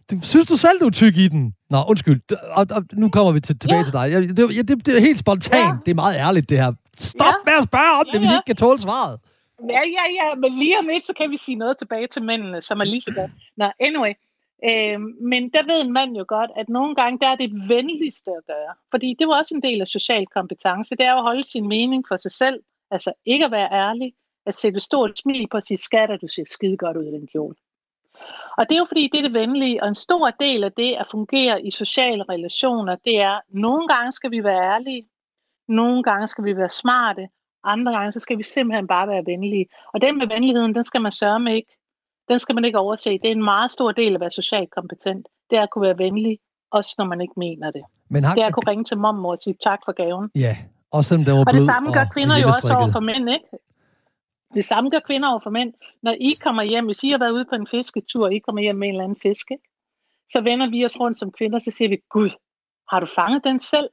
det, 0.10 0.26
synes 0.26 0.46
du 0.46 0.58
selv, 0.58 0.80
du 0.80 0.86
er 0.86 0.92
tyk 0.92 1.18
i 1.18 1.28
den? 1.28 1.54
Nå, 1.70 1.78
undskyld. 1.90 2.22
Og, 2.52 2.66
og 2.72 2.84
nu 2.94 3.10
kommer 3.10 3.32
vi 3.32 3.40
til, 3.40 3.60
tilbage 3.60 3.78
ja. 3.78 3.84
til 3.84 3.94
dig. 3.94 4.12
Jeg, 4.12 4.38
det, 4.38 4.58
ja, 4.58 4.62
det, 4.62 4.86
det 4.86 4.98
er 4.98 5.02
helt 5.02 5.20
spontant. 5.20 5.66
Ja. 5.66 5.72
Det 5.86 5.92
er 5.92 5.96
meget 5.96 6.16
ærligt, 6.16 6.50
det 6.50 6.58
her. 6.58 6.74
Stop 7.00 7.26
ja. 7.26 7.34
med 7.46 7.54
at 7.54 7.64
spørge 7.64 7.92
om 8.00 8.06
det, 8.06 8.14
ja, 8.14 8.20
hvis 8.20 8.30
I 8.30 8.34
ikke 8.34 8.48
kan 8.48 8.56
tåle 8.56 8.80
svaret. 8.80 9.20
Ja, 9.70 9.82
ja, 9.98 10.04
ja. 10.20 10.36
Men 10.36 10.52
lige 10.60 10.80
om 10.80 10.88
lidt, 10.88 11.06
så 11.06 11.14
kan 11.18 11.32
vi 11.32 11.38
sige 11.38 11.56
noget 11.56 11.78
tilbage 11.78 12.08
til 12.08 12.24
mændene, 12.24 12.62
som 12.62 12.80
er 12.80 12.84
lige 12.84 13.02
så 13.02 13.12
godt. 13.12 13.32
Nå, 13.58 13.66
anyway. 13.80 14.14
Øh, 14.64 15.00
men 15.22 15.50
der 15.50 15.64
ved 15.64 15.90
man 15.90 16.16
jo 16.16 16.26
godt, 16.28 16.52
at 16.56 16.70
nogle 16.70 16.96
gange 16.96 17.20
der 17.20 17.28
er 17.28 17.36
det 17.36 17.70
venligste 17.70 18.32
at 18.32 18.46
gøre. 18.48 18.74
Fordi 18.92 19.16
det 19.20 19.28
var 19.28 19.38
også 19.38 19.56
en 19.56 19.64
del 19.64 19.82
af 19.82 19.88
social 19.88 20.28
kompetence. 20.28 20.96
Det 20.96 21.06
er 21.06 21.16
at 21.16 21.22
holde 21.22 21.44
sin 21.44 21.68
mening 21.68 22.06
for 22.08 22.18
sig 22.18 22.32
selv. 22.32 22.60
Altså 22.92 23.14
ikke 23.26 23.46
at 23.46 23.52
være 23.52 23.72
ærlig. 23.72 24.14
At 24.46 24.56
sætte 24.56 24.80
stort 24.80 25.18
smil 25.18 25.48
på 25.48 25.62
sit 25.62 25.80
skat, 25.80 26.12
at 26.12 26.22
du 26.22 26.28
ser 26.28 26.44
skide 26.48 26.78
godt 26.78 26.98
ud 26.98 27.04
i 27.04 27.12
den 27.12 27.28
kjole. 27.28 27.56
Og 28.58 28.70
det 28.70 28.76
er 28.76 28.80
jo 28.80 28.86
fordi, 28.86 29.10
det 29.12 29.20
er 29.20 29.24
det 29.24 29.34
venlige, 29.34 29.84
og 29.84 29.88
en 29.88 29.96
stor 29.96 30.30
del 30.30 30.64
af 30.64 30.72
det 30.72 30.96
at 30.96 31.06
fungere 31.12 31.66
i 31.66 31.72
sociale 31.72 32.24
relationer, 32.24 32.96
det 32.96 33.20
er, 33.20 33.40
nogle 33.50 33.88
gange 33.88 34.12
skal 34.12 34.32
vi 34.32 34.44
være 34.44 34.64
ærlige, 34.64 35.08
nogle 35.68 36.04
gange 36.04 36.28
skal 36.28 36.44
vi 36.44 36.56
være 36.58 36.70
smarte, 36.70 37.28
andre 37.64 37.92
gange 37.92 38.12
så 38.12 38.20
skal 38.20 38.38
vi 38.38 38.44
simpelthen 38.44 38.88
bare 38.88 39.08
være 39.08 39.26
venlige. 39.26 39.66
Og 39.94 40.02
den 40.02 40.18
med 40.18 40.28
venligheden, 40.28 40.76
den 40.76 40.84
skal 40.84 41.02
man 41.02 41.12
sørge 41.12 41.40
med 41.40 41.56
ikke. 41.56 41.76
Den 42.30 42.40
skal 42.40 42.56
man 42.56 42.66
ikke 42.66 42.80
overse. 42.80 43.10
Det 43.10 43.26
er 43.26 43.32
en 43.32 43.44
meget 43.44 43.72
stor 43.72 43.92
del 43.92 44.12
af 44.12 44.16
at 44.16 44.22
være 44.22 44.32
socialt 44.32 44.72
kompetent. 44.72 45.28
Det 45.50 45.58
er 45.58 45.64
at 45.64 45.70
kunne 45.70 45.82
være 45.82 45.98
venlig, 45.98 46.40
også 46.72 46.96
når 46.98 47.06
man 47.06 47.22
ikke 47.22 47.34
mener 47.38 47.72
det. 47.72 47.84
Men 48.10 48.24
har... 48.24 48.36
Det 48.36 48.44
er 48.44 48.48
at 48.48 48.54
kunne 48.54 48.72
ringe 48.72 48.84
til 48.84 48.98
mormor 48.98 49.32
og 49.32 49.38
sige 49.38 49.56
tak 49.64 49.80
for 49.86 49.92
gaven. 49.92 50.32
Ja, 50.36 50.58
også 50.92 51.08
selvom 51.08 51.26
det 51.26 51.34
var 51.34 51.40
Og 51.40 51.54
det 51.54 51.62
samme 51.62 51.94
gør 51.94 52.06
kvinder 52.14 52.38
jo 52.38 52.48
også 52.48 52.76
over 52.78 52.92
for 52.92 53.00
mænd, 53.00 53.30
ikke? 53.30 53.46
Det 54.54 54.66
samme 54.66 54.90
gør 54.90 55.00
kvinder 55.00 55.30
over 55.30 55.40
for 55.44 55.50
mænd. 55.50 55.74
Når 56.02 56.16
I 56.22 56.32
kommer 56.44 56.64
hjem, 56.64 56.86
hvis 56.86 57.04
I 57.04 57.10
har 57.10 57.18
været 57.18 57.32
ude 57.32 57.46
på 57.46 57.56
en 57.56 57.68
fisketur, 57.68 58.26
og 58.26 58.34
I 58.34 58.40
kommer 58.40 58.62
hjem 58.62 58.76
med 58.76 58.88
en 58.88 58.94
eller 58.94 59.04
anden 59.04 59.20
fisk, 59.22 59.52
ikke? 59.52 59.64
så 60.30 60.42
vender 60.42 60.70
vi 60.70 60.86
os 60.86 61.00
rundt 61.00 61.20
som 61.20 61.32
kvinder, 61.32 61.60
så 61.60 61.72
siger 61.72 61.90
vi, 61.90 61.98
Gud, 62.10 62.30
har 62.92 63.00
du 63.00 63.08
fanget 63.16 63.44
den 63.44 63.60
selv? 63.60 63.90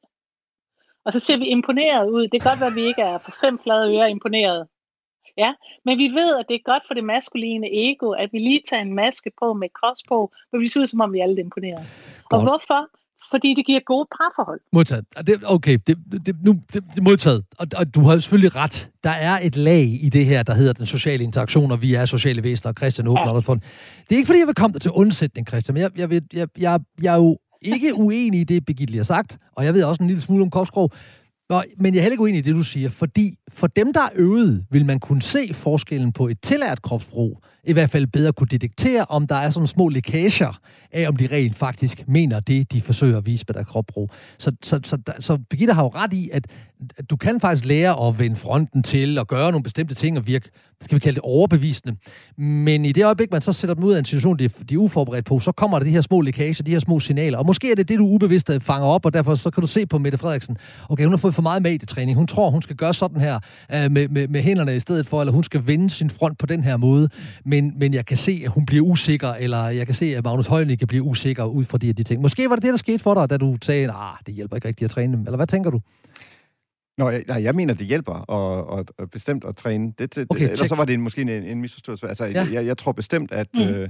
Og 1.05 1.13
så 1.13 1.21
ser 1.21 1.37
vi 1.37 1.47
imponeret 1.47 2.11
ud. 2.11 2.29
Det 2.29 2.43
kan 2.43 2.51
godt 2.51 2.61
være, 2.61 2.71
at 2.71 2.75
vi 2.77 2.81
ikke 2.81 3.03
er 3.03 3.19
på 3.19 3.31
fem 3.41 3.59
flade 3.59 3.95
ører 3.95 4.07
imponeret. 4.07 4.69
Ja, 5.39 5.53
men 5.85 5.99
vi 5.99 6.09
ved, 6.09 6.37
at 6.41 6.45
det 6.49 6.55
er 6.55 6.71
godt 6.73 6.83
for 6.87 6.95
det 6.95 7.05
maskuline 7.05 7.69
ego, 7.73 8.11
at 8.11 8.29
vi 8.33 8.39
lige 8.39 8.61
tager 8.71 8.83
en 8.83 8.95
maske 8.95 9.31
på 9.41 9.53
med 9.53 9.69
cross 9.79 10.03
på, 10.09 10.33
hvor 10.51 10.59
vi 10.59 10.69
ser 10.69 10.81
ud, 10.81 10.87
som 10.87 11.01
om 11.01 11.13
vi 11.13 11.19
er 11.19 11.23
alle 11.23 11.41
imponeret. 11.41 11.87
Godt. 12.29 12.33
Og 12.33 12.41
hvorfor? 12.41 12.91
Fordi 13.31 13.55
det 13.55 13.67
giver 13.67 13.81
gode 13.81 14.07
parforhold. 14.19 14.61
Modtaget. 14.73 15.05
Det, 15.27 15.43
okay, 15.47 15.79
det, 15.87 15.99
det, 16.27 16.37
nu, 16.45 16.53
det, 16.73 16.85
det 16.95 17.03
modtaget. 17.03 17.45
Og, 17.59 17.67
og 17.77 17.95
du 17.95 18.01
har 18.01 18.19
selvfølgelig 18.19 18.57
ret. 18.57 18.91
Der 19.05 19.11
er 19.11 19.39
et 19.43 19.57
lag 19.57 19.85
i 20.03 20.09
det 20.09 20.27
her, 20.27 20.43
der 20.43 20.55
hedder 20.55 20.73
den 20.73 20.87
sociale 20.87 21.25
interaktion, 21.25 21.71
og 21.71 21.83
vi 21.83 21.95
er 21.95 22.05
sociale 22.05 22.43
væsener, 22.43 22.73
og 22.73 22.75
Christian 22.79 23.09
åbner 23.09 23.43
ja. 23.49 23.55
Det 24.09 24.13
er 24.13 24.17
ikke, 24.17 24.27
fordi 24.27 24.39
jeg 24.39 24.47
vil 24.47 24.55
komme 24.55 24.73
dig 24.73 24.81
til 24.81 24.91
undsætning, 24.91 25.49
Christian, 25.49 25.75
men 25.75 25.83
jeg, 25.83 25.91
jeg, 25.99 26.13
jeg, 26.13 26.23
jeg, 26.33 26.49
jeg, 26.59 26.81
jeg 27.03 27.13
er 27.13 27.19
jo 27.19 27.39
ikke 27.63 27.95
uenig 28.05 28.41
i 28.41 28.45
det, 28.45 28.65
Birgitte 28.65 28.93
lige 28.93 28.99
har 28.99 29.05
sagt, 29.05 29.39
og 29.57 29.65
jeg 29.65 29.75
ved 29.75 29.85
også 29.85 30.03
en 30.03 30.07
lille 30.07 30.23
smule 30.23 30.43
om 30.43 30.51
kropssprog, 30.51 30.93
Nå, 31.51 31.63
men 31.79 31.95
jeg 31.95 32.01
er 32.01 32.03
heller 32.03 32.13
ikke 32.13 32.23
uenig 32.23 32.39
i 32.39 32.43
det, 32.43 32.55
du 32.55 32.63
siger, 32.63 32.89
fordi 32.89 33.35
for 33.53 33.67
dem, 33.67 33.93
der 33.93 34.01
er 34.01 34.09
øvet, 34.15 34.65
vil 34.71 34.87
man 34.87 35.01
kunne 35.01 35.23
se 35.23 35.51
forskellen 35.55 36.13
på 36.13 36.29
et 36.29 36.41
tillært 36.41 36.83
kropsbrug, 36.83 37.43
i 37.65 37.73
hvert 37.73 37.91
fald 37.91 38.07
bedre 38.07 38.33
kunne 38.33 38.49
detektere, 38.51 39.05
om 39.05 39.27
der 39.27 39.35
er 39.35 39.51
sådan 39.51 39.67
små 39.67 39.89
lækager 39.89 40.61
af, 40.93 41.09
om 41.09 41.17
de 41.17 41.29
rent 41.33 41.57
faktisk 41.57 42.09
mener 42.09 42.41
det, 42.41 42.73
de 42.73 42.81
forsøger 42.81 43.19
at 43.19 43.27
vise 43.27 43.45
med 43.49 43.55
deres 43.55 43.67
kropsbrug. 43.67 44.11
Så, 44.39 44.53
så, 44.63 44.81
så, 44.85 44.99
så, 45.07 45.13
så 45.21 45.39
Birgitte 45.51 45.75
har 45.75 45.83
jo 45.83 45.89
ret 45.89 46.13
i, 46.13 46.31
at, 46.33 46.47
at 46.97 47.11
du 47.11 47.17
kan 47.17 47.41
faktisk 47.41 47.65
lære 47.65 48.09
at 48.09 48.19
vende 48.19 48.37
fronten 48.37 48.83
til 48.83 49.19
og 49.19 49.27
gøre 49.27 49.51
nogle 49.51 49.63
bestemte 49.63 49.95
ting 49.95 50.19
og 50.19 50.27
virke, 50.27 50.51
skal 50.81 50.95
vi 50.95 51.01
kalde 51.01 51.15
det 51.15 51.23
overbevisende. 51.23 51.97
Men 52.39 52.85
i 52.85 52.93
det 52.93 53.05
øjeblik, 53.05 53.31
man 53.31 53.43
så 53.43 53.53
sætter 53.53 53.75
dem 53.75 53.85
ud 53.85 53.93
af 53.93 53.99
en 53.99 54.05
situation, 54.05 54.39
de 54.39 54.45
er, 54.45 54.49
de 54.69 54.75
er 54.75 54.79
uforberedt 54.79 55.25
på, 55.25 55.41
så 55.41 55.53
kommer 55.53 55.79
der 55.79 55.85
de 55.85 55.91
her 55.91 56.01
små 56.01 56.21
lækager, 56.21 56.65
de 56.65 56.71
her 56.71 56.79
små 56.79 57.01
signaler. 57.01 57.39
Og 57.39 57.47
måske 57.47 57.71
er 57.71 57.75
det 57.75 57.89
det, 57.89 57.99
du 57.99 58.05
ubevidst 58.05 58.51
øh, 58.51 58.61
fanger 58.61 58.87
op, 58.87 59.07
og 59.07 59.13
derfor 59.13 59.35
så 59.35 59.51
kan 59.51 59.61
du 59.61 59.67
se 59.67 59.87
på 59.87 59.99
Mette 59.99 60.19
Frederiksen, 60.19 60.57
okay, 60.89 61.05
hun 61.05 61.13
har 61.13 61.19
fået 61.19 61.35
for 61.37 61.43
meget 61.43 61.63
medietræning. 61.63 62.17
Hun 62.17 62.27
tror, 62.27 62.51
hun 62.51 62.63
skal 62.63 62.77
gøre 62.77 62.95
sådan 62.95 63.21
her 63.21 63.35
øh, 63.75 63.91
med, 63.91 64.09
med, 64.09 64.29
med 64.29 64.43
hænderne 64.43 64.77
i 64.77 64.81
stedet 64.81 65.07
for, 65.07 65.21
eller 65.21 65.33
hun 65.33 65.45
skal 65.45 65.67
vende 65.67 65.91
sin 65.91 66.11
front 66.11 66.39
på 66.39 66.47
den 66.47 66.65
her 66.65 66.77
måde. 66.77 67.09
Men, 67.45 67.73
men 67.79 67.95
jeg 67.95 68.07
kan 68.07 68.17
se, 68.17 68.41
at 68.45 68.51
hun 68.51 68.67
bliver 68.67 68.85
usikker, 68.85 69.29
eller 69.29 69.69
jeg 69.69 69.87
kan 69.87 69.95
se, 69.95 70.17
at 70.17 70.25
Magnus 70.25 70.47
Heunicke 70.47 70.87
bliver 70.87 71.05
usikker 71.05 71.45
ud 71.45 71.65
fra 71.65 71.79
de 71.79 71.87
her 71.87 71.93
de 71.93 72.03
ting. 72.03 72.23
Måske 72.23 72.51
var 72.51 72.57
det 72.57 72.63
det, 72.63 72.71
der 72.71 72.77
skete 72.77 72.99
for 72.99 73.15
dig, 73.15 73.31
da 73.31 73.37
du 73.37 73.57
sagde, 73.63 73.85
at 73.85 74.27
det 74.27 74.35
hjælper 74.35 74.57
ikke 74.57 74.69
rigtigt 74.69 74.85
at 74.85 74.91
træne 74.91 75.13
dem. 75.13 75.21
Eller 75.21 75.37
hvad 75.37 75.47
tænker 75.47 75.71
du? 75.71 75.81
Nå, 76.99 77.11
jeg, 77.11 77.25
nej, 77.29 77.43
jeg 77.43 77.55
mener, 77.55 77.75
det 77.75 77.87
hjælper 77.87 78.31
at, 78.31 78.79
at, 78.79 78.93
at 78.99 79.11
bestemt 79.11 79.45
at 79.45 79.57
træne. 79.57 79.93
Det, 79.99 80.17
det, 80.17 80.27
okay, 80.31 80.51
eller 80.51 80.67
så 80.67 80.75
var 80.75 80.85
det 80.85 80.95
en, 80.95 81.01
måske 81.01 81.23
en, 81.23 81.29
en 81.29 81.61
misforståelse. 81.61 82.09
Altså, 82.09 82.25
ja. 82.25 82.47
jeg, 82.53 82.67
jeg 82.67 82.79
tror 82.79 82.93
bestemt, 82.93 83.33
at, 83.33 83.49
mm. 83.55 83.63
øh, 83.63 83.89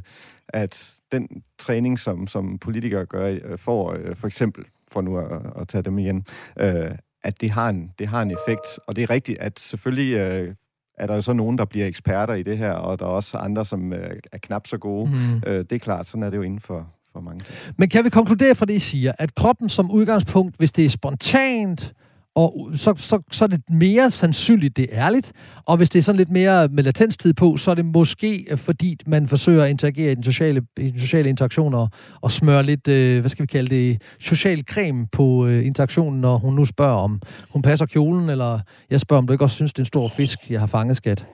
at 0.48 0.94
den 1.12 1.28
træning, 1.58 1.98
som, 1.98 2.26
som 2.26 2.58
politikere 2.58 3.06
gør, 3.06 3.26
øh, 3.26 3.58
får 3.58 3.92
øh, 3.92 4.16
for 4.16 4.26
eksempel, 4.26 4.64
for 4.88 5.00
nu 5.00 5.18
at, 5.18 5.42
at 5.60 5.68
tage 5.68 5.82
dem 5.82 5.98
igen, 5.98 6.26
øh, 6.60 6.90
at 7.26 7.40
det 7.40 7.50
har, 7.50 7.68
en, 7.68 7.92
det 7.98 8.06
har 8.06 8.22
en 8.22 8.30
effekt. 8.30 8.78
Og 8.86 8.96
det 8.96 9.02
er 9.02 9.10
rigtigt, 9.10 9.38
at 9.38 9.60
selvfølgelig 9.60 10.14
øh, 10.14 10.54
er 10.98 11.06
der 11.06 11.14
jo 11.14 11.22
så 11.22 11.32
nogen, 11.32 11.58
der 11.58 11.64
bliver 11.64 11.86
eksperter 11.86 12.34
i 12.34 12.42
det 12.42 12.58
her, 12.58 12.72
og 12.72 12.98
der 12.98 13.04
er 13.04 13.10
også 13.10 13.36
andre, 13.36 13.64
som 13.64 13.92
øh, 13.92 14.16
er 14.32 14.38
knap 14.38 14.66
så 14.66 14.78
gode. 14.78 15.10
Mm. 15.10 15.42
Øh, 15.46 15.58
det 15.58 15.72
er 15.72 15.78
klart, 15.78 16.06
sådan 16.06 16.22
er 16.22 16.30
det 16.30 16.36
jo 16.36 16.42
inden 16.42 16.60
for, 16.60 16.88
for 17.12 17.20
mange 17.20 17.40
ting. 17.40 17.58
Men 17.76 17.88
kan 17.88 18.04
vi 18.04 18.10
konkludere 18.10 18.54
fra 18.54 18.66
det, 18.66 18.74
I 18.74 18.78
siger, 18.78 19.12
at 19.18 19.34
kroppen 19.34 19.68
som 19.68 19.90
udgangspunkt, 19.90 20.56
hvis 20.58 20.72
det 20.72 20.84
er 20.84 20.90
spontant, 20.90 21.92
og 22.36 22.68
så, 22.74 22.94
så, 22.96 23.22
så 23.30 23.44
er 23.44 23.48
det 23.48 23.60
mere 23.70 24.10
sandsynligt, 24.10 24.76
det 24.76 24.86
er 24.92 25.06
ærligt. 25.06 25.32
Og 25.64 25.76
hvis 25.76 25.90
det 25.90 25.98
er 25.98 26.02
sådan 26.02 26.16
lidt 26.16 26.30
mere 26.30 26.68
med 26.68 26.84
latenstid 26.84 27.34
på, 27.34 27.56
så 27.56 27.70
er 27.70 27.74
det 27.74 27.84
måske 27.84 28.46
øh, 28.50 28.58
fordi, 28.58 28.96
man 29.06 29.28
forsøger 29.28 29.64
at 29.64 29.70
interagere 29.70 30.12
i 30.12 30.14
den 30.14 30.22
sociale, 30.22 30.62
i 30.76 30.90
den 30.90 30.98
sociale 30.98 31.28
interaktion 31.28 31.74
og, 31.74 31.88
og 32.20 32.30
smøre 32.30 32.62
lidt, 32.62 32.88
øh, 32.88 33.20
hvad 33.20 33.30
skal 33.30 33.42
vi 33.42 33.46
kalde 33.46 33.70
det, 33.74 34.02
social 34.20 34.62
creme 34.62 35.06
på 35.12 35.46
øh, 35.46 35.66
interaktionen, 35.66 36.20
når 36.20 36.36
hun 36.38 36.54
nu 36.54 36.64
spørger, 36.64 36.96
om 36.96 37.20
hun 37.50 37.62
passer 37.62 37.86
kjolen, 37.86 38.30
eller 38.30 38.60
jeg 38.90 39.00
spørger, 39.00 39.18
om 39.18 39.26
du 39.26 39.32
ikke 39.32 39.44
også 39.44 39.56
synes, 39.56 39.72
det 39.72 39.78
er 39.78 39.82
en 39.82 39.86
stor 39.86 40.08
fisk, 40.08 40.50
jeg 40.50 40.60
har 40.60 40.66
fanget, 40.66 40.96
skat. 40.96 41.26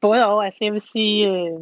Både 0.00 0.26
og, 0.26 0.46
altså 0.46 0.58
jeg 0.64 0.72
vil 0.72 0.80
sige, 0.80 1.28
øh, 1.28 1.52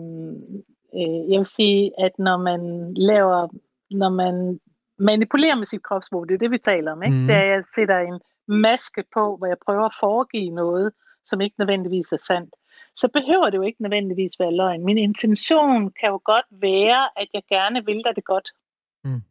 øh, 0.95 1.31
jeg 1.31 1.39
vil 1.39 1.47
sige, 1.47 1.91
at 1.99 2.13
når 2.19 2.37
man 2.37 2.93
laver, 2.97 3.49
når 3.91 4.09
man 4.09 4.59
manipulere 4.99 5.57
med 5.57 5.67
sit 5.67 5.83
kropssprog. 5.83 6.29
Det 6.29 6.35
er 6.35 6.39
det, 6.39 6.51
vi 6.51 6.59
taler 6.59 6.93
om. 6.93 7.03
Ikke? 7.03 7.17
Mm. 7.17 7.27
Det 7.27 7.35
er, 7.35 7.41
at 7.41 7.49
jeg 7.49 7.65
sætter 7.65 7.99
en 7.99 8.21
maske 8.49 9.05
på, 9.15 9.37
hvor 9.37 9.47
jeg 9.47 9.57
prøver 9.67 9.85
at 9.85 9.95
foregive 10.01 10.51
noget, 10.51 10.93
som 11.25 11.41
ikke 11.41 11.55
nødvendigvis 11.59 12.13
er 12.13 12.23
sandt. 12.27 12.55
Så 12.97 13.09
behøver 13.09 13.51
det 13.51 13.57
jo 13.57 13.63
ikke 13.63 13.83
nødvendigvis 13.83 14.33
være 14.39 14.57
løgn. 14.57 14.85
Min 14.85 14.99
intention 14.99 15.91
kan 16.01 16.09
jo 16.09 16.21
godt 16.25 16.47
være, 16.51 17.21
at 17.21 17.29
jeg 17.35 17.43
gerne 17.49 17.85
vil 17.85 18.03
dig 18.05 18.17
det 18.17 18.25
godt. 18.25 18.49
Mm. 19.05 19.23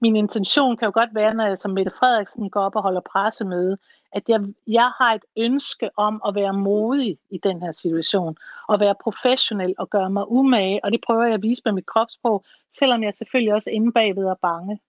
Min 0.00 0.16
intention 0.16 0.76
kan 0.76 0.86
jo 0.86 0.92
godt 0.94 1.14
være, 1.14 1.34
når 1.34 1.46
jeg 1.46 1.58
som 1.58 1.70
Mette 1.70 1.92
Frederiksen 1.98 2.50
går 2.50 2.60
op 2.60 2.76
og 2.76 2.82
holder 2.82 3.00
pressemøde, 3.00 3.78
at 4.12 4.22
jeg, 4.28 4.40
jeg 4.66 4.90
har 4.98 5.14
et 5.14 5.24
ønske 5.36 5.90
om 5.96 6.22
at 6.28 6.34
være 6.34 6.52
modig 6.52 7.18
i 7.30 7.38
den 7.38 7.62
her 7.62 7.72
situation, 7.72 8.36
og 8.68 8.80
være 8.80 8.94
professionel 9.02 9.74
og 9.78 9.90
gøre 9.90 10.10
mig 10.10 10.30
umage, 10.30 10.84
og 10.84 10.92
det 10.92 11.00
prøver 11.06 11.24
jeg 11.24 11.34
at 11.34 11.42
vise 11.42 11.62
med 11.64 11.72
mit 11.72 11.86
kropssprog, 11.86 12.44
selvom 12.78 13.02
jeg 13.02 13.14
selvfølgelig 13.14 13.54
også 13.54 13.70
inde 13.70 13.92
bagved 13.92 14.24
er 14.24 14.34
bange. 14.42 14.80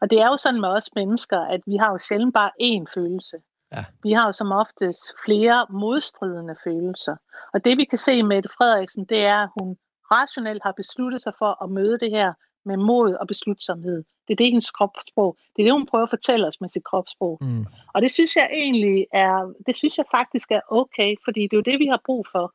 Og 0.00 0.10
det 0.10 0.18
er 0.20 0.26
jo 0.26 0.36
sådan 0.36 0.60
med 0.60 0.68
os 0.68 0.90
mennesker, 0.94 1.38
at 1.38 1.60
vi 1.66 1.76
har 1.76 1.90
jo 1.92 1.98
sjældent 1.98 2.34
bare 2.34 2.50
én 2.62 2.84
følelse. 2.94 3.36
Ja. 3.72 3.84
Vi 4.02 4.12
har 4.12 4.26
jo 4.26 4.32
som 4.32 4.52
oftest 4.52 5.02
flere 5.24 5.66
modstridende 5.70 6.56
følelser. 6.64 7.16
Og 7.54 7.64
det 7.64 7.76
vi 7.76 7.84
kan 7.84 7.98
se 7.98 8.22
med 8.22 8.42
Frederiksen, 8.58 9.04
det 9.04 9.24
er, 9.24 9.36
at 9.36 9.50
hun 9.60 9.76
rationelt 10.10 10.62
har 10.62 10.72
besluttet 10.72 11.22
sig 11.22 11.32
for 11.38 11.64
at 11.64 11.70
møde 11.70 11.98
det 11.98 12.10
her 12.10 12.32
med 12.64 12.76
mod 12.76 13.14
og 13.14 13.26
beslutsomhed. 13.26 14.04
Det 14.28 14.34
er 14.34 14.36
det, 14.36 14.46
hendes 14.46 14.70
kropssprog. 14.70 15.36
Det 15.56 15.62
er 15.62 15.66
det, 15.66 15.72
hun 15.72 15.86
prøver 15.86 16.02
at 16.04 16.10
fortælle 16.10 16.46
os 16.46 16.60
med 16.60 16.68
sit 16.68 16.84
kropssprog. 16.84 17.38
Mm. 17.40 17.66
Og 17.94 18.02
det 18.02 18.10
synes 18.10 18.36
jeg 18.36 18.48
egentlig 18.52 19.06
er, 19.12 19.54
det 19.66 19.76
synes 19.76 19.98
jeg 19.98 20.06
faktisk 20.10 20.50
er 20.50 20.60
okay, 20.68 21.16
fordi 21.24 21.40
det 21.40 21.52
er 21.52 21.56
jo 21.56 21.70
det, 21.70 21.78
vi 21.78 21.86
har 21.86 22.00
brug 22.06 22.26
for. 22.32 22.54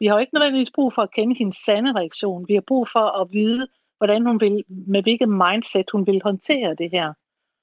Vi 0.00 0.06
har 0.06 0.14
jo 0.14 0.18
ikke 0.18 0.34
nødvendigvis 0.34 0.70
brug 0.74 0.92
for 0.94 1.02
at 1.02 1.10
kende 1.10 1.34
hendes 1.38 1.56
sande 1.56 1.92
reaktion. 1.92 2.48
Vi 2.48 2.54
har 2.54 2.64
brug 2.66 2.88
for 2.88 3.20
at 3.20 3.28
vide, 3.32 3.66
hvordan 3.98 4.26
hun 4.26 4.40
vil, 4.40 4.64
med 4.86 5.02
hvilket 5.02 5.28
mindset 5.28 5.86
hun 5.92 6.06
vil 6.06 6.20
håndtere 6.24 6.74
det 6.78 6.88
her. 6.92 7.08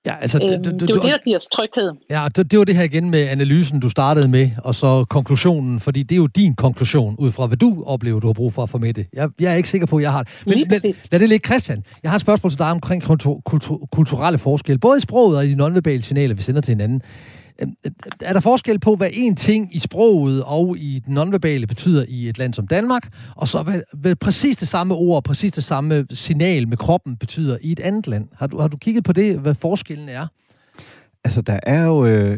Ja, 0.05 0.15
altså, 0.21 0.39
øhm, 0.41 0.47
det, 0.47 0.65
det, 0.65 0.81
det 0.81 0.89
er 0.89 0.95
jo 0.95 1.01
det, 1.01 1.11
der 1.11 1.23
giver 1.25 1.37
os 1.37 1.47
tryghed. 1.47 1.91
Ja, 2.09 2.27
det, 2.35 2.51
det 2.51 2.59
var 2.59 2.65
det 2.65 2.75
her 2.75 2.83
igen 2.83 3.09
med 3.09 3.27
analysen, 3.27 3.79
du 3.79 3.89
startede 3.89 4.27
med, 4.27 4.49
og 4.63 4.75
så 4.75 5.05
konklusionen, 5.09 5.79
fordi 5.79 6.03
det 6.03 6.15
er 6.15 6.17
jo 6.17 6.27
din 6.27 6.55
konklusion, 6.55 7.15
ud 7.19 7.31
fra 7.31 7.47
hvad 7.47 7.57
du 7.57 7.83
oplever, 7.85 8.19
du 8.19 8.27
har 8.27 8.33
brug 8.33 8.53
for 8.53 8.63
at 8.63 8.69
få 8.69 8.77
med 8.77 8.93
det. 8.93 9.07
Jeg, 9.13 9.29
jeg 9.39 9.51
er 9.51 9.55
ikke 9.55 9.69
sikker 9.69 9.87
på, 9.87 9.97
at 9.97 10.03
jeg 10.03 10.11
har 10.11 10.23
det. 10.23 10.45
Men, 10.45 10.67
men 10.69 10.95
lad 11.11 11.19
det 11.19 11.29
ligge, 11.29 11.47
Christian. 11.47 11.83
Jeg 12.03 12.11
har 12.11 12.15
et 12.15 12.21
spørgsmål 12.21 12.51
til 12.51 12.59
dig 12.59 12.71
omkring 12.71 13.03
kultur, 13.03 13.41
kultur, 13.45 13.87
kulturelle 13.91 14.39
forskelle, 14.39 14.79
både 14.79 14.97
i 14.97 15.01
sproget 15.01 15.37
og 15.37 15.45
i 15.45 15.49
de 15.49 15.55
nonverbale 15.55 16.01
signaler, 16.01 16.35
vi 16.35 16.41
sender 16.41 16.61
til 16.61 16.71
hinanden. 16.71 17.01
Øhm, 17.61 17.75
øh, 17.85 17.91
er 18.21 18.33
der 18.33 18.39
forskel 18.39 18.79
på, 18.79 18.95
hvad 18.95 19.09
en 19.13 19.35
ting 19.35 19.75
i 19.75 19.79
sproget 19.79 20.43
og 20.43 20.77
i 20.77 21.01
den 21.05 21.13
nonverbale 21.13 21.67
betyder 21.67 22.05
i 22.07 22.29
et 22.29 22.37
land 22.37 22.53
som 22.53 22.67
Danmark, 22.67 23.13
og 23.35 23.47
så 23.47 23.63
hvad, 23.63 23.81
hvad 23.93 24.15
præcis 24.15 24.57
det 24.57 24.67
samme 24.67 24.95
ord, 24.95 25.23
præcis 25.23 25.51
det 25.51 25.63
samme 25.63 26.07
signal 26.11 26.67
med 26.67 26.77
kroppen 26.77 27.17
betyder 27.17 27.57
i 27.61 27.71
et 27.71 27.79
andet 27.79 28.07
land? 28.07 28.27
Har 28.37 28.47
du, 28.47 28.59
har 28.59 28.67
du 28.67 28.77
kigget 28.77 29.03
på 29.03 29.13
det, 29.13 29.39
hvad 29.39 29.55
forskellen 29.55 30.09
er? 30.09 30.27
Altså, 31.23 31.41
der 31.41 31.59
er 31.63 31.83
jo... 31.83 32.05
Øh 32.05 32.37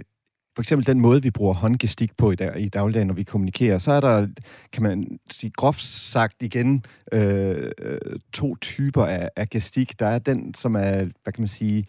for 0.57 0.61
eksempel 0.61 0.87
den 0.87 0.99
måde, 0.99 1.21
vi 1.21 1.31
bruger 1.31 1.53
håndgestik 1.53 2.17
på 2.17 2.31
i, 2.31 2.35
dag, 2.35 2.61
i 2.61 2.69
dagligdagen, 2.69 3.07
når 3.07 3.13
vi 3.13 3.23
kommunikerer, 3.23 3.77
så 3.77 3.91
er 3.91 3.99
der, 3.99 4.27
kan 4.73 4.83
man 4.83 5.19
sige 5.31 5.51
groft 5.51 5.81
sagt 5.85 6.43
igen, 6.43 6.85
øh, 7.11 7.71
øh 7.79 8.19
to 8.33 8.55
typer 8.55 9.05
af, 9.05 9.29
af 9.35 9.49
gestik. 9.49 9.99
Der 9.99 10.05
er 10.05 10.19
den, 10.19 10.53
som 10.53 10.75
er, 10.75 10.91
hvad 11.23 11.33
kan 11.33 11.41
man 11.41 11.47
sige, 11.47 11.85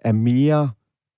er 0.00 0.12
mere 0.12 0.70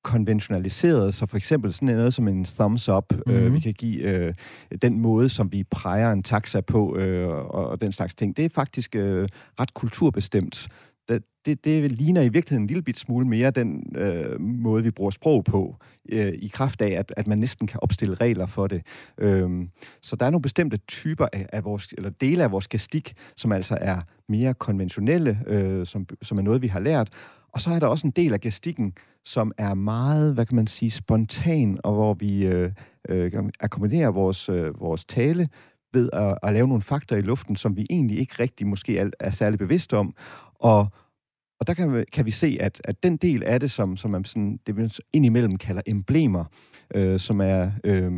konventionaliseret, 0.04 1.14
så 1.14 1.26
for 1.26 1.36
eksempel 1.36 1.72
sådan 1.72 1.96
noget 1.96 2.14
som 2.14 2.28
en 2.28 2.44
thumbs 2.44 2.88
up, 2.88 3.04
mm-hmm. 3.10 3.32
øh, 3.32 3.44
mhm. 3.44 3.54
vi 3.54 3.60
kan 3.60 3.72
give 3.72 4.02
øh, 4.02 4.34
den 4.82 5.00
måde, 5.00 5.28
som 5.28 5.52
vi 5.52 5.64
præger 5.64 6.12
en 6.12 6.22
taxa 6.22 6.60
på, 6.60 6.96
øh, 6.96 7.28
og, 7.28 7.66
og 7.66 7.80
den 7.80 7.92
slags 7.92 8.14
ting, 8.14 8.36
det 8.36 8.44
er 8.44 8.48
faktisk 8.48 8.96
øh, 8.96 9.28
ret 9.60 9.74
kulturbestemt 9.74 10.68
det, 11.08 11.22
det, 11.46 11.64
det 11.64 11.92
ligner 11.92 12.22
i 12.22 12.28
virkeligheden 12.28 12.62
en 12.62 12.66
lille 12.66 12.82
bit 12.82 12.98
smule 12.98 13.28
mere 13.28 13.50
den 13.50 13.96
øh, 13.96 14.40
måde, 14.40 14.82
vi 14.82 14.90
bruger 14.90 15.10
sprog 15.10 15.44
på, 15.44 15.76
øh, 16.08 16.32
i 16.32 16.48
kraft 16.48 16.82
af, 16.82 16.90
at, 16.90 17.14
at 17.16 17.26
man 17.26 17.38
næsten 17.38 17.66
kan 17.66 17.80
opstille 17.82 18.14
regler 18.14 18.46
for 18.46 18.66
det. 18.66 18.82
Øhm, 19.18 19.70
så 20.02 20.16
der 20.16 20.26
er 20.26 20.30
nogle 20.30 20.42
bestemte 20.42 20.76
typer 20.76 21.26
af, 21.32 21.46
af 21.52 21.64
vores, 21.64 21.88
eller 21.96 22.10
dele 22.10 22.44
af 22.44 22.52
vores 22.52 22.68
gestik, 22.68 23.14
som 23.36 23.52
altså 23.52 23.78
er 23.80 24.00
mere 24.28 24.54
konventionelle, 24.54 25.40
øh, 25.46 25.86
som, 25.86 26.06
som 26.22 26.38
er 26.38 26.42
noget, 26.42 26.62
vi 26.62 26.68
har 26.68 26.80
lært. 26.80 27.08
Og 27.52 27.60
så 27.60 27.70
er 27.70 27.78
der 27.78 27.86
også 27.86 28.06
en 28.06 28.10
del 28.10 28.32
af 28.32 28.40
gestikken, 28.40 28.94
som 29.24 29.52
er 29.58 29.74
meget, 29.74 30.34
hvad 30.34 30.46
kan 30.46 30.56
man 30.56 30.66
sige, 30.66 30.90
spontan, 30.90 31.78
og 31.84 31.94
hvor 31.94 32.14
vi 32.14 32.46
øh, 32.46 32.70
øh, 33.08 33.32
akkommoderer 33.60 34.10
vores, 34.10 34.48
øh, 34.48 34.80
vores 34.80 35.04
tale 35.04 35.48
ved 35.92 36.10
at, 36.12 36.38
at 36.42 36.52
lave 36.52 36.68
nogle 36.68 36.82
fakta 36.82 37.14
i 37.14 37.20
luften, 37.20 37.56
som 37.56 37.76
vi 37.76 37.86
egentlig 37.90 38.18
ikke 38.18 38.34
rigtig 38.38 38.66
måske 38.66 38.98
er, 38.98 39.10
er 39.20 39.30
særlig 39.30 39.58
bevidste 39.58 39.96
om. 39.96 40.14
Og, 40.54 40.88
og 41.60 41.66
der 41.66 41.74
kan 41.74 41.94
vi, 41.94 42.04
kan 42.12 42.26
vi 42.26 42.30
se, 42.30 42.58
at, 42.60 42.80
at 42.84 43.02
den 43.02 43.16
del 43.16 43.44
af 43.44 43.60
det, 43.60 43.70
som, 43.70 43.96
som 43.96 44.10
man 44.10 44.24
sådan, 44.24 44.60
det 44.66 44.76
vi 44.76 44.90
indimellem 45.12 45.56
kalder 45.58 45.82
emblemer, 45.86 46.44
øh, 46.94 47.18
som 47.18 47.40
er, 47.40 47.70
øh, 47.84 48.12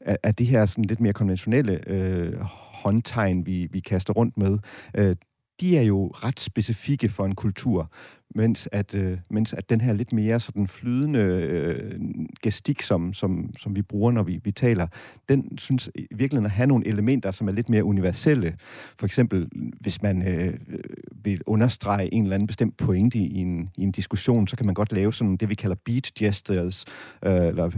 er, 0.00 0.16
er 0.22 0.32
de 0.32 0.44
her 0.44 0.66
sådan 0.66 0.84
lidt 0.84 1.00
mere 1.00 1.12
konventionelle 1.12 1.88
øh, 1.90 2.40
håndtegn, 2.82 3.46
vi, 3.46 3.68
vi 3.70 3.80
kaster 3.80 4.12
rundt 4.12 4.36
med, 4.36 4.58
øh, 4.94 5.16
de 5.60 5.78
er 5.78 5.82
jo 5.82 6.06
ret 6.14 6.40
specifikke 6.40 7.08
for 7.08 7.24
en 7.24 7.34
kultur, 7.34 7.92
mens 8.34 8.68
at, 8.72 8.94
øh, 8.94 9.18
mens 9.30 9.52
at 9.52 9.70
den 9.70 9.80
her 9.80 9.92
lidt 9.92 10.12
mere 10.12 10.40
sådan 10.40 10.66
flydende 10.66 11.18
øh, 11.18 12.00
gestik, 12.42 12.82
som, 12.82 13.14
som, 13.14 13.50
som 13.58 13.76
vi 13.76 13.82
bruger, 13.82 14.12
når 14.12 14.22
vi, 14.22 14.40
vi 14.44 14.52
taler, 14.52 14.86
den 15.28 15.58
synes 15.58 15.90
virkelig 16.10 16.44
at 16.44 16.50
have 16.50 16.66
nogle 16.66 16.86
elementer, 16.86 17.30
som 17.30 17.48
er 17.48 17.52
lidt 17.52 17.68
mere 17.68 17.84
universelle. 17.84 18.56
For 18.98 19.06
eksempel, 19.06 19.48
hvis 19.80 20.02
man 20.02 20.28
øh, 20.28 20.46
øh, 20.46 20.78
vil 21.24 21.40
understrege 21.46 22.14
en 22.14 22.22
eller 22.22 22.34
anden 22.34 22.46
bestemt 22.46 22.76
pointe 22.76 23.18
i 23.18 23.36
en, 23.36 23.70
i 23.76 23.82
en 23.82 23.92
diskussion, 23.92 24.48
så 24.48 24.56
kan 24.56 24.66
man 24.66 24.74
godt 24.74 24.92
lave 24.92 25.12
sådan 25.12 25.36
det, 25.36 25.48
vi 25.48 25.54
kalder 25.54 25.76
beat 25.84 26.10
gestures, 26.18 26.84
øh, 27.24 27.46
eller 27.46 27.70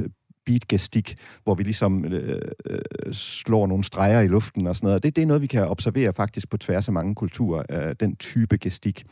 beat-gestik, 0.48 1.14
hvor 1.44 1.54
vi 1.54 1.62
ligesom 1.62 2.04
øh, 2.04 2.40
øh, 2.66 2.78
slår 3.12 3.66
nogle 3.66 3.84
streger 3.84 4.20
i 4.20 4.26
luften 4.26 4.66
og 4.66 4.76
sådan 4.76 4.86
noget. 4.86 5.02
Det, 5.02 5.16
det 5.16 5.22
er 5.22 5.26
noget, 5.26 5.42
vi 5.42 5.46
kan 5.46 5.68
observere 5.68 6.12
faktisk 6.12 6.50
på 6.50 6.56
tværs 6.56 6.88
af 6.88 6.94
mange 6.94 7.14
kulturer, 7.14 7.62
øh, 7.70 7.94
den 8.00 8.16
type 8.16 8.56
gestik. 8.56 9.04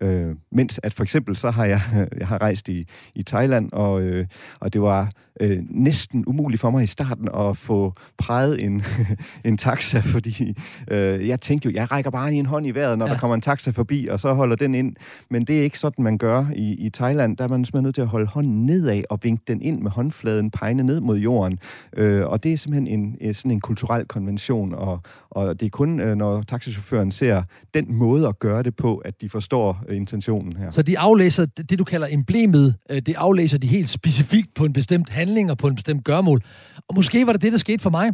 Øh, 0.00 0.36
mens 0.52 0.80
at 0.82 0.94
for 0.94 1.02
eksempel 1.02 1.36
så 1.36 1.50
har 1.50 1.64
jeg, 1.64 1.80
jeg 2.20 2.28
har 2.28 2.40
rejst 2.40 2.68
i, 2.68 2.86
i 3.14 3.22
Thailand, 3.22 3.72
og, 3.72 4.02
øh, 4.02 4.26
og 4.60 4.72
det 4.72 4.82
var 4.82 5.12
øh, 5.40 5.58
næsten 5.70 6.24
umuligt 6.26 6.60
for 6.60 6.70
mig 6.70 6.82
i 6.82 6.86
starten 6.86 7.28
at 7.34 7.56
få 7.56 7.94
præget 8.18 8.64
en, 8.64 8.82
en 9.44 9.56
taxa, 9.56 9.98
fordi 9.98 10.58
øh, 10.90 11.28
jeg 11.28 11.40
tænkte 11.40 11.68
jo, 11.68 11.74
jeg 11.74 11.92
rækker 11.92 12.10
bare 12.10 12.34
i 12.34 12.36
en 12.36 12.46
hånd 12.46 12.66
i 12.66 12.70
vejret, 12.70 12.98
når 12.98 13.06
ja. 13.06 13.12
der 13.12 13.18
kommer 13.18 13.34
en 13.34 13.40
taxa 13.40 13.70
forbi, 13.70 14.06
og 14.06 14.20
så 14.20 14.32
holder 14.32 14.56
den 14.56 14.74
ind. 14.74 14.96
Men 15.30 15.44
det 15.44 15.58
er 15.58 15.62
ikke 15.62 15.78
sådan, 15.78 16.04
man 16.04 16.18
gør 16.18 16.46
i, 16.56 16.86
i 16.86 16.90
Thailand. 16.90 17.36
Der 17.36 17.44
er 17.44 17.48
man 17.48 17.64
simpelthen 17.64 17.82
nødt 17.82 17.94
til 17.94 18.02
at 18.02 18.08
holde 18.08 18.26
hånden 18.26 18.66
nedad 18.66 19.02
og 19.10 19.18
vinke 19.22 19.42
den 19.48 19.62
ind 19.62 19.80
med 19.80 19.90
håndfladen 19.90 20.50
tegne 20.64 20.82
ned 20.82 21.00
mod 21.00 21.18
jorden. 21.18 21.58
Øh, 21.96 22.26
og 22.26 22.44
det 22.44 22.52
er 22.52 22.56
simpelthen 22.56 23.00
en, 23.00 23.16
øh, 23.20 23.34
sådan 23.34 23.50
en 23.50 23.60
kulturel 23.60 24.06
konvention, 24.06 24.74
og, 24.74 25.00
og 25.30 25.60
det 25.60 25.66
er 25.66 25.70
kun, 25.70 26.00
øh, 26.00 26.16
når 26.16 26.42
taxichaufføren 26.42 27.10
ser 27.12 27.42
den 27.74 27.94
måde 27.94 28.28
at 28.28 28.38
gøre 28.38 28.62
det 28.62 28.76
på, 28.76 28.96
at 28.96 29.20
de 29.20 29.28
forstår 29.28 29.84
øh, 29.88 29.96
intentionen 29.96 30.56
her. 30.56 30.70
Så 30.70 30.82
de 30.82 30.98
aflæser 30.98 31.46
det, 31.46 31.78
du 31.78 31.84
kalder 31.84 32.06
emblemet, 32.10 32.74
det 32.90 33.14
aflæser 33.16 33.58
de 33.58 33.66
helt 33.66 33.90
specifikt 33.90 34.54
på 34.54 34.64
en 34.64 34.72
bestemt 34.72 35.08
handling 35.08 35.50
og 35.50 35.58
på 35.58 35.66
en 35.66 35.74
bestemt 35.74 36.04
gørmål. 36.04 36.40
Og 36.88 36.94
måske 36.94 37.26
var 37.26 37.32
det 37.32 37.42
det, 37.42 37.52
der 37.52 37.58
skete 37.58 37.82
for 37.82 37.90
mig. 37.90 38.10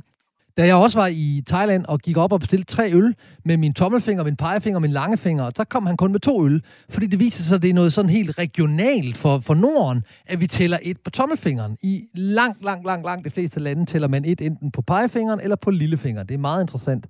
Da 0.58 0.66
jeg 0.66 0.74
også 0.74 0.98
var 0.98 1.06
i 1.06 1.42
Thailand 1.46 1.84
og 1.84 1.98
gik 1.98 2.16
op 2.16 2.32
og 2.32 2.40
bestilte 2.40 2.64
tre 2.64 2.92
øl 2.92 3.14
med 3.44 3.56
min 3.56 3.74
tommelfinger, 3.74 4.24
min 4.24 4.36
pegefinger 4.36 4.76
og 4.76 4.82
min 4.82 4.90
langefinger, 4.90 5.50
så 5.56 5.64
kom 5.64 5.86
han 5.86 5.96
kun 5.96 6.12
med 6.12 6.20
to 6.20 6.46
øl. 6.46 6.62
Fordi 6.88 7.06
det 7.06 7.18
viser 7.18 7.42
sig, 7.42 7.56
at 7.56 7.62
det 7.62 7.70
er 7.70 7.74
noget 7.74 7.92
sådan 7.92 8.10
helt 8.10 8.38
regionalt 8.38 9.16
for, 9.16 9.38
for 9.38 9.54
Norden, 9.54 10.04
at 10.26 10.40
vi 10.40 10.46
tæller 10.46 10.78
et 10.82 10.96
på 11.04 11.10
tommelfingeren. 11.10 11.76
I 11.82 12.02
langt, 12.14 12.64
langt, 12.64 12.86
langt, 12.86 13.04
langt 13.06 13.24
de 13.24 13.30
fleste 13.30 13.60
lande 13.60 13.86
tæller 13.86 14.08
man 14.08 14.24
et 14.24 14.40
enten 14.40 14.70
på 14.70 14.82
pegefingeren 14.82 15.40
eller 15.40 15.56
på 15.56 15.70
lillefingeren. 15.70 16.28
Det 16.28 16.34
er 16.34 16.38
meget 16.38 16.62
interessant. 16.62 17.06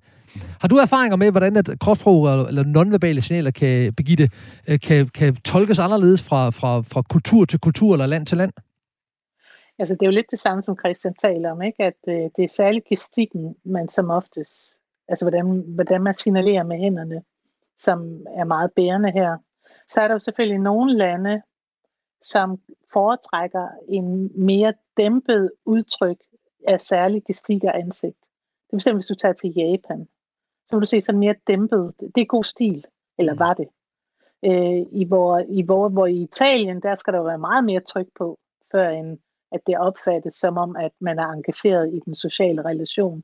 Har 0.61 0.67
du 0.67 0.75
erfaringer 0.75 1.15
med, 1.15 1.31
hvordan 1.31 1.57
at 1.57 1.69
kropsprog 1.79 2.47
eller 2.47 2.63
nonverbale 2.63 3.21
signaler 3.21 3.51
kan, 3.51 3.93
Begitte, 3.93 4.29
øh, 4.67 4.79
kan, 4.79 5.07
kan 5.07 5.35
tolkes 5.35 5.79
anderledes 5.79 6.21
fra, 6.21 6.49
fra, 6.49 6.81
fra 6.81 7.01
kultur 7.01 7.45
til 7.45 7.59
kultur 7.59 7.93
eller 7.93 8.05
land 8.05 8.25
til 8.25 8.37
land? 8.37 8.51
Altså, 9.81 9.95
det 9.95 10.01
er 10.01 10.07
jo 10.07 10.11
lidt 10.11 10.31
det 10.31 10.39
samme, 10.39 10.63
som 10.63 10.77
Christian 10.77 11.13
taler 11.13 11.51
om, 11.51 11.61
ikke? 11.61 11.83
at 11.83 11.97
øh, 12.07 12.29
det 12.35 12.43
er 12.43 12.47
særligt 12.47 12.85
gestikken, 12.85 13.55
man 13.63 13.89
som 13.89 14.09
oftest, 14.09 14.77
altså 15.07 15.25
hvordan, 15.25 15.63
hvordan 15.67 16.01
man 16.01 16.13
signalerer 16.13 16.63
med 16.63 16.77
hænderne, 16.77 17.23
som 17.77 18.25
er 18.35 18.43
meget 18.43 18.71
bærende 18.75 19.11
her. 19.11 19.37
Så 19.89 20.01
er 20.01 20.07
der 20.07 20.15
jo 20.15 20.19
selvfølgelig 20.19 20.59
nogle 20.59 20.93
lande, 20.93 21.41
som 22.21 22.61
foretrækker 22.93 23.67
en 23.87 24.31
mere 24.45 24.73
dæmpet 24.97 25.51
udtryk 25.65 26.17
af 26.67 26.81
særlig 26.81 27.23
gestik 27.23 27.63
og 27.63 27.77
ansigt. 27.77 28.17
Det 28.71 28.73
er 28.73 28.79
fx, 28.79 28.93
hvis 28.93 29.05
du 29.05 29.15
tager 29.15 29.33
til 29.33 29.53
Japan, 29.53 30.07
så 30.69 30.75
vil 30.75 30.81
du 30.81 30.87
se 30.87 31.01
sådan 31.01 31.19
mere 31.19 31.35
dæmpet. 31.47 31.93
Det 32.15 32.21
er 32.21 32.25
god 32.25 32.43
stil, 32.43 32.85
eller 33.17 33.33
mm. 33.33 33.39
var 33.39 33.53
det. 33.53 33.67
Øh, 34.45 34.85
i, 34.91 35.05
hvor, 35.05 35.39
i, 35.49 35.61
hvor, 35.61 35.89
hvor 35.89 36.07
i 36.07 36.21
Italien, 36.21 36.81
der 36.81 36.95
skal 36.95 37.13
der 37.13 37.23
være 37.23 37.37
meget 37.37 37.63
mere 37.63 37.79
tryk 37.79 38.07
på, 38.17 38.39
før 38.71 38.89
en 38.89 39.19
at 39.51 39.61
det 39.67 39.77
opfattes 39.77 40.33
som 40.33 40.57
om, 40.57 40.75
at 40.75 40.91
man 40.99 41.19
er 41.19 41.27
engageret 41.27 41.93
i 41.93 41.99
den 42.05 42.15
sociale 42.15 42.61
relation. 42.65 43.23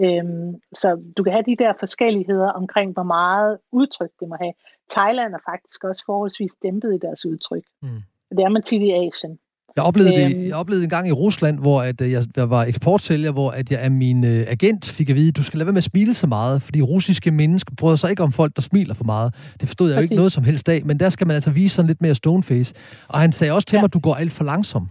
Øhm, 0.00 0.54
så 0.74 1.02
du 1.16 1.22
kan 1.22 1.32
have 1.32 1.44
de 1.46 1.56
der 1.56 1.72
forskelligheder 1.78 2.48
omkring, 2.48 2.92
hvor 2.92 3.02
meget 3.02 3.58
udtryk 3.72 4.10
det 4.20 4.28
må 4.28 4.36
have. 4.40 4.52
Thailand 4.90 5.34
er 5.34 5.42
faktisk 5.50 5.84
også 5.84 6.02
forholdsvis 6.06 6.54
dæmpet 6.62 6.94
i 6.94 6.98
deres 6.98 7.26
udtryk. 7.26 7.64
Mm. 7.82 7.88
Det 8.36 8.44
er 8.44 8.48
man 8.48 8.62
tit 8.62 8.82
i 8.82 8.90
Asien. 8.90 9.38
Jeg 9.76 9.84
oplevede, 9.84 10.14
det, 10.14 10.34
øhm. 10.34 10.46
jeg 10.46 10.54
oplevede 10.54 10.84
en 10.84 10.90
gang 10.90 11.08
i 11.08 11.12
Rusland, 11.12 11.58
hvor 11.58 11.82
at, 11.82 12.00
øh, 12.00 12.12
jeg, 12.12 12.24
jeg 12.36 12.50
var 12.50 12.64
eksportsælger, 12.64 13.32
hvor 13.32 13.50
at 13.50 13.70
jeg 13.70 13.80
af 13.80 13.90
min 13.90 14.24
øh, 14.24 14.44
agent 14.48 14.88
fik 14.88 15.10
at 15.10 15.16
vide, 15.16 15.32
du 15.32 15.42
skal 15.42 15.58
lade 15.58 15.66
være 15.66 15.72
med 15.72 15.78
at 15.78 15.84
smile 15.84 16.14
så 16.14 16.26
meget, 16.26 16.62
fordi 16.62 16.82
russiske 16.82 17.30
mennesker 17.30 17.74
bryder 17.74 17.96
sig 17.96 18.10
ikke 18.10 18.22
om 18.22 18.32
folk, 18.32 18.56
der 18.56 18.62
smiler 18.62 18.94
for 18.94 19.04
meget. 19.04 19.34
Det 19.60 19.68
forstod 19.68 19.90
jeg 19.90 19.96
jo 19.96 20.02
ikke 20.02 20.14
noget 20.14 20.32
som 20.32 20.44
helst 20.44 20.68
af, 20.68 20.82
men 20.84 21.00
der 21.00 21.10
skal 21.10 21.26
man 21.26 21.34
altså 21.34 21.50
vise 21.50 21.74
sådan 21.74 21.86
lidt 21.86 22.02
mere 22.02 22.14
stoneface. 22.14 22.74
Og 23.08 23.20
han 23.20 23.32
sagde 23.32 23.52
også 23.52 23.66
til 23.66 23.76
ja. 23.76 23.82
mig, 23.82 23.92
du 23.92 23.98
går 23.98 24.14
alt 24.14 24.32
for 24.32 24.44
langsomt. 24.44 24.88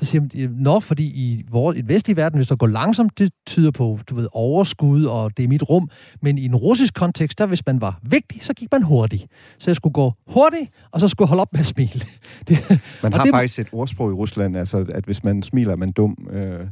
Så 0.00 0.06
siger 0.06 0.20
man, 0.20 0.56
nå, 0.58 0.80
fordi 0.80 1.04
i, 1.04 1.44
vores, 1.50 1.78
i 1.78 1.80
den 1.80 1.88
vestlige 1.88 2.16
verden, 2.16 2.38
hvis 2.38 2.48
der 2.48 2.56
går 2.56 2.66
langsomt, 2.66 3.18
det 3.18 3.32
tyder 3.46 3.70
på, 3.70 3.98
du 4.10 4.14
ved, 4.14 4.28
overskud, 4.32 5.04
og 5.04 5.36
det 5.36 5.44
er 5.44 5.48
mit 5.48 5.62
rum. 5.62 5.90
Men 6.22 6.38
i 6.38 6.44
en 6.44 6.56
russisk 6.56 6.94
kontekst, 6.94 7.38
der 7.38 7.46
hvis 7.46 7.66
man 7.66 7.80
var 7.80 8.00
vigtig, 8.02 8.44
så 8.44 8.54
gik 8.54 8.68
man 8.72 8.82
hurtigt. 8.82 9.26
Så 9.58 9.70
jeg 9.70 9.76
skulle 9.76 9.92
gå 9.92 10.12
hurtigt, 10.26 10.70
og 10.90 11.00
så 11.00 11.08
skulle 11.08 11.26
jeg 11.26 11.28
holde 11.28 11.40
op 11.40 11.52
med 11.52 11.60
at 11.60 11.66
smile. 11.66 12.00
Det, 12.48 12.80
man 13.02 13.12
har 13.12 13.24
det, 13.24 13.32
faktisk 13.34 13.58
et 13.58 13.68
ordsprog 13.72 14.10
i 14.10 14.14
Rusland, 14.14 14.56
altså, 14.56 14.86
at 14.88 15.04
hvis 15.04 15.24
man 15.24 15.42
smiler, 15.42 15.72
er 15.72 15.76
man 15.76 15.92
dum. 15.92 16.28
Øh, 16.32 16.66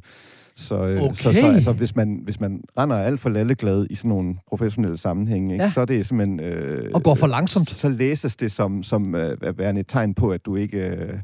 så, 0.56 0.86
øh, 0.86 1.02
okay. 1.02 1.14
så, 1.14 1.32
så 1.32 1.46
altså, 1.46 1.72
hvis, 1.72 1.96
man, 1.96 2.20
hvis 2.24 2.40
man 2.40 2.60
render 2.78 2.96
alt 2.96 3.20
for 3.20 3.28
lalleglad 3.28 3.86
i 3.90 3.94
sådan 3.94 4.08
nogle 4.08 4.34
professionelle 4.48 4.98
sammenhænge, 4.98 5.52
ikke, 5.52 5.64
ja. 5.64 5.70
så 5.70 5.80
er 5.80 5.84
det 5.84 6.06
simpelthen... 6.06 6.40
Øh, 6.40 6.90
og 6.94 7.02
går 7.02 7.14
for 7.14 7.26
langsomt. 7.26 7.70
Så, 7.70 7.78
så 7.78 7.88
læses 7.88 8.36
det 8.36 8.52
som, 8.52 8.82
som 8.82 9.14
øh, 9.14 9.58
værende 9.58 9.80
et 9.80 9.88
tegn 9.88 10.14
på, 10.14 10.30
at 10.30 10.46
du 10.46 10.56
ikke... 10.56 10.78
Øh, 10.78 11.18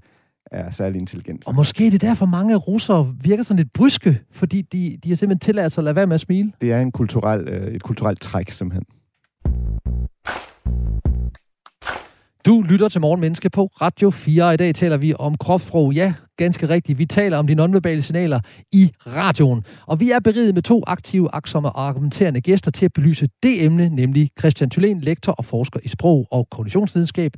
er 0.53 0.71
særlig 0.71 1.01
intelligent. 1.01 1.47
Og 1.47 1.55
måske 1.55 1.87
er 1.87 1.91
det 1.91 2.01
derfor, 2.01 2.27
mange 2.27 2.57
russere 2.57 3.15
virker 3.23 3.43
sådan 3.43 3.57
lidt 3.57 3.73
bryske, 3.73 4.21
fordi 4.31 4.63
de, 4.63 4.99
de 5.05 5.09
har 5.09 5.17
simpelthen 5.17 5.41
tilladt 5.41 5.73
sig 5.73 5.83
at 5.83 5.85
lade 5.85 5.97
være 5.97 6.07
med 6.07 6.15
at 6.15 6.21
smile. 6.21 6.53
Det 6.61 6.73
er 6.73 6.81
en 6.81 6.93
kulturel, 6.93 7.49
øh, 7.49 7.75
et 7.75 7.83
kulturelt 7.83 8.21
træk, 8.21 8.51
simpelthen. 8.51 8.85
Du 12.47 12.63
lytter 12.63 12.89
til 12.89 13.01
Morgenmenneske 13.01 13.51
på 13.51 13.67
Radio 13.67 14.11
4, 14.11 14.55
i 14.55 14.57
dag 14.57 14.75
taler 14.75 14.97
vi 14.97 15.15
om 15.19 15.37
kropssprog. 15.37 15.93
Ja, 15.93 16.15
ganske 16.37 16.69
rigtigt. 16.69 16.99
Vi 16.99 17.07
taler 17.07 17.37
om 17.39 17.47
de 17.47 17.55
nonverbale 17.55 18.03
signaler 18.03 18.41
i 18.73 18.93
radioen. 19.07 19.65
Og 19.87 20.01
vi 20.01 20.11
er 20.11 20.21
beriget 20.21 20.55
med 20.55 20.63
to 20.63 20.83
aktive, 20.87 21.29
aksomme 21.35 21.69
og 21.69 21.89
argumenterende 21.89 22.41
gæster 22.41 22.71
til 22.71 22.85
at 22.85 22.93
belyse 22.93 23.29
det 23.43 23.65
emne, 23.65 23.89
nemlig 23.89 24.31
Christian 24.39 24.71
Thulén, 24.75 25.01
lektor 25.01 25.33
og 25.33 25.45
forsker 25.45 25.81
i 25.83 25.89
sprog 25.89 26.27
og 26.31 26.49
kognitionsvidenskab, 26.51 27.33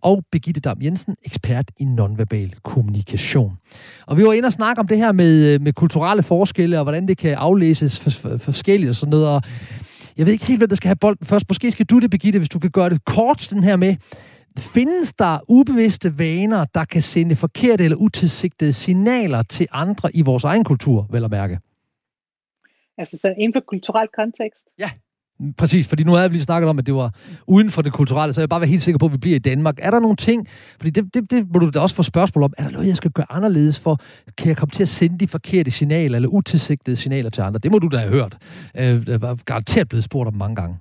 og 0.00 0.22
Begitte 0.32 0.60
Dam 0.60 0.78
Jensen, 0.82 1.16
ekspert 1.24 1.70
i 1.78 1.84
nonverbal 1.84 2.54
kommunikation. 2.64 3.52
Og 4.06 4.18
vi 4.18 4.24
var 4.24 4.32
inde 4.32 4.46
og 4.46 4.52
snakke 4.52 4.80
om 4.80 4.88
det 4.88 4.98
her 4.98 5.12
med, 5.12 5.54
øh, 5.54 5.60
med 5.60 5.72
kulturelle 5.72 6.22
forskelle, 6.22 6.78
og 6.78 6.82
hvordan 6.82 7.08
det 7.08 7.18
kan 7.18 7.34
aflæses 7.34 8.00
forskelligt 8.38 8.88
og 8.88 8.94
sådan 8.94 9.10
noget. 9.10 9.28
Og 9.28 9.42
jeg 10.16 10.26
ved 10.26 10.32
ikke 10.32 10.46
helt, 10.46 10.60
hvem 10.60 10.68
der 10.68 10.76
skal 10.76 10.88
have 10.88 10.96
bolden 10.96 11.26
først. 11.26 11.46
Måske 11.48 11.70
skal 11.70 11.86
du 11.86 11.98
det, 11.98 12.10
Begitte, 12.10 12.38
hvis 12.38 12.48
du 12.48 12.58
kan 12.58 12.70
gøre 12.70 12.90
det 12.90 13.04
kort, 13.04 13.48
den 13.50 13.64
her 13.64 13.76
med, 13.76 13.96
Findes 14.58 15.12
der 15.12 15.38
ubevidste 15.48 16.18
vaner, 16.18 16.64
der 16.64 16.84
kan 16.84 17.02
sende 17.02 17.36
forkerte 17.36 17.84
eller 17.84 17.96
utilsigtede 17.96 18.72
signaler 18.72 19.42
til 19.42 19.66
andre 19.72 20.16
i 20.16 20.22
vores 20.22 20.44
egen 20.44 20.64
kultur, 20.64 21.06
vel 21.10 21.24
at 21.24 21.30
mærke? 21.30 21.58
Altså 22.98 23.18
så 23.20 23.34
inden 23.38 23.52
for 23.52 23.60
kulturel 23.60 24.08
kontekst? 24.16 24.62
Ja, 24.78 24.90
præcis, 25.58 25.88
fordi 25.88 26.04
nu 26.04 26.12
har 26.12 26.28
vi 26.28 26.34
lige 26.34 26.42
snakket 26.42 26.68
om, 26.68 26.78
at 26.78 26.86
det 26.86 26.94
var 26.94 27.14
uden 27.46 27.70
for 27.70 27.82
det 27.82 27.92
kulturelle, 27.92 28.32
så 28.32 28.40
jeg 28.40 28.44
vil 28.44 28.48
bare 28.48 28.60
være 28.60 28.70
helt 28.70 28.82
sikker 28.82 28.98
på, 28.98 29.06
at 29.06 29.12
vi 29.12 29.18
bliver 29.18 29.36
i 29.36 29.38
Danmark. 29.38 29.78
Er 29.82 29.90
der 29.90 30.00
nogle 30.00 30.16
ting, 30.16 30.48
fordi 30.76 30.90
det, 30.90 31.14
det, 31.14 31.30
det 31.30 31.52
må 31.52 31.58
du 31.58 31.70
da 31.70 31.80
også 31.80 31.96
få 31.96 32.02
spørgsmål 32.02 32.44
om, 32.44 32.52
er 32.58 32.62
der 32.62 32.70
noget, 32.70 32.86
jeg 32.86 32.96
skal 32.96 33.10
gøre 33.10 33.26
anderledes 33.28 33.80
for, 33.80 34.00
kan 34.38 34.48
jeg 34.48 34.56
komme 34.56 34.70
til 34.70 34.82
at 34.82 34.88
sende 34.88 35.18
de 35.18 35.28
forkerte 35.28 35.70
signaler, 35.70 36.16
eller 36.16 36.28
utilsigtede 36.28 36.96
signaler 36.96 37.30
til 37.30 37.42
andre? 37.42 37.58
Det 37.58 37.70
må 37.70 37.78
du 37.78 37.88
da 37.88 37.96
have 37.96 38.12
hørt. 38.12 38.38
Øh, 38.76 39.06
det 39.06 39.22
var 39.22 39.34
garanteret 39.34 39.88
blevet 39.88 40.04
spurgt 40.04 40.28
om 40.28 40.34
mange 40.34 40.56
gange. 40.56 40.76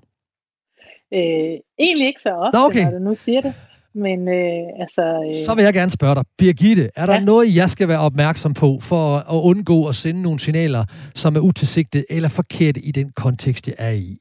Øh, 1.14 1.60
egentlig 1.80 2.08
ikke 2.08 2.22
så 2.22 2.30
ofte, 2.30 2.58
Nå, 2.58 2.66
okay. 2.66 2.84
når 2.84 2.92
du 2.92 3.00
nu 3.00 3.16
siger 3.16 3.42
det. 3.42 3.54
Men 3.94 4.28
øh, 4.28 4.82
altså... 4.84 5.04
Øh... 5.28 5.46
Så 5.46 5.56
vil 5.56 5.64
jeg 5.64 5.74
gerne 5.74 5.92
spørge 5.92 6.16
dig, 6.16 6.24
Birgitte, 6.38 6.90
er 6.96 7.06
der 7.06 7.14
ja. 7.14 7.20
noget, 7.20 7.56
jeg 7.56 7.70
skal 7.70 7.88
være 7.88 8.00
opmærksom 8.00 8.54
på 8.54 8.80
for 8.82 9.16
at 9.18 9.42
undgå 9.44 9.88
at 9.88 9.96
sende 9.96 10.22
nogle 10.22 10.40
signaler, 10.40 10.84
som 11.16 11.36
er 11.36 11.40
utilsigtede 11.40 12.06
eller 12.10 12.30
forkerte 12.30 12.80
i 12.80 12.92
den 12.92 13.12
kontekst, 13.12 13.68
jeg 13.68 13.76
er 13.78 13.92
i? 13.92 14.18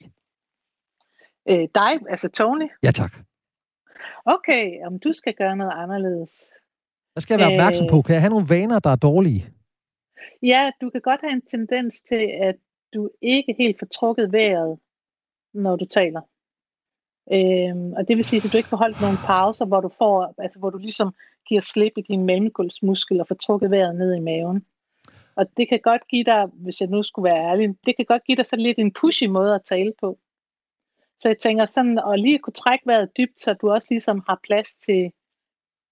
Øh, 1.50 1.68
dig, 1.74 1.92
altså 2.08 2.28
Tony? 2.28 2.68
Ja, 2.82 2.90
tak. 2.90 3.14
Okay, 4.24 4.86
om 4.86 4.98
du 4.98 5.12
skal 5.12 5.34
gøre 5.34 5.56
noget 5.56 5.72
anderledes. 5.76 6.30
Hvad 7.12 7.20
skal 7.22 7.34
jeg 7.34 7.38
være 7.38 7.52
opmærksom 7.52 7.86
på? 7.90 8.02
Kan 8.02 8.12
jeg 8.12 8.22
have 8.22 8.30
nogle 8.30 8.48
vaner, 8.48 8.78
der 8.78 8.90
er 8.90 8.96
dårlige? 8.96 9.46
Ja, 10.42 10.70
du 10.80 10.90
kan 10.90 11.00
godt 11.00 11.20
have 11.20 11.32
en 11.32 11.42
tendens 11.50 12.00
til, 12.00 12.30
at 12.42 12.56
du 12.94 13.10
ikke 13.22 13.54
helt 13.58 13.78
får 13.78 13.86
trukket 13.86 14.32
vejret, 14.32 14.78
når 15.54 15.76
du 15.76 15.84
taler. 15.84 16.20
Øhm, 17.32 17.92
og 17.92 18.08
det 18.08 18.16
vil 18.16 18.24
sige, 18.24 18.42
at 18.44 18.52
du 18.52 18.56
ikke 18.56 18.68
får 18.68 18.76
holdt 18.76 19.00
nogle 19.00 19.18
pauser, 19.26 19.64
hvor 19.64 19.80
du, 19.80 19.88
får, 19.88 20.34
altså, 20.38 20.58
hvor 20.58 20.70
du 20.70 20.78
ligesom 20.78 21.14
giver 21.48 21.60
slip 21.60 21.92
i 21.96 22.02
din 22.02 22.24
mellemgulvsmuskel 22.24 23.20
og 23.20 23.28
får 23.28 23.34
trukket 23.34 23.70
vejret 23.70 23.96
ned 23.96 24.14
i 24.14 24.20
maven. 24.20 24.64
Og 25.34 25.46
det 25.56 25.68
kan 25.68 25.80
godt 25.82 26.08
give 26.08 26.24
dig, 26.24 26.46
hvis 26.54 26.80
jeg 26.80 26.88
nu 26.88 27.02
skulle 27.02 27.30
være 27.30 27.44
ærlig, 27.50 27.68
det 27.86 27.96
kan 27.96 28.04
godt 28.04 28.24
give 28.24 28.36
dig 28.36 28.46
sådan 28.46 28.62
lidt 28.62 28.78
en 28.78 28.92
pushy 28.92 29.24
måde 29.24 29.54
at 29.54 29.64
tale 29.64 29.92
på. 30.00 30.18
Så 31.20 31.28
jeg 31.28 31.38
tænker 31.38 31.66
sådan, 31.66 31.98
at 31.98 32.20
lige 32.20 32.38
kunne 32.38 32.52
trække 32.52 32.86
vejret 32.86 33.16
dybt, 33.18 33.42
så 33.42 33.54
du 33.54 33.70
også 33.70 33.86
ligesom 33.90 34.22
har 34.28 34.40
plads 34.42 34.74
til, 34.74 35.12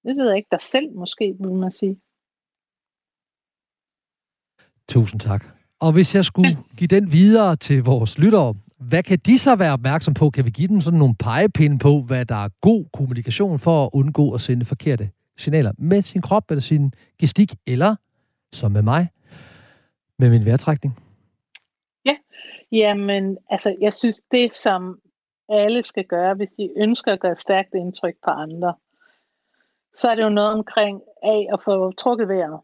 det 0.04 0.16
ved 0.16 0.28
jeg 0.28 0.36
ikke, 0.36 0.48
dig 0.50 0.60
selv 0.60 0.92
måske, 0.94 1.36
vil 1.40 1.52
man 1.52 1.70
sige. 1.70 2.00
Tusind 4.88 5.20
tak. 5.20 5.44
Og 5.80 5.92
hvis 5.92 6.14
jeg 6.14 6.24
skulle 6.24 6.56
give 6.78 6.88
den 6.88 7.12
videre 7.12 7.56
til 7.56 7.84
vores 7.84 8.18
lyttere, 8.18 8.54
hvad 8.78 9.02
kan 9.02 9.18
de 9.26 9.38
så 9.38 9.56
være 9.56 9.72
opmærksom 9.72 10.14
på? 10.14 10.30
Kan 10.30 10.44
vi 10.44 10.50
give 10.50 10.68
dem 10.68 10.80
sådan 10.80 10.98
nogle 10.98 11.14
pegepinde 11.14 11.78
på, 11.78 12.00
hvad 12.00 12.26
der 12.26 12.34
er 12.34 12.48
god 12.60 12.84
kommunikation 12.92 13.58
for 13.58 13.84
at 13.84 13.90
undgå 13.92 14.34
at 14.34 14.40
sende 14.40 14.64
forkerte 14.64 15.10
signaler 15.36 15.72
med 15.78 16.02
sin 16.02 16.22
krop 16.22 16.50
eller 16.50 16.62
sin 16.62 16.92
gestik, 17.18 17.54
eller 17.66 17.96
som 18.52 18.72
med 18.72 18.82
mig, 18.82 19.08
med 20.18 20.30
min 20.30 20.44
vejrtrækning? 20.44 20.98
Ja, 22.04 22.16
jamen, 22.72 23.38
altså, 23.50 23.76
jeg 23.80 23.94
synes, 23.94 24.20
det 24.30 24.54
som 24.54 25.00
alle 25.48 25.82
skal 25.82 26.04
gøre, 26.04 26.34
hvis 26.34 26.50
de 26.58 26.70
ønsker 26.76 27.12
at 27.12 27.20
gøre 27.20 27.36
stærkt 27.36 27.74
indtryk 27.74 28.14
på 28.24 28.30
andre, 28.30 28.74
så 29.94 30.10
er 30.10 30.14
det 30.14 30.22
jo 30.22 30.28
noget 30.28 30.52
omkring 30.52 31.02
af 31.22 31.48
at 31.52 31.62
få 31.62 31.92
trukket 31.92 32.28
vejret. 32.28 32.60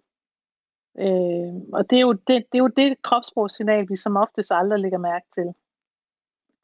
Øh, 0.98 1.54
og 1.72 1.90
det 1.90 1.96
er, 1.96 2.00
jo 2.00 2.12
det, 2.12 2.28
det 2.28 2.58
er 2.58 2.58
jo 2.58 2.70
det 2.76 3.02
kropssprogssignal, 3.02 3.88
vi 3.88 3.96
som 3.96 4.16
oftest 4.16 4.50
aldrig 4.52 4.80
lægger 4.80 4.98
mærke 4.98 5.26
til 5.34 5.54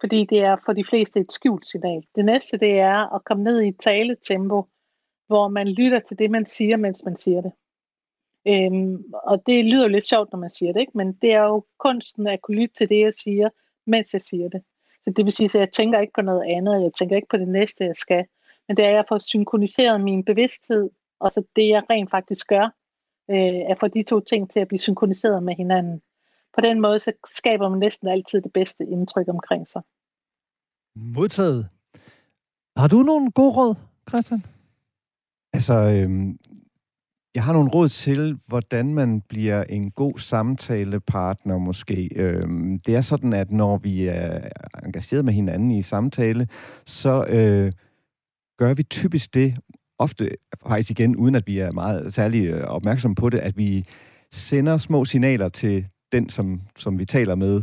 fordi 0.00 0.24
det 0.24 0.38
er 0.38 0.56
for 0.64 0.72
de 0.72 0.84
fleste 0.84 1.20
et 1.20 1.32
skjult 1.32 1.66
signal. 1.66 2.02
Det 2.14 2.24
næste, 2.24 2.58
det 2.58 2.78
er 2.78 3.14
at 3.14 3.24
komme 3.24 3.44
ned 3.44 3.60
i 3.60 3.68
et 3.68 3.80
taletempo, 3.80 4.64
hvor 5.26 5.48
man 5.48 5.68
lytter 5.68 6.00
til 6.00 6.18
det, 6.18 6.30
man 6.30 6.46
siger, 6.46 6.76
mens 6.76 7.02
man 7.04 7.16
siger 7.16 7.40
det. 7.40 7.52
Øhm, 8.46 9.04
og 9.12 9.42
det 9.46 9.64
lyder 9.64 9.82
jo 9.82 9.88
lidt 9.88 10.04
sjovt, 10.04 10.32
når 10.32 10.38
man 10.38 10.50
siger 10.50 10.72
det, 10.72 10.80
ikke? 10.80 10.92
men 10.94 11.12
det 11.12 11.32
er 11.32 11.42
jo 11.42 11.64
kunsten 11.78 12.26
at 12.26 12.42
kunne 12.42 12.56
lytte 12.60 12.74
til 12.74 12.88
det, 12.88 13.00
jeg 13.00 13.14
siger, 13.14 13.48
mens 13.86 14.12
jeg 14.12 14.22
siger 14.22 14.48
det. 14.48 14.62
Så 15.04 15.10
det 15.10 15.24
vil 15.24 15.32
sige, 15.32 15.46
at 15.46 15.54
jeg 15.54 15.72
tænker 15.72 16.00
ikke 16.00 16.12
på 16.12 16.22
noget 16.22 16.44
andet, 16.56 16.82
jeg 16.82 16.90
tænker 16.98 17.16
ikke 17.16 17.28
på 17.30 17.36
det 17.36 17.48
næste, 17.48 17.84
jeg 17.84 17.96
skal, 17.96 18.24
men 18.68 18.76
det 18.76 18.84
er, 18.84 18.88
at 18.88 18.94
jeg 18.94 19.04
får 19.08 19.18
synkroniseret 19.18 20.00
min 20.00 20.24
bevidsthed, 20.24 20.90
og 21.20 21.32
så 21.32 21.42
det, 21.56 21.68
jeg 21.68 21.82
rent 21.90 22.10
faktisk 22.10 22.46
gør, 22.46 22.64
øh, 23.30 23.70
at 23.70 23.78
få 23.80 23.88
de 23.88 24.02
to 24.02 24.20
ting 24.20 24.50
til 24.50 24.60
at 24.60 24.68
blive 24.68 24.80
synkroniseret 24.80 25.42
med 25.42 25.54
hinanden 25.54 26.02
på 26.54 26.60
den 26.60 26.80
måde, 26.80 26.98
så 26.98 27.12
skaber 27.26 27.68
man 27.68 27.78
næsten 27.78 28.08
altid 28.08 28.40
det 28.40 28.52
bedste 28.52 28.84
indtryk 28.84 29.28
omkring 29.28 29.68
sig. 29.68 29.82
Modtaget. 30.96 31.68
Har 32.76 32.88
du 32.88 33.02
nogle 33.02 33.30
gode 33.30 33.52
råd, 33.52 33.74
Christian? 34.08 34.44
Altså, 35.52 35.74
øhm, 35.74 36.38
jeg 37.34 37.44
har 37.44 37.52
nogle 37.52 37.70
råd 37.70 37.88
til, 37.88 38.38
hvordan 38.46 38.94
man 38.94 39.20
bliver 39.20 39.64
en 39.64 39.90
god 39.90 40.18
samtalepartner 40.18 41.58
måske. 41.58 42.08
Øhm, 42.16 42.78
det 42.78 42.96
er 42.96 43.00
sådan, 43.00 43.32
at 43.32 43.50
når 43.50 43.78
vi 43.78 44.06
er 44.06 44.48
engageret 44.84 45.24
med 45.24 45.32
hinanden 45.32 45.70
i 45.70 45.82
samtale, 45.82 46.48
så 46.86 47.24
øh, 47.28 47.72
gør 48.58 48.74
vi 48.74 48.82
typisk 48.82 49.34
det, 49.34 49.58
ofte 49.98 50.30
faktisk 50.66 50.90
igen, 50.90 51.16
uden 51.16 51.34
at 51.34 51.46
vi 51.46 51.58
er 51.58 51.72
meget 51.72 52.14
særlig 52.14 52.46
øh, 52.46 52.64
opmærksomme 52.64 53.14
på 53.14 53.30
det, 53.30 53.38
at 53.38 53.56
vi 53.56 53.84
sender 54.32 54.76
små 54.76 55.04
signaler 55.04 55.48
til 55.48 55.86
den, 56.12 56.28
som, 56.28 56.60
som 56.76 56.98
vi 56.98 57.04
taler 57.04 57.34
med, 57.34 57.62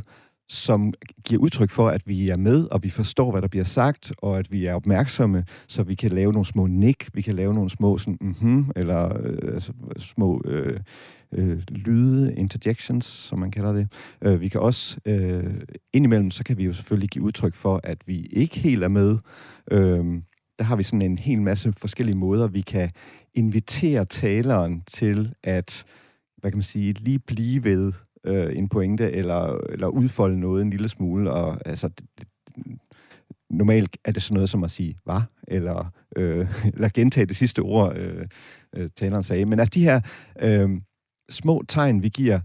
som 0.50 0.94
giver 1.26 1.42
udtryk 1.42 1.70
for, 1.70 1.88
at 1.90 2.08
vi 2.08 2.30
er 2.30 2.38
med, 2.38 2.68
og 2.72 2.84
vi 2.84 2.90
forstår, 2.90 3.32
hvad 3.32 3.42
der 3.42 3.48
bliver 3.48 3.64
sagt, 3.66 4.14
og 4.18 4.40
at 4.40 4.52
vi 4.52 4.66
er 4.66 4.74
opmærksomme, 4.74 5.46
så 5.68 5.84
vi 5.84 5.96
kan 5.96 6.12
lave 6.12 6.32
nogle 6.32 6.46
små 6.46 6.68
nik, 6.68 7.10
vi 7.14 7.22
kan 7.22 7.36
lave 7.36 7.54
nogle 7.54 7.70
små 7.70 7.98
sådan, 7.98 8.18
mm-hmm, 8.22 8.72
eller 8.76 9.18
øh, 9.24 9.54
altså, 9.54 9.74
små 9.98 10.42
øh, 10.46 10.80
øh, 11.32 11.62
lyde, 11.70 12.36
interjections, 12.36 13.06
som 13.06 13.40
man 13.40 13.52
kalder 13.52 13.74
det. 13.74 13.88
Øh, 14.22 14.42
vi 14.42 14.48
kan 14.48 14.62
også, 14.62 14.98
øh, 15.06 15.54
indimellem, 15.94 16.32
så 16.32 16.44
kan 16.44 16.58
vi 16.58 16.64
jo 16.64 16.74
selvfølgelig 16.74 17.10
give 17.10 17.24
udtryk 17.24 17.54
for, 17.54 17.82
at 17.84 17.98
vi 18.06 18.26
ikke 18.26 18.60
helt 18.60 18.84
er 18.84 18.88
med. 18.88 19.18
Øh, 19.72 20.22
der 20.60 20.64
har 20.64 20.76
vi 20.76 20.84
sådan 20.84 21.02
en 21.02 21.18
hel 21.18 21.42
masse 21.42 21.74
forskellige 21.74 22.18
måder, 22.18 22.48
vi 22.48 22.62
kan 22.62 22.92
invitere 23.34 24.06
taleren 24.06 24.84
til 24.88 25.34
at, 25.44 25.84
hvad 26.38 26.52
kan 26.52 26.58
man 26.58 26.64
sige, 26.64 26.94
lige 26.94 27.20
blive 27.20 27.64
ved 27.64 27.94
øh, 28.28 28.58
en 28.58 28.70
pointe, 28.70 29.12
eller, 29.12 29.58
eller 29.70 29.88
udfolde 29.88 30.40
noget 30.40 30.62
en 30.62 30.70
lille 30.70 30.90
smule, 30.90 31.32
og 31.32 31.58
altså, 31.66 31.90
normalt 33.50 33.98
er 34.06 34.12
det 34.12 34.24
sådan 34.24 34.34
noget 34.34 34.50
som 34.50 34.64
at 34.64 34.72
sige, 34.72 34.96
hvad? 35.04 35.22
Eller, 35.48 35.92
øh, 36.16 36.48
eller 36.74 36.90
gentage 36.94 37.26
det 37.26 37.36
sidste 37.36 37.60
ord, 37.60 37.98
øh, 37.98 38.28
øh, 38.76 38.90
taleren 38.96 39.24
sagde. 39.24 39.46
Men 39.46 39.60
altså 39.60 39.72
de 39.74 39.84
her 39.84 40.02
øh, 40.42 40.70
små 41.30 41.64
tegn, 41.68 42.04
vi 42.04 42.10
giver, 42.10 42.40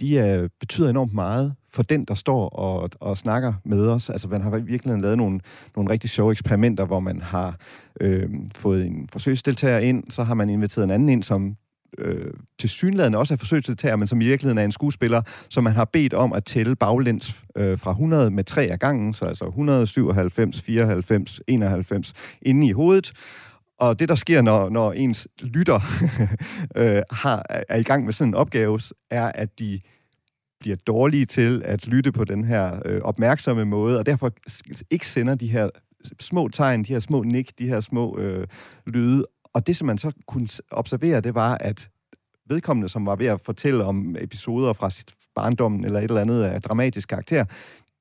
de 0.00 0.14
øh, 0.14 0.48
betyder 0.60 0.90
enormt 0.90 1.14
meget 1.14 1.54
for 1.72 1.82
den, 1.82 2.04
der 2.04 2.14
står 2.14 2.48
og, 2.48 2.90
og 3.00 3.18
snakker 3.18 3.52
med 3.64 3.88
os. 3.88 4.10
Altså 4.10 4.28
man 4.28 4.42
har 4.42 4.58
virkelig 4.58 5.00
lavet 5.00 5.16
nogle, 5.16 5.40
nogle 5.76 5.90
rigtig 5.90 6.10
sjove 6.10 6.32
eksperimenter, 6.32 6.84
hvor 6.84 7.00
man 7.00 7.22
har 7.22 7.56
øh, 8.00 8.30
fået 8.54 8.86
en 8.86 9.08
forsøgsdeltager 9.08 9.78
ind, 9.78 10.10
så 10.10 10.22
har 10.22 10.34
man 10.34 10.50
inviteret 10.50 10.84
en 10.84 10.90
anden 10.90 11.08
ind, 11.08 11.22
som 11.22 11.56
øh, 11.98 12.32
til 12.58 12.68
synligheden 12.68 13.14
også 13.14 13.34
er 13.34 13.38
forsøgsdeltager, 13.38 13.96
men 13.96 14.06
som 14.06 14.20
i 14.20 14.24
virkeligheden 14.24 14.58
er 14.58 14.64
en 14.64 14.72
skuespiller, 14.72 15.22
som 15.48 15.64
man 15.64 15.72
har 15.72 15.84
bedt 15.84 16.14
om 16.14 16.32
at 16.32 16.44
tælle 16.44 16.76
baglæns 16.76 17.44
øh, 17.56 17.78
fra 17.78 17.90
100 17.90 18.30
med 18.30 18.44
tre 18.44 18.62
af 18.62 18.78
gangen, 18.78 19.14
så 19.14 19.24
altså 19.24 19.44
197, 19.44 20.62
94, 20.62 21.40
91 21.46 22.12
inde 22.42 22.66
i 22.66 22.72
hovedet. 22.72 23.12
Og 23.78 23.98
det, 23.98 24.08
der 24.08 24.14
sker, 24.14 24.42
når, 24.42 24.68
når 24.68 24.92
ens 24.92 25.28
lytter 25.40 25.80
øh, 26.76 27.02
har, 27.10 27.46
er 27.68 27.76
i 27.76 27.82
gang 27.82 28.04
med 28.04 28.12
sådan 28.12 28.30
en 28.30 28.34
opgave, 28.34 28.80
er, 29.10 29.32
at 29.34 29.58
de 29.58 29.80
bliver 30.60 30.76
dårlige 30.76 31.26
til 31.26 31.62
at 31.64 31.86
lytte 31.86 32.12
på 32.12 32.24
den 32.24 32.44
her 32.44 32.80
øh, 32.84 33.00
opmærksomme 33.02 33.64
måde, 33.64 33.98
og 33.98 34.06
derfor 34.06 34.30
ikke 34.90 35.06
sender 35.06 35.34
de 35.34 35.46
her 35.46 35.68
små 36.20 36.48
tegn, 36.48 36.84
de 36.84 36.92
her 36.92 37.00
små 37.00 37.22
nik, 37.22 37.58
de 37.58 37.66
her 37.66 37.80
små 37.80 38.18
øh, 38.18 38.46
lyde, 38.86 39.26
og 39.54 39.66
det, 39.66 39.76
som 39.76 39.86
man 39.86 39.98
så 39.98 40.12
kunne 40.26 40.48
observere, 40.70 41.20
det 41.20 41.34
var, 41.34 41.54
at 41.54 41.88
vedkommende, 42.48 42.88
som 42.88 43.06
var 43.06 43.16
ved 43.16 43.26
at 43.26 43.40
fortælle 43.40 43.84
om 43.84 44.16
episoder 44.18 44.72
fra 44.72 44.90
sit 44.90 45.14
barndom 45.34 45.84
eller 45.84 45.98
et 45.98 46.04
eller 46.04 46.20
andet 46.20 46.42
af 46.42 46.62
dramatisk 46.62 47.08
karakter, 47.08 47.44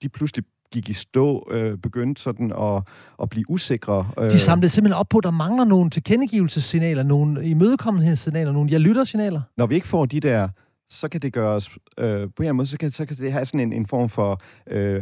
de 0.01 0.09
pludselig 0.09 0.45
gik 0.71 0.89
i 0.89 0.93
stå, 0.93 1.47
øh, 1.51 1.77
begyndte 1.77 2.21
sådan 2.21 2.51
at, 2.51 2.83
at 3.21 3.29
blive 3.29 3.49
usikre. 3.49 4.11
Øh. 4.19 4.31
De 4.31 4.39
samlede 4.39 4.69
simpelthen 4.69 4.99
op 4.99 5.09
på, 5.09 5.17
at 5.17 5.23
der 5.23 5.31
mangler 5.31 5.65
nogle 5.65 5.89
tilkendegivelsessignaler, 5.89 7.03
nogle 7.03 7.45
imødekommenhedssignaler, 7.45 8.51
nogle 8.51 8.71
jeg 8.71 8.79
lytter 8.79 9.03
signaler. 9.03 9.41
Når 9.57 9.67
vi 9.67 9.75
ikke 9.75 9.87
får 9.87 10.05
de 10.05 10.19
der 10.19 10.47
så 10.91 11.09
kan 11.09 11.21
det 11.21 11.33
gøres, 11.33 11.69
øh, 11.97 12.29
på 12.35 12.43
en 12.43 12.55
måde, 12.55 12.67
så 12.67 12.77
kan, 12.77 12.91
så 12.91 13.05
kan 13.05 13.17
det 13.17 13.31
have 13.31 13.45
sådan 13.45 13.59
en, 13.59 13.73
en 13.73 13.85
form 13.85 14.09
for 14.09 14.41
øh, 14.67 15.01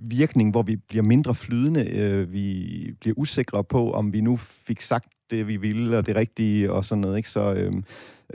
virkning, 0.00 0.50
hvor 0.50 0.62
vi 0.62 0.76
bliver 0.76 1.02
mindre 1.02 1.34
flydende, 1.34 1.84
øh, 1.84 2.32
vi 2.32 2.94
bliver 3.00 3.14
usikre 3.16 3.64
på, 3.64 3.92
om 3.92 4.12
vi 4.12 4.20
nu 4.20 4.36
fik 4.36 4.80
sagt 4.80 5.08
det, 5.30 5.48
vi 5.48 5.56
ville, 5.56 5.98
og 5.98 6.06
det 6.06 6.16
rigtige, 6.16 6.72
og 6.72 6.84
sådan 6.84 7.00
noget, 7.00 7.16
ikke? 7.16 7.28
Så 7.28 7.54
øh, 7.54 7.72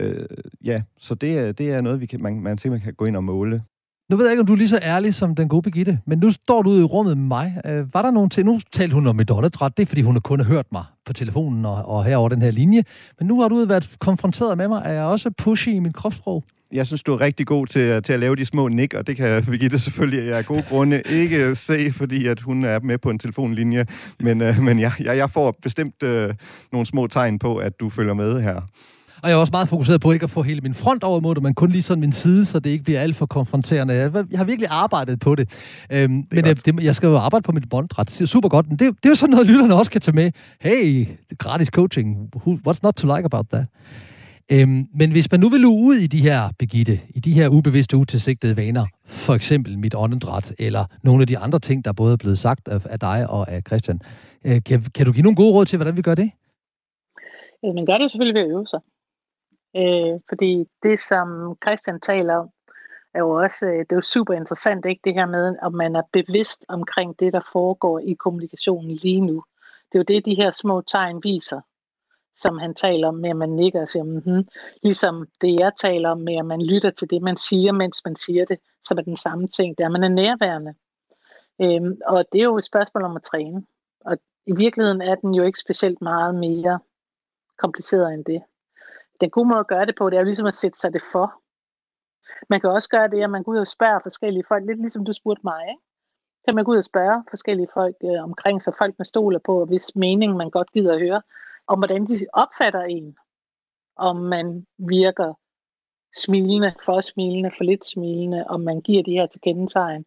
øh, 0.00 0.26
ja, 0.64 0.82
så 0.98 1.14
det, 1.14 1.58
det 1.58 1.70
er 1.70 1.80
noget, 1.80 2.00
vi 2.00 2.06
kan, 2.06 2.22
man, 2.22 2.40
man 2.40 2.58
simpelthen 2.58 2.86
kan 2.86 2.94
gå 2.94 3.04
ind 3.04 3.16
og 3.16 3.24
måle. 3.24 3.64
Nu 4.10 4.16
ved 4.16 4.24
jeg 4.24 4.32
ikke, 4.32 4.40
om 4.40 4.46
du 4.46 4.52
er 4.52 4.56
lige 4.56 4.68
så 4.68 4.78
ærlig 4.82 5.14
som 5.14 5.34
den 5.34 5.48
gode 5.48 5.62
Birgitte, 5.62 5.98
men 6.06 6.18
nu 6.18 6.30
står 6.32 6.62
du 6.62 6.70
ude 6.70 6.80
i 6.80 6.84
rummet 6.84 7.18
med 7.18 7.26
mig. 7.26 7.60
Øh, 7.64 7.94
var 7.94 8.02
der 8.02 8.10
nogen 8.10 8.30
til? 8.30 8.44
Nu 8.44 8.60
talte 8.72 8.94
hun 8.94 9.06
om 9.06 9.16
mit 9.16 9.30
åndedræt. 9.30 9.76
Det 9.76 9.82
er, 9.82 9.86
fordi 9.86 10.02
hun 10.02 10.20
kun 10.20 10.40
har 10.40 10.46
hørt 10.46 10.66
mig 10.72 10.84
på 11.06 11.12
telefonen 11.12 11.64
og, 11.64 11.84
og 11.84 12.04
herover 12.04 12.28
den 12.28 12.42
her 12.42 12.50
linje. 12.50 12.82
Men 13.18 13.28
nu 13.28 13.40
har 13.40 13.48
du 13.48 13.64
været 13.64 13.96
konfronteret 13.98 14.58
med 14.58 14.68
mig. 14.68 14.82
Er 14.84 14.92
jeg 14.92 15.04
også 15.04 15.30
pushy 15.30 15.68
i 15.68 15.78
mit 15.78 15.94
kropssprog? 15.94 16.44
Jeg 16.72 16.86
synes, 16.86 17.02
du 17.02 17.12
er 17.12 17.20
rigtig 17.20 17.46
god 17.46 17.66
til, 17.66 18.02
til 18.02 18.12
at 18.12 18.20
lave 18.20 18.36
de 18.36 18.44
små 18.44 18.68
nik, 18.68 18.94
og 18.94 19.06
det 19.06 19.16
kan 19.16 19.44
Birgitte 19.44 19.78
selvfølgelig 19.78 20.34
af 20.34 20.44
gode 20.44 20.62
grunde 20.68 21.02
ikke 21.10 21.54
se, 21.54 21.92
fordi 21.92 22.26
at 22.26 22.40
hun 22.40 22.64
er 22.64 22.80
med 22.80 22.98
på 22.98 23.10
en 23.10 23.18
telefonlinje. 23.18 23.86
Men, 24.20 24.42
øh, 24.42 24.58
men 24.62 24.78
jeg, 24.78 24.92
jeg, 25.00 25.16
jeg 25.16 25.30
får 25.30 25.56
bestemt 25.62 26.02
øh, 26.02 26.34
nogle 26.72 26.86
små 26.86 27.06
tegn 27.06 27.38
på, 27.38 27.56
at 27.56 27.80
du 27.80 27.88
følger 27.88 28.14
med 28.14 28.42
her. 28.42 28.60
Og 29.22 29.28
jeg 29.30 29.36
er 29.36 29.40
også 29.40 29.50
meget 29.50 29.68
fokuseret 29.68 30.00
på 30.00 30.12
ikke 30.12 30.24
at 30.24 30.30
få 30.30 30.42
hele 30.42 30.60
min 30.60 30.74
front 30.74 31.04
over 31.04 31.20
mod 31.20 31.34
det, 31.34 31.42
men 31.42 31.54
kun 31.54 31.70
lige 31.70 31.82
sådan 31.82 32.00
min 32.00 32.12
side, 32.12 32.44
så 32.44 32.60
det 32.60 32.70
ikke 32.70 32.84
bliver 32.84 33.00
alt 33.00 33.16
for 33.16 33.26
konfronterende. 33.26 33.94
Jeg, 33.94 34.14
jeg 34.30 34.38
har 34.38 34.44
virkelig 34.44 34.68
arbejdet 34.70 35.20
på 35.20 35.34
det. 35.34 35.48
Øhm, 35.92 36.22
det 36.22 36.32
men 36.32 36.46
jeg, 36.46 36.64
det, 36.66 36.84
jeg 36.84 36.96
skal 36.96 37.06
jo 37.06 37.16
arbejde 37.16 37.42
på 37.42 37.52
mit 37.52 37.68
båndret. 37.70 38.08
Det 38.08 38.20
er 38.20 38.26
super 38.26 38.48
godt. 38.48 38.68
Men 38.68 38.76
det, 38.76 38.88
det 38.96 39.06
er 39.06 39.10
jo 39.10 39.14
sådan 39.14 39.30
noget, 39.30 39.46
lytterne 39.46 39.74
også 39.74 39.90
kan 39.90 40.00
tage 40.00 40.14
med. 40.14 40.30
Hey, 40.60 41.06
gratis 41.38 41.68
coaching. 41.68 42.30
What's 42.68 42.80
not 42.82 42.94
to 42.94 43.16
like 43.16 43.24
about 43.24 43.46
that? 43.52 43.66
Øhm, 44.52 44.88
men 44.94 45.10
hvis 45.10 45.30
man 45.30 45.40
nu 45.40 45.48
vil 45.48 45.60
luge 45.60 45.86
ud 45.88 45.94
i 45.94 46.06
de 46.06 46.20
her, 46.20 46.50
Begitte, 46.58 47.00
i 47.08 47.20
de 47.20 47.32
her 47.32 47.48
ubevidste, 47.48 47.96
utilsigtede 47.96 48.56
vaner, 48.56 48.86
for 49.06 49.34
eksempel 49.34 49.78
mit 49.78 49.94
åndedræt, 49.94 50.54
eller 50.58 50.84
nogle 51.02 51.20
af 51.22 51.26
de 51.26 51.38
andre 51.38 51.58
ting, 51.58 51.84
der 51.84 51.92
både 51.92 52.12
er 52.12 52.16
blevet 52.16 52.38
sagt 52.38 52.68
af, 52.68 52.80
af 52.90 53.00
dig 53.00 53.30
og 53.30 53.50
af 53.50 53.62
Christian, 53.66 54.00
øh, 54.44 54.62
kan, 54.66 54.82
kan 54.94 55.06
du 55.06 55.12
give 55.12 55.22
nogle 55.22 55.36
gode 55.36 55.52
råd 55.54 55.66
til, 55.66 55.76
hvordan 55.76 55.96
vi 55.96 56.02
gør 56.02 56.14
det? 56.14 56.30
Ja, 57.62 57.72
man 57.72 57.86
gør 57.86 57.98
det 57.98 58.10
selvfølgelig 58.10 58.40
ved 58.40 58.48
at 58.48 58.50
øve 58.50 58.66
sig. 58.66 58.80
Øh, 59.76 60.20
fordi 60.28 60.68
det, 60.82 60.98
som 60.98 61.56
Christian 61.64 62.00
taler 62.00 62.34
om, 62.36 62.50
er 63.14 63.18
jo 63.18 63.30
også 63.30 63.66
øh, 63.66 63.78
det 63.78 63.92
er 63.92 63.96
jo 63.96 64.00
super 64.00 64.34
interessant, 64.34 64.86
ikke 64.86 65.00
det 65.04 65.14
her 65.14 65.26
med, 65.26 65.56
om 65.62 65.74
man 65.74 65.96
er 65.96 66.02
bevidst 66.12 66.64
omkring 66.68 67.20
det, 67.20 67.32
der 67.32 67.40
foregår 67.52 67.98
i 67.98 68.12
kommunikationen 68.12 68.90
lige 68.90 69.20
nu. 69.20 69.44
Det 69.92 69.98
er 69.98 69.98
jo 69.98 70.14
det, 70.14 70.24
de 70.24 70.34
her 70.34 70.50
små 70.50 70.80
tegn 70.80 71.20
viser, 71.24 71.60
som 72.34 72.58
han 72.58 72.74
taler 72.74 73.08
om, 73.08 73.14
med 73.14 73.30
at 73.30 73.36
man 73.36 73.48
nikker 73.48 73.80
og 73.80 73.88
siger, 73.88 74.04
mm-hmm. 74.04 74.48
ligesom 74.82 75.28
det, 75.40 75.60
jeg 75.60 75.72
taler 75.76 76.10
om, 76.10 76.18
med 76.18 76.36
at 76.36 76.46
man 76.46 76.62
lytter 76.62 76.90
til 76.90 77.10
det, 77.10 77.22
man 77.22 77.36
siger, 77.36 77.72
mens 77.72 78.04
man 78.04 78.16
siger 78.16 78.44
det, 78.44 78.58
som 78.82 78.98
er 78.98 79.02
den 79.02 79.16
samme 79.16 79.48
ting, 79.48 79.78
der 79.78 79.88
man 79.88 80.04
er 80.04 80.08
nærværende. 80.08 80.74
Øhm, 81.62 82.00
og 82.06 82.24
det 82.32 82.40
er 82.40 82.44
jo 82.44 82.58
et 82.58 82.64
spørgsmål 82.64 83.04
om 83.04 83.16
at 83.16 83.22
træne. 83.22 83.66
Og 84.04 84.18
i 84.46 84.56
virkeligheden 84.56 85.02
er 85.02 85.14
den 85.14 85.34
jo 85.34 85.42
ikke 85.42 85.58
specielt 85.58 86.02
meget 86.02 86.34
mere 86.34 86.78
kompliceret 87.58 88.14
end 88.14 88.24
det 88.24 88.42
den 89.20 89.30
gode 89.30 89.48
måde 89.48 89.60
at 89.60 89.66
gøre 89.66 89.86
det 89.86 89.94
på, 89.98 90.10
det 90.10 90.16
er 90.16 90.20
jo 90.20 90.24
ligesom 90.24 90.46
at 90.46 90.54
sætte 90.54 90.78
sig 90.78 90.92
det 90.92 91.02
for. 91.12 91.42
Man 92.50 92.60
kan 92.60 92.70
også 92.70 92.88
gøre 92.88 93.08
det, 93.08 93.22
at 93.22 93.30
man 93.30 93.42
går 93.42 93.52
ud 93.52 93.58
og 93.58 93.66
spørger 93.66 94.00
forskellige 94.02 94.44
folk, 94.48 94.66
lidt 94.66 94.80
ligesom 94.80 95.04
du 95.04 95.12
spurgte 95.12 95.40
mig, 95.44 95.62
ikke? 95.68 95.82
Kan 96.44 96.54
man 96.54 96.64
gå 96.64 96.72
ud 96.72 96.76
og 96.76 96.84
spørge 96.84 97.24
forskellige 97.30 97.68
folk 97.74 97.96
øh, 98.04 98.22
omkring 98.22 98.62
sig, 98.62 98.72
folk 98.78 98.94
man 98.98 99.04
stoler 99.04 99.38
på, 99.38 99.64
hvis 99.64 99.96
mening 99.96 100.36
man 100.36 100.50
godt 100.50 100.72
gider 100.72 100.94
at 100.94 101.00
høre, 101.00 101.22
om 101.66 101.78
hvordan 101.78 102.06
de 102.06 102.26
opfatter 102.32 102.82
en. 102.82 103.16
Om 103.96 104.16
man 104.16 104.66
virker 104.78 105.34
smilende, 106.16 106.72
for 106.84 107.00
smilende, 107.00 107.50
for 107.56 107.64
lidt 107.64 107.84
smilende, 107.84 108.44
om 108.46 108.60
man 108.60 108.80
giver 108.80 109.02
de 109.02 109.12
her 109.12 109.26
til 109.26 109.40
kendetegn, 109.40 110.04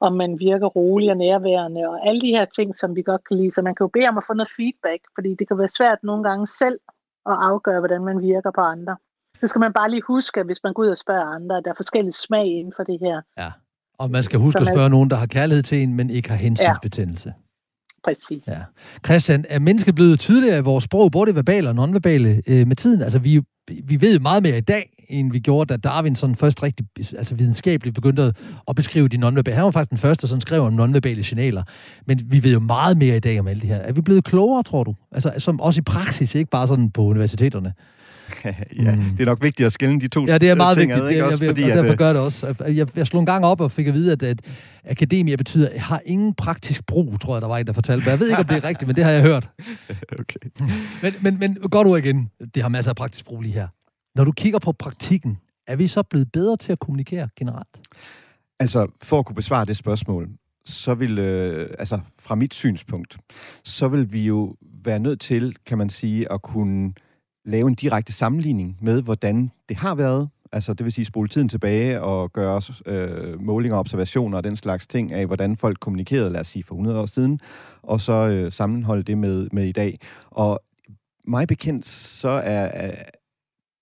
om 0.00 0.12
man 0.12 0.38
virker 0.38 0.66
rolig 0.66 1.10
og 1.10 1.16
nærværende, 1.16 1.88
og 1.88 2.06
alle 2.06 2.20
de 2.20 2.30
her 2.36 2.44
ting, 2.44 2.78
som 2.78 2.96
vi 2.96 3.02
godt 3.02 3.24
kan 3.28 3.36
lide. 3.36 3.50
Så 3.50 3.62
man 3.62 3.74
kan 3.74 3.84
jo 3.84 3.88
bede 3.88 4.08
om 4.08 4.18
at 4.18 4.24
få 4.26 4.34
noget 4.34 4.50
feedback, 4.56 5.02
fordi 5.14 5.34
det 5.34 5.48
kan 5.48 5.58
være 5.58 5.68
svært 5.68 6.02
nogle 6.02 6.24
gange 6.28 6.46
selv 6.46 6.80
at 7.26 7.36
afgøre, 7.40 7.78
hvordan 7.78 8.04
man 8.04 8.20
virker 8.20 8.50
på 8.50 8.60
andre. 8.60 8.96
Så 9.40 9.46
skal 9.46 9.58
man 9.58 9.72
bare 9.72 9.90
lige 9.90 10.02
huske, 10.06 10.40
at 10.40 10.46
hvis 10.46 10.60
man 10.64 10.72
går 10.72 10.82
ud 10.82 10.88
og 10.88 10.98
spørger 10.98 11.24
andre, 11.24 11.56
at 11.56 11.64
der 11.64 11.70
er 11.70 11.74
forskellige 11.74 12.12
smag 12.12 12.46
inden 12.46 12.72
for 12.76 12.82
det 12.82 12.98
her. 13.00 13.20
Ja, 13.38 13.52
og 13.98 14.10
man 14.10 14.22
skal 14.22 14.38
huske 14.38 14.60
at 14.60 14.66
spørge 14.66 14.90
nogen, 14.90 15.10
der 15.10 15.16
har 15.16 15.26
kærlighed 15.26 15.62
til 15.62 15.82
en, 15.82 15.94
men 15.94 16.10
ikke 16.10 16.28
har 16.28 16.36
hensynsbetændelse. 16.36 17.34
Præcis. 18.04 18.42
Ja. 18.48 18.58
Christian, 19.06 19.44
er 19.48 19.58
mennesket 19.58 19.94
blevet 19.94 20.20
tydeligere 20.20 20.58
i 20.58 20.62
vores 20.62 20.84
sprog, 20.84 21.12
både 21.12 21.26
det 21.26 21.36
verbale 21.36 21.68
og 21.68 21.74
nonverbale, 21.74 22.42
øh, 22.46 22.66
med 22.66 22.76
tiden? 22.76 23.02
Altså, 23.02 23.18
vi, 23.18 23.40
vi 23.84 24.00
ved 24.00 24.18
meget 24.18 24.42
mere 24.42 24.58
i 24.58 24.60
dag, 24.60 24.92
end 25.08 25.32
vi 25.32 25.38
gjorde, 25.38 25.68
da 25.72 25.76
Darwin 25.76 26.16
sådan 26.16 26.36
først 26.36 26.62
rigtig 26.62 26.86
altså 27.18 27.34
videnskabeligt 27.34 27.94
begyndte 27.94 28.32
at 28.68 28.76
beskrive 28.76 29.08
de 29.08 29.16
nonverbale. 29.16 29.54
Han 29.54 29.64
var 29.64 29.70
faktisk 29.70 29.90
den 29.90 29.98
første, 29.98 30.28
som 30.28 30.40
skrev 30.40 30.62
om 30.62 30.72
nonverbale 30.72 31.24
signaler. 31.24 31.62
Men 32.06 32.20
vi 32.24 32.42
ved 32.42 32.52
jo 32.52 32.60
meget 32.60 32.96
mere 32.96 33.16
i 33.16 33.20
dag 33.20 33.40
om 33.40 33.48
alt 33.48 33.60
det 33.60 33.68
her. 33.68 33.76
Er 33.76 33.92
vi 33.92 34.00
blevet 34.00 34.24
klogere, 34.24 34.62
tror 34.62 34.84
du? 34.84 34.94
Altså, 35.12 35.32
som 35.38 35.60
også 35.60 35.80
i 35.80 35.82
praksis, 35.82 36.34
ikke 36.34 36.50
bare 36.50 36.66
sådan 36.66 36.90
på 36.90 37.02
universiteterne? 37.02 37.72
ja, 38.84 38.94
mm. 38.94 39.02
det 39.02 39.20
er 39.20 39.24
nok 39.24 39.42
vigtigt 39.42 39.66
at 39.66 39.72
skille 39.72 40.00
de 40.00 40.08
to 40.08 40.26
Ja, 40.26 40.38
det 40.38 40.50
er 40.50 40.54
meget 40.54 40.78
ting, 40.78 40.90
vigtigt. 40.90 41.04
Ad, 41.04 41.10
ikke? 41.10 41.24
Også, 41.24 41.44
jeg, 41.44 41.50
fordi, 41.50 41.62
og 41.62 41.68
derfor 41.68 41.84
at, 41.84 41.90
øh, 41.90 41.98
gør 41.98 42.12
det 42.12 42.22
også. 42.22 42.54
Jeg, 42.68 42.96
jeg 42.96 43.06
slog 43.06 43.20
en 43.20 43.26
gang 43.26 43.44
op 43.44 43.60
og 43.60 43.72
fik 43.72 43.86
at 43.86 43.94
vide, 43.94 44.12
at, 44.12 44.22
at 44.22 44.40
akademia 44.84 45.36
betyder, 45.36 45.78
har 45.78 46.00
ingen 46.04 46.34
praktisk 46.34 46.86
brug, 46.86 47.20
tror 47.20 47.34
jeg, 47.34 47.42
der 47.42 47.48
var 47.48 47.58
en, 47.58 47.66
der 47.66 47.72
fortalte 47.72 48.04
mig. 48.04 48.10
Jeg 48.10 48.20
ved 48.20 48.28
ikke, 48.28 48.38
om 48.38 48.44
det 48.44 48.56
er 48.56 48.64
rigtigt, 48.64 48.86
men 48.86 48.96
det 48.96 49.04
har 49.04 49.10
jeg 49.10 49.22
hørt. 49.22 49.50
okay. 50.20 50.64
Men, 51.02 51.14
men, 51.20 51.38
men 51.38 51.54
godt 51.70 51.86
ord 51.86 51.98
igen. 51.98 52.30
Det 52.54 52.62
har 52.62 52.68
masser 52.68 52.90
af 52.90 52.96
praktisk 52.96 53.24
brug 53.24 53.42
lige 53.42 53.54
her. 53.54 53.68
Når 54.14 54.24
du 54.24 54.32
kigger 54.32 54.58
på 54.58 54.72
praktikken, 54.72 55.38
er 55.66 55.76
vi 55.76 55.86
så 55.86 56.02
blevet 56.02 56.32
bedre 56.32 56.56
til 56.56 56.72
at 56.72 56.78
kommunikere 56.78 57.28
generelt? 57.36 57.80
Altså, 58.60 58.86
for 59.02 59.18
at 59.18 59.26
kunne 59.26 59.36
besvare 59.36 59.64
det 59.64 59.76
spørgsmål, 59.76 60.28
så 60.64 60.94
vil, 60.94 61.18
øh, 61.18 61.70
altså 61.78 62.00
fra 62.18 62.34
mit 62.34 62.54
synspunkt, 62.54 63.18
så 63.64 63.88
vil 63.88 64.12
vi 64.12 64.26
jo 64.26 64.56
være 64.84 64.98
nødt 64.98 65.20
til, 65.20 65.56
kan 65.66 65.78
man 65.78 65.90
sige, 65.90 66.32
at 66.32 66.42
kunne 66.42 66.92
lave 67.44 67.68
en 67.68 67.74
direkte 67.74 68.12
sammenligning 68.12 68.78
med, 68.80 69.02
hvordan 69.02 69.50
det 69.68 69.76
har 69.76 69.94
været, 69.94 70.28
altså 70.52 70.74
det 70.74 70.84
vil 70.84 70.92
sige 70.92 71.04
spole 71.04 71.28
tiden 71.28 71.48
tilbage 71.48 72.02
og 72.02 72.32
gøre 72.32 72.62
øh, 72.86 73.40
målinger 73.40 73.76
og 73.76 73.80
observationer 73.80 74.36
og 74.38 74.44
den 74.44 74.56
slags 74.56 74.86
ting 74.86 75.12
af, 75.12 75.26
hvordan 75.26 75.56
folk 75.56 75.80
kommunikerede, 75.80 76.30
lad 76.30 76.40
os 76.40 76.46
sige, 76.46 76.62
for 76.62 76.74
100 76.74 77.00
år 77.00 77.06
siden, 77.06 77.40
og 77.82 78.00
så 78.00 78.12
øh, 78.12 78.52
sammenholde 78.52 79.02
det 79.02 79.18
med, 79.18 79.48
med 79.52 79.64
i 79.64 79.72
dag. 79.72 79.98
Og 80.30 80.60
mig 81.26 81.48
bekendt, 81.48 81.86
så 81.86 82.28
er, 82.28 82.86
øh, 82.86 82.96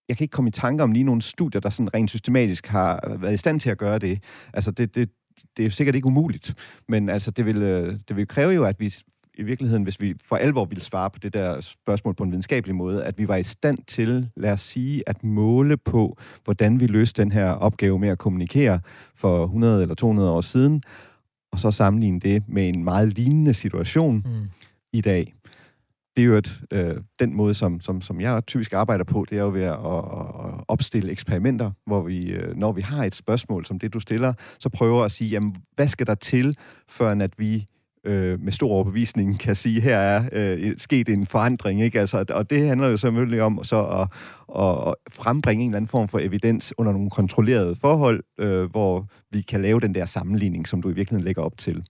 jeg 0.08 0.16
kan 0.16 0.24
ikke 0.24 0.32
komme 0.32 0.48
i 0.48 0.52
tanke 0.52 0.82
om 0.82 0.92
lige 0.92 1.04
nogle 1.04 1.22
studier, 1.22 1.60
der 1.60 1.70
sådan 1.70 1.94
rent 1.94 2.10
systematisk 2.10 2.66
har 2.66 3.16
været 3.18 3.34
i 3.34 3.36
stand 3.36 3.60
til 3.60 3.70
at 3.70 3.78
gøre 3.78 3.98
det. 3.98 4.22
Altså 4.52 4.70
det, 4.70 4.94
det, 4.94 5.10
det 5.56 5.62
er 5.62 5.66
jo 5.66 5.70
sikkert 5.70 5.94
ikke 5.94 6.06
umuligt, 6.06 6.54
men 6.88 7.08
altså 7.08 7.30
det 7.30 7.46
vil, 7.46 7.62
øh, 7.62 7.98
det 8.08 8.16
vil 8.16 8.28
kræve 8.28 8.50
jo, 8.52 8.64
at 8.64 8.80
vi 8.80 8.94
i 9.40 9.42
virkeligheden, 9.42 9.82
hvis 9.82 10.00
vi 10.00 10.14
for 10.24 10.36
alvor 10.36 10.64
ville 10.64 10.84
svare 10.84 11.10
på 11.10 11.18
det 11.18 11.34
der 11.34 11.60
spørgsmål 11.60 12.14
på 12.14 12.24
en 12.24 12.30
videnskabelig 12.30 12.76
måde, 12.76 13.04
at 13.04 13.18
vi 13.18 13.28
var 13.28 13.36
i 13.36 13.42
stand 13.42 13.78
til, 13.86 14.28
lad 14.36 14.52
os 14.52 14.60
sige, 14.60 15.02
at 15.06 15.24
måle 15.24 15.76
på, 15.76 16.18
hvordan 16.44 16.80
vi 16.80 16.86
løste 16.86 17.22
den 17.22 17.32
her 17.32 17.50
opgave 17.50 17.98
med 17.98 18.08
at 18.08 18.18
kommunikere 18.18 18.80
for 19.14 19.44
100 19.44 19.82
eller 19.82 19.94
200 19.94 20.30
år 20.30 20.40
siden, 20.40 20.82
og 21.52 21.58
så 21.58 21.70
sammenligne 21.70 22.20
det 22.20 22.42
med 22.48 22.68
en 22.68 22.84
meget 22.84 23.12
lignende 23.12 23.54
situation 23.54 24.16
mm. 24.16 24.48
i 24.92 25.00
dag. 25.00 25.34
Det 26.16 26.22
er 26.22 26.26
jo 26.26 26.36
et, 26.36 26.62
øh, 26.70 26.96
den 27.18 27.34
måde, 27.34 27.54
som, 27.54 27.80
som, 27.80 28.00
som 28.00 28.20
jeg 28.20 28.46
typisk 28.46 28.72
arbejder 28.72 29.04
på, 29.04 29.26
det 29.30 29.38
er 29.38 29.42
jo 29.42 29.50
ved 29.50 29.62
at, 29.62 29.72
at, 29.72 30.04
at 30.46 30.64
opstille 30.68 31.10
eksperimenter, 31.10 31.70
hvor 31.86 32.02
vi, 32.02 32.26
øh, 32.26 32.56
når 32.56 32.72
vi 32.72 32.80
har 32.80 33.04
et 33.04 33.14
spørgsmål 33.14 33.66
som 33.66 33.78
det, 33.78 33.92
du 33.92 34.00
stiller, 34.00 34.32
så 34.58 34.68
prøver 34.68 35.04
at 35.04 35.12
sige, 35.12 35.30
jamen, 35.30 35.56
hvad 35.74 35.88
skal 35.88 36.06
der 36.06 36.14
til, 36.14 36.56
før 36.88 37.10
at 37.10 37.38
vi 37.38 37.66
øh, 38.06 38.40
med 38.40 38.52
stor 38.52 38.70
overbevisning 38.70 39.38
kan 39.38 39.54
sige, 39.54 39.80
her 39.80 39.98
er 39.98 40.28
øh, 40.32 40.74
sket 40.76 41.08
en 41.08 41.26
forandring. 41.26 41.82
Ikke? 41.82 42.00
Altså, 42.00 42.24
og 42.30 42.50
det 42.50 42.66
handler 42.66 42.88
jo 42.88 42.96
selvfølgelig 42.96 43.42
om 43.42 43.64
så 43.64 43.84
at, 43.84 44.08
at 44.62 44.94
frembringe 45.12 45.64
en 45.64 45.70
eller 45.70 45.76
anden 45.76 45.88
form 45.88 46.08
for 46.08 46.18
evidens 46.18 46.74
under 46.78 46.92
nogle 46.92 47.10
kontrollerede 47.10 47.74
forhold, 47.74 48.22
øh, 48.38 48.70
hvor 48.70 49.06
vi 49.32 49.40
kan 49.40 49.62
lave 49.62 49.80
den 49.80 49.94
der 49.94 50.06
sammenligning, 50.06 50.68
som 50.68 50.82
du 50.82 50.88
i 50.90 50.92
virkeligheden 50.92 51.24
lægger 51.24 51.42
op 51.42 51.58
til. 51.58 51.84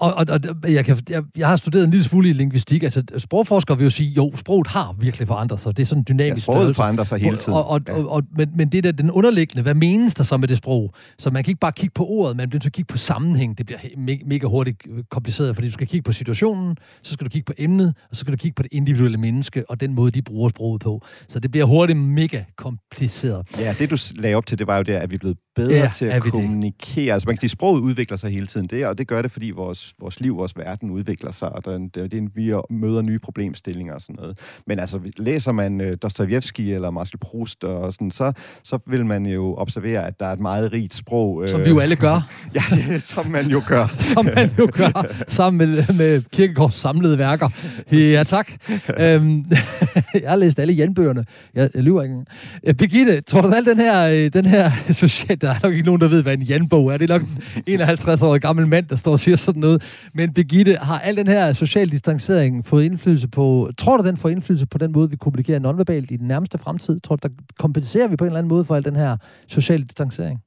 Og, 0.00 0.14
og, 0.14 0.26
og 0.28 0.72
jeg, 0.72 0.84
kan, 0.84 0.98
jeg, 1.10 1.22
jeg 1.36 1.48
har 1.48 1.56
studeret 1.56 1.84
en 1.84 1.90
lille 1.90 2.04
smule 2.04 2.30
i 2.30 2.32
lingvistik. 2.32 2.82
Altså, 2.82 3.02
sprogforskere 3.18 3.76
vil 3.76 3.84
jo 3.84 3.90
sige, 3.90 4.10
jo, 4.10 4.32
sproget 4.36 4.66
har 4.66 4.96
virkelig 4.98 5.28
forandret 5.28 5.60
sig. 5.60 5.76
Det 5.76 5.82
er 5.82 5.86
sådan 5.86 6.00
en 6.00 6.06
dynamisk 6.08 6.48
ja, 6.48 6.52
sproget 6.52 6.76
forandrer 6.76 7.04
sig 7.04 7.18
hele 7.18 7.36
tiden. 7.36 7.52
Og, 7.54 7.68
og, 7.68 7.80
ja. 7.88 7.92
og, 7.92 8.12
og, 8.12 8.22
men, 8.36 8.48
men 8.54 8.68
det 8.68 8.86
er 8.86 8.92
den 8.92 9.10
underliggende, 9.10 9.62
hvad 9.62 9.74
menes 9.74 10.14
der 10.14 10.24
så 10.24 10.36
med 10.36 10.48
det 10.48 10.56
sprog? 10.56 10.94
Så 11.18 11.30
man 11.30 11.44
kan 11.44 11.50
ikke 11.50 11.60
bare 11.60 11.72
kigge 11.72 11.92
på 11.94 12.06
ordet, 12.06 12.36
man 12.36 12.48
bliver 12.48 12.60
til 12.60 12.68
at 12.68 12.72
kigge 12.72 12.92
på 12.92 12.98
sammenhæng. 12.98 13.58
Det 13.58 13.66
bliver 13.66 13.78
me- 13.78 14.24
mega 14.26 14.46
hurtigt 14.46 14.86
kompliceret, 15.10 15.54
fordi 15.54 15.68
du 15.68 15.72
skal 15.72 15.86
kigge 15.86 16.02
på 16.02 16.12
situationen, 16.12 16.76
så 17.02 17.12
skal 17.12 17.24
du 17.24 17.30
kigge 17.30 17.44
på 17.44 17.52
emnet, 17.58 17.94
og 18.10 18.16
så 18.16 18.20
skal 18.20 18.32
du 18.32 18.38
kigge 18.38 18.54
på 18.54 18.62
det 18.62 18.72
individuelle 18.72 19.18
menneske, 19.18 19.70
og 19.70 19.80
den 19.80 19.94
måde, 19.94 20.10
de 20.10 20.22
bruger 20.22 20.48
sproget 20.48 20.82
på. 20.82 21.02
Så 21.28 21.40
det 21.40 21.50
bliver 21.50 21.64
hurtigt 21.64 21.98
mega 21.98 22.42
kompliceret. 22.56 23.46
Ja, 23.58 23.74
det 23.78 23.90
du 23.90 23.96
lagde 24.14 24.36
op 24.36 24.46
til, 24.46 24.58
det 24.58 24.66
var 24.66 24.76
jo 24.76 24.82
det, 24.82 24.92
at 24.92 25.10
vi 25.10 25.14
er 25.14 25.18
blevet 25.18 25.36
bedre 25.56 25.74
ja, 25.74 25.90
til 25.96 26.04
at 26.04 26.22
kommunikere. 26.22 27.04
Det? 27.04 27.12
Altså 27.12 27.28
man 27.28 27.36
kan 27.36 27.40
sige, 27.40 27.50
sproget 27.50 27.80
udvikler 27.80 28.16
sig 28.16 28.30
hele 28.30 28.46
tiden, 28.46 28.66
det, 28.66 28.86
og 28.86 28.98
det 28.98 29.08
gør 29.08 29.22
det, 29.22 29.30
fordi 29.30 29.50
vores 29.50 29.89
vores, 29.98 30.00
vores 30.00 30.20
liv, 30.20 30.36
vores 30.36 30.56
verden 30.56 30.90
udvikler 30.90 31.30
sig, 31.30 31.52
og 31.52 31.64
det, 31.64 31.94
det 31.94 32.14
er, 32.14 32.28
vi 32.34 32.54
møder 32.70 33.02
nye 33.02 33.18
problemstillinger 33.18 33.94
og 33.94 34.00
sådan 34.00 34.16
noget. 34.16 34.38
Men 34.66 34.78
altså, 34.78 35.00
læser 35.16 35.52
man 35.52 35.80
uh, 35.80 35.86
Dostojevski 36.02 36.72
eller 36.72 36.90
Marcel 36.90 37.18
Proust, 37.18 37.64
og 37.64 37.92
sådan, 37.92 38.10
så, 38.10 38.32
så 38.62 38.78
vil 38.86 39.06
man 39.06 39.26
jo 39.26 39.54
observere, 39.56 40.06
at 40.06 40.20
der 40.20 40.26
er 40.26 40.32
et 40.32 40.40
meget 40.40 40.72
rigt 40.72 40.94
sprog. 40.94 41.48
Som 41.48 41.64
vi 41.64 41.68
jo 41.68 41.78
alle 41.78 41.96
gør. 41.96 42.30
ja, 42.54 42.62
det, 42.70 43.02
som 43.02 43.26
man 43.26 43.46
jo 43.46 43.62
gør. 43.66 43.86
som 44.14 44.24
man 44.24 44.50
jo 44.58 44.68
gør, 44.72 45.06
sammen 45.26 45.58
med, 45.58 45.94
med 45.96 46.22
Kirkegaards 46.32 46.74
samlede 46.74 47.18
værker. 47.18 47.48
Ja, 47.92 48.22
tak. 48.26 48.50
øhm, 48.98 49.44
jeg 50.22 50.30
har 50.30 50.36
læst 50.36 50.58
alle 50.58 50.72
Janbøgerne. 50.72 51.24
Jeg, 51.54 51.70
jeg 51.74 51.82
lyver 51.82 52.02
ikke. 52.02 52.74
Birgitte, 52.74 53.20
tror 53.20 53.40
du, 53.40 53.48
at 53.48 53.54
al 53.54 53.64
den 53.64 53.78
her, 53.78 54.28
den 54.28 54.46
her 54.46 54.70
social... 54.92 55.40
Der 55.40 55.50
er 55.50 55.54
nok 55.62 55.72
ikke 55.72 55.86
nogen, 55.86 56.00
der 56.00 56.08
ved, 56.08 56.22
hvad 56.22 56.34
en 56.34 56.42
Janbog 56.42 56.92
er. 56.92 56.96
Det 56.96 57.10
er 57.10 57.18
nok 57.18 57.28
en 57.66 57.80
51-årig 57.80 58.40
gammel 58.40 58.66
mand, 58.66 58.86
der 58.86 58.96
står 58.96 59.12
og 59.12 59.20
siger 59.20 59.36
sådan 59.36 59.60
noget. 59.60 59.79
Men 60.14 60.34
Birgitte, 60.34 60.76
har 60.76 60.98
al 60.98 61.16
den 61.16 61.26
her 61.26 61.52
social 61.52 61.88
distancering 61.88 62.66
fået 62.66 62.84
indflydelse 62.84 63.28
på... 63.28 63.70
Tror 63.78 63.96
du, 63.96 64.04
den 64.04 64.16
får 64.16 64.28
indflydelse 64.28 64.66
på 64.66 64.78
den 64.78 64.92
måde, 64.92 65.10
vi 65.10 65.16
kommunikerer 65.16 65.58
nonverbalt 65.58 66.10
i 66.10 66.16
den 66.16 66.28
nærmeste 66.28 66.58
fremtid? 66.58 67.00
Tror 67.00 67.16
du, 67.16 67.28
der 67.28 67.34
kompenserer 67.58 68.08
vi 68.08 68.16
på 68.16 68.24
en 68.24 68.28
eller 68.28 68.38
anden 68.38 68.48
måde 68.48 68.64
for 68.64 68.74
al 68.74 68.84
den 68.84 68.96
her 68.96 69.16
social 69.48 69.82
distancering? 69.82 70.42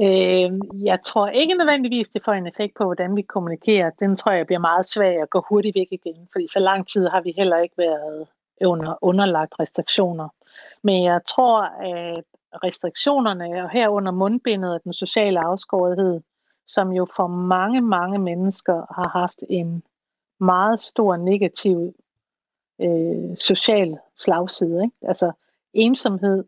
Øh, 0.00 0.50
jeg 0.84 0.98
tror 1.04 1.28
ikke 1.28 1.54
nødvendigvis, 1.54 2.08
det 2.08 2.22
får 2.24 2.32
en 2.32 2.46
effekt 2.46 2.74
på, 2.78 2.84
hvordan 2.84 3.16
vi 3.16 3.22
kommunikerer. 3.22 3.90
Den 3.90 4.16
tror 4.16 4.32
jeg 4.32 4.46
bliver 4.46 4.58
meget 4.60 4.86
svag 4.86 5.22
at 5.22 5.30
gå 5.30 5.44
hurtigt 5.48 5.76
væk 5.76 5.88
igen, 5.90 6.28
fordi 6.32 6.46
så 6.52 6.58
lang 6.58 6.88
tid 6.88 7.08
har 7.08 7.20
vi 7.20 7.32
heller 7.36 7.58
ikke 7.58 7.78
været 7.78 8.26
under 8.60 8.98
underlagt 9.02 9.54
restriktioner. 9.60 10.28
Men 10.82 11.04
jeg 11.04 11.20
tror, 11.28 11.62
at 11.62 12.24
restriktionerne, 12.64 13.64
og 13.64 13.70
herunder 13.70 14.12
mundbindet 14.12 14.74
og 14.74 14.80
den 14.84 14.92
sociale 14.92 15.40
afskårethed, 15.40 16.20
som 16.66 16.92
jo 16.92 17.06
for 17.16 17.26
mange, 17.26 17.80
mange 17.80 18.18
mennesker 18.18 18.74
har 18.94 19.08
haft 19.20 19.38
en 19.48 19.82
meget 20.40 20.80
stor 20.80 21.16
negativ 21.16 21.94
øh, 22.80 23.36
social 23.36 23.98
slagside. 24.16 24.82
Ikke? 24.84 24.96
Altså 25.02 25.32
ensomhed 25.74 26.44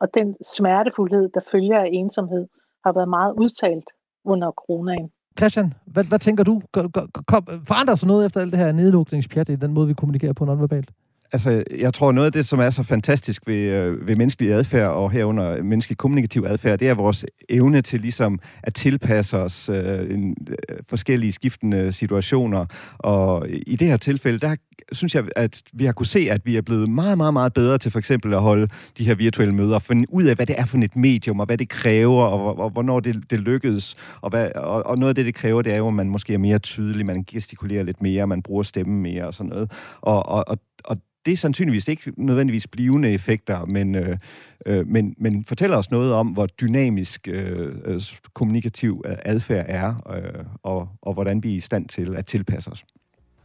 og 0.00 0.14
den 0.14 0.36
smertefuldhed, 0.44 1.28
der 1.34 1.40
følger 1.52 1.80
af 1.80 1.88
ensomhed, 1.92 2.46
har 2.84 2.92
været 2.92 3.08
meget 3.08 3.32
udtalt 3.32 3.84
under 4.24 4.50
coronaen. 4.50 5.10
Christian, 5.38 5.74
hvad, 5.86 6.04
hvad 6.04 6.18
tænker 6.18 6.44
du? 6.44 6.62
Kom, 7.26 7.46
Forandrer 7.66 7.94
sig 7.94 8.08
noget 8.08 8.26
efter 8.26 8.40
alt 8.40 8.52
det 8.52 8.60
her 8.60 8.72
nedlukningspjat 8.72 9.48
i 9.48 9.56
den 9.56 9.72
måde, 9.72 9.86
vi 9.86 9.94
kommunikerer 9.94 10.32
på 10.32 10.44
nonverbalt? 10.44 10.90
Altså, 11.32 11.64
jeg 11.78 11.94
tror, 11.94 12.12
noget 12.12 12.26
af 12.26 12.32
det, 12.32 12.46
som 12.46 12.58
er 12.58 12.70
så 12.70 12.82
fantastisk 12.82 13.46
ved, 13.46 13.54
øh, 13.54 14.08
ved 14.08 14.16
menneskelig 14.16 14.52
adfærd, 14.52 14.90
og 14.90 15.10
herunder 15.10 15.62
menneskelig 15.62 15.98
kommunikativ 15.98 16.44
adfærd, 16.46 16.78
det 16.78 16.88
er 16.88 16.94
vores 16.94 17.26
evne 17.48 17.82
til 17.82 18.00
ligesom 18.00 18.38
at 18.62 18.74
tilpasse 18.74 19.38
os 19.38 19.68
øh, 19.68 20.14
en, 20.14 20.36
øh, 20.48 20.56
forskellige 20.88 21.32
skiftende 21.32 21.92
situationer. 21.92 22.66
Og 22.98 23.46
i 23.50 23.76
det 23.76 23.88
her 23.88 23.96
tilfælde, 23.96 24.38
der 24.38 24.56
synes 24.92 25.14
jeg, 25.14 25.24
at 25.36 25.62
vi 25.72 25.84
har 25.84 25.92
kunne 25.92 26.06
se, 26.06 26.28
at 26.30 26.46
vi 26.46 26.56
er 26.56 26.62
blevet 26.62 26.88
meget, 26.90 27.16
meget, 27.16 27.32
meget 27.32 27.52
bedre 27.52 27.78
til 27.78 27.90
for 27.90 27.98
eksempel 27.98 28.34
at 28.34 28.40
holde 28.40 28.68
de 28.98 29.04
her 29.04 29.14
virtuelle 29.14 29.54
møder, 29.54 29.78
finde 29.78 30.14
ud 30.14 30.24
af, 30.24 30.36
hvad 30.36 30.46
det 30.46 30.58
er 30.58 30.64
for 30.64 30.78
et 30.78 30.96
medium, 30.96 31.40
og 31.40 31.46
hvad 31.46 31.58
det 31.58 31.68
kræver, 31.68 32.22
og, 32.22 32.46
og, 32.46 32.58
og 32.58 32.70
hvornår 32.70 33.00
det, 33.00 33.30
det 33.30 33.40
lykkedes. 33.40 33.96
Og, 34.20 34.30
hvad, 34.30 34.50
og, 34.54 34.86
og 34.86 34.98
noget 34.98 35.08
af 35.08 35.14
det, 35.14 35.26
det 35.26 35.34
kræver, 35.34 35.62
det 35.62 35.72
er 35.72 35.76
jo, 35.76 35.88
at 35.88 35.94
man 35.94 36.08
måske 36.08 36.34
er 36.34 36.38
mere 36.38 36.58
tydelig, 36.58 37.06
man 37.06 37.24
gestikulerer 37.30 37.82
lidt 37.82 38.02
mere, 38.02 38.26
man 38.26 38.42
bruger 38.42 38.62
stemmen 38.62 39.02
mere 39.02 39.26
og 39.26 39.34
sådan 39.34 39.50
noget. 39.50 39.72
Og, 40.00 40.28
og, 40.28 40.44
og, 40.48 40.58
og 40.84 40.96
det 41.26 41.32
er 41.32 41.36
sandsynligvis 41.36 41.88
ikke 41.88 42.12
nødvendigvis 42.16 42.66
blivende 42.66 43.10
effekter, 43.10 43.64
men, 43.64 43.94
øh, 43.94 44.18
øh, 44.66 44.88
men, 44.88 45.14
men 45.18 45.44
fortæller 45.44 45.76
os 45.76 45.90
noget 45.90 46.12
om, 46.12 46.26
hvor 46.28 46.46
dynamisk 46.46 47.28
øh, 47.28 47.74
øh 47.84 48.02
kommunikativ 48.34 49.02
øh, 49.06 49.16
adfærd 49.24 49.66
er, 49.68 50.16
øh, 50.16 50.44
og, 50.62 50.88
og 51.02 51.14
hvordan 51.14 51.42
vi 51.42 51.52
er 51.52 51.56
i 51.56 51.60
stand 51.60 51.88
til 51.88 52.16
at 52.16 52.26
tilpasse 52.26 52.70
os. 52.70 52.84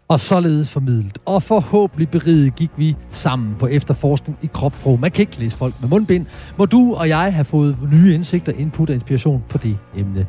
Og 0.07 0.19
således 0.19 0.71
formidlet, 0.71 1.17
og 1.25 1.43
forhåbentlig 1.43 2.09
beriget 2.09 2.55
gik 2.55 2.69
vi 2.77 2.95
sammen 3.09 3.55
på 3.59 3.67
efterforskning 3.67 4.37
i 4.41 4.49
kropsprog. 4.53 4.99
Man 4.99 5.11
kan 5.11 5.21
ikke 5.21 5.39
læse 5.39 5.57
folk 5.57 5.73
med 5.81 5.89
mundbind. 5.89 6.25
Må 6.57 6.65
du 6.65 6.93
og 6.95 7.09
jeg 7.09 7.33
have 7.33 7.45
fået 7.45 7.77
nye 7.91 8.13
indsigter, 8.13 8.51
input 8.51 8.89
og 8.89 8.95
inspiration 8.95 9.43
på 9.49 9.57
det 9.57 9.77
emne. 9.97 10.27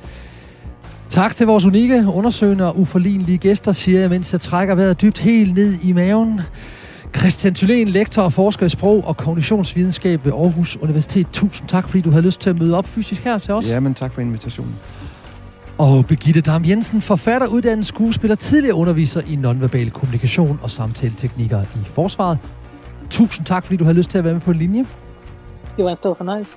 Tak 1.08 1.36
til 1.36 1.46
vores 1.46 1.64
unikke 1.64 2.04
undersøgende 2.06 2.66
og 2.66 2.78
uforlignelige 2.78 3.38
gæster, 3.38 3.72
siger 3.72 4.00
jeg, 4.00 4.10
mens 4.10 4.32
jeg 4.32 4.40
trækker 4.40 4.74
vejret 4.74 5.00
dybt 5.00 5.18
helt 5.18 5.54
ned 5.54 5.74
i 5.82 5.92
maven. 5.92 6.40
Christian 7.16 7.54
Thulén, 7.54 7.90
lektor 7.90 8.22
og 8.22 8.32
forsker 8.32 8.66
i 8.66 8.68
sprog 8.68 9.04
og 9.06 9.16
kognitionsvidenskab 9.16 10.24
ved 10.24 10.32
Aarhus 10.32 10.76
Universitet. 10.76 11.26
Tusind 11.32 11.68
tak, 11.68 11.88
fordi 11.88 12.00
du 12.00 12.10
havde 12.10 12.22
lyst 12.24 12.40
til 12.40 12.50
at 12.50 12.58
møde 12.58 12.78
op 12.78 12.86
fysisk 12.86 13.24
her 13.24 13.38
til 13.38 13.54
os. 13.54 13.66
Ja, 13.66 13.80
men 13.80 13.94
tak 13.94 14.12
for 14.12 14.20
invitationen. 14.20 14.74
Og 15.78 16.06
Birgitte 16.06 16.40
Dam 16.40 16.64
Jensen, 16.68 17.00
forfatter, 17.00 17.46
uddannet 17.46 17.86
skuespiller, 17.86 18.36
tidligere 18.36 18.74
underviser 18.76 19.20
i 19.28 19.36
nonverbal 19.36 19.90
kommunikation 19.90 20.60
og 20.62 20.70
samtaleteknikker 20.70 21.62
i 21.62 21.84
forsvaret. 21.84 22.38
Tusind 23.10 23.46
tak, 23.46 23.64
fordi 23.64 23.76
du 23.76 23.84
havde 23.84 23.96
lyst 23.96 24.10
til 24.10 24.18
at 24.18 24.24
være 24.24 24.34
med 24.34 24.40
på 24.40 24.52
linje. 24.52 24.84
Det 25.76 25.84
var 25.84 25.90
en 25.90 25.96
stor 25.96 26.14
fornøjelse. 26.14 26.56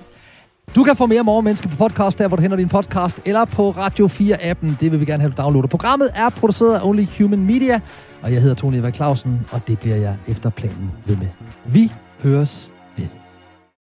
Du 0.74 0.84
kan 0.84 0.96
få 0.96 1.06
mere 1.06 1.22
Morgenmenneske 1.22 1.68
på 1.68 1.76
podcast, 1.76 2.18
der 2.18 2.28
hvor 2.28 2.36
du 2.36 2.40
henter 2.42 2.56
din 2.56 2.68
podcast, 2.68 3.20
eller 3.24 3.44
på 3.44 3.70
Radio 3.70 4.06
4-appen. 4.06 4.76
Det 4.80 4.92
vil 4.92 5.00
vi 5.00 5.04
gerne 5.04 5.20
have, 5.20 5.32
du 5.36 5.42
downloader. 5.42 5.68
Programmet 5.68 6.10
er 6.14 6.28
produceret 6.28 6.74
af 6.74 6.80
Only 6.84 7.04
Human 7.18 7.44
Media, 7.44 7.80
og 8.22 8.32
jeg 8.32 8.40
hedder 8.42 8.54
Tony 8.54 8.76
Eva 8.76 8.90
Clausen, 8.90 9.40
og 9.52 9.60
det 9.66 9.78
bliver 9.78 9.96
jeg 9.96 10.16
efter 10.26 10.50
planen 10.50 10.90
ved 11.06 11.16
med. 11.16 11.26
Vi 11.66 11.92
høres 12.22 12.72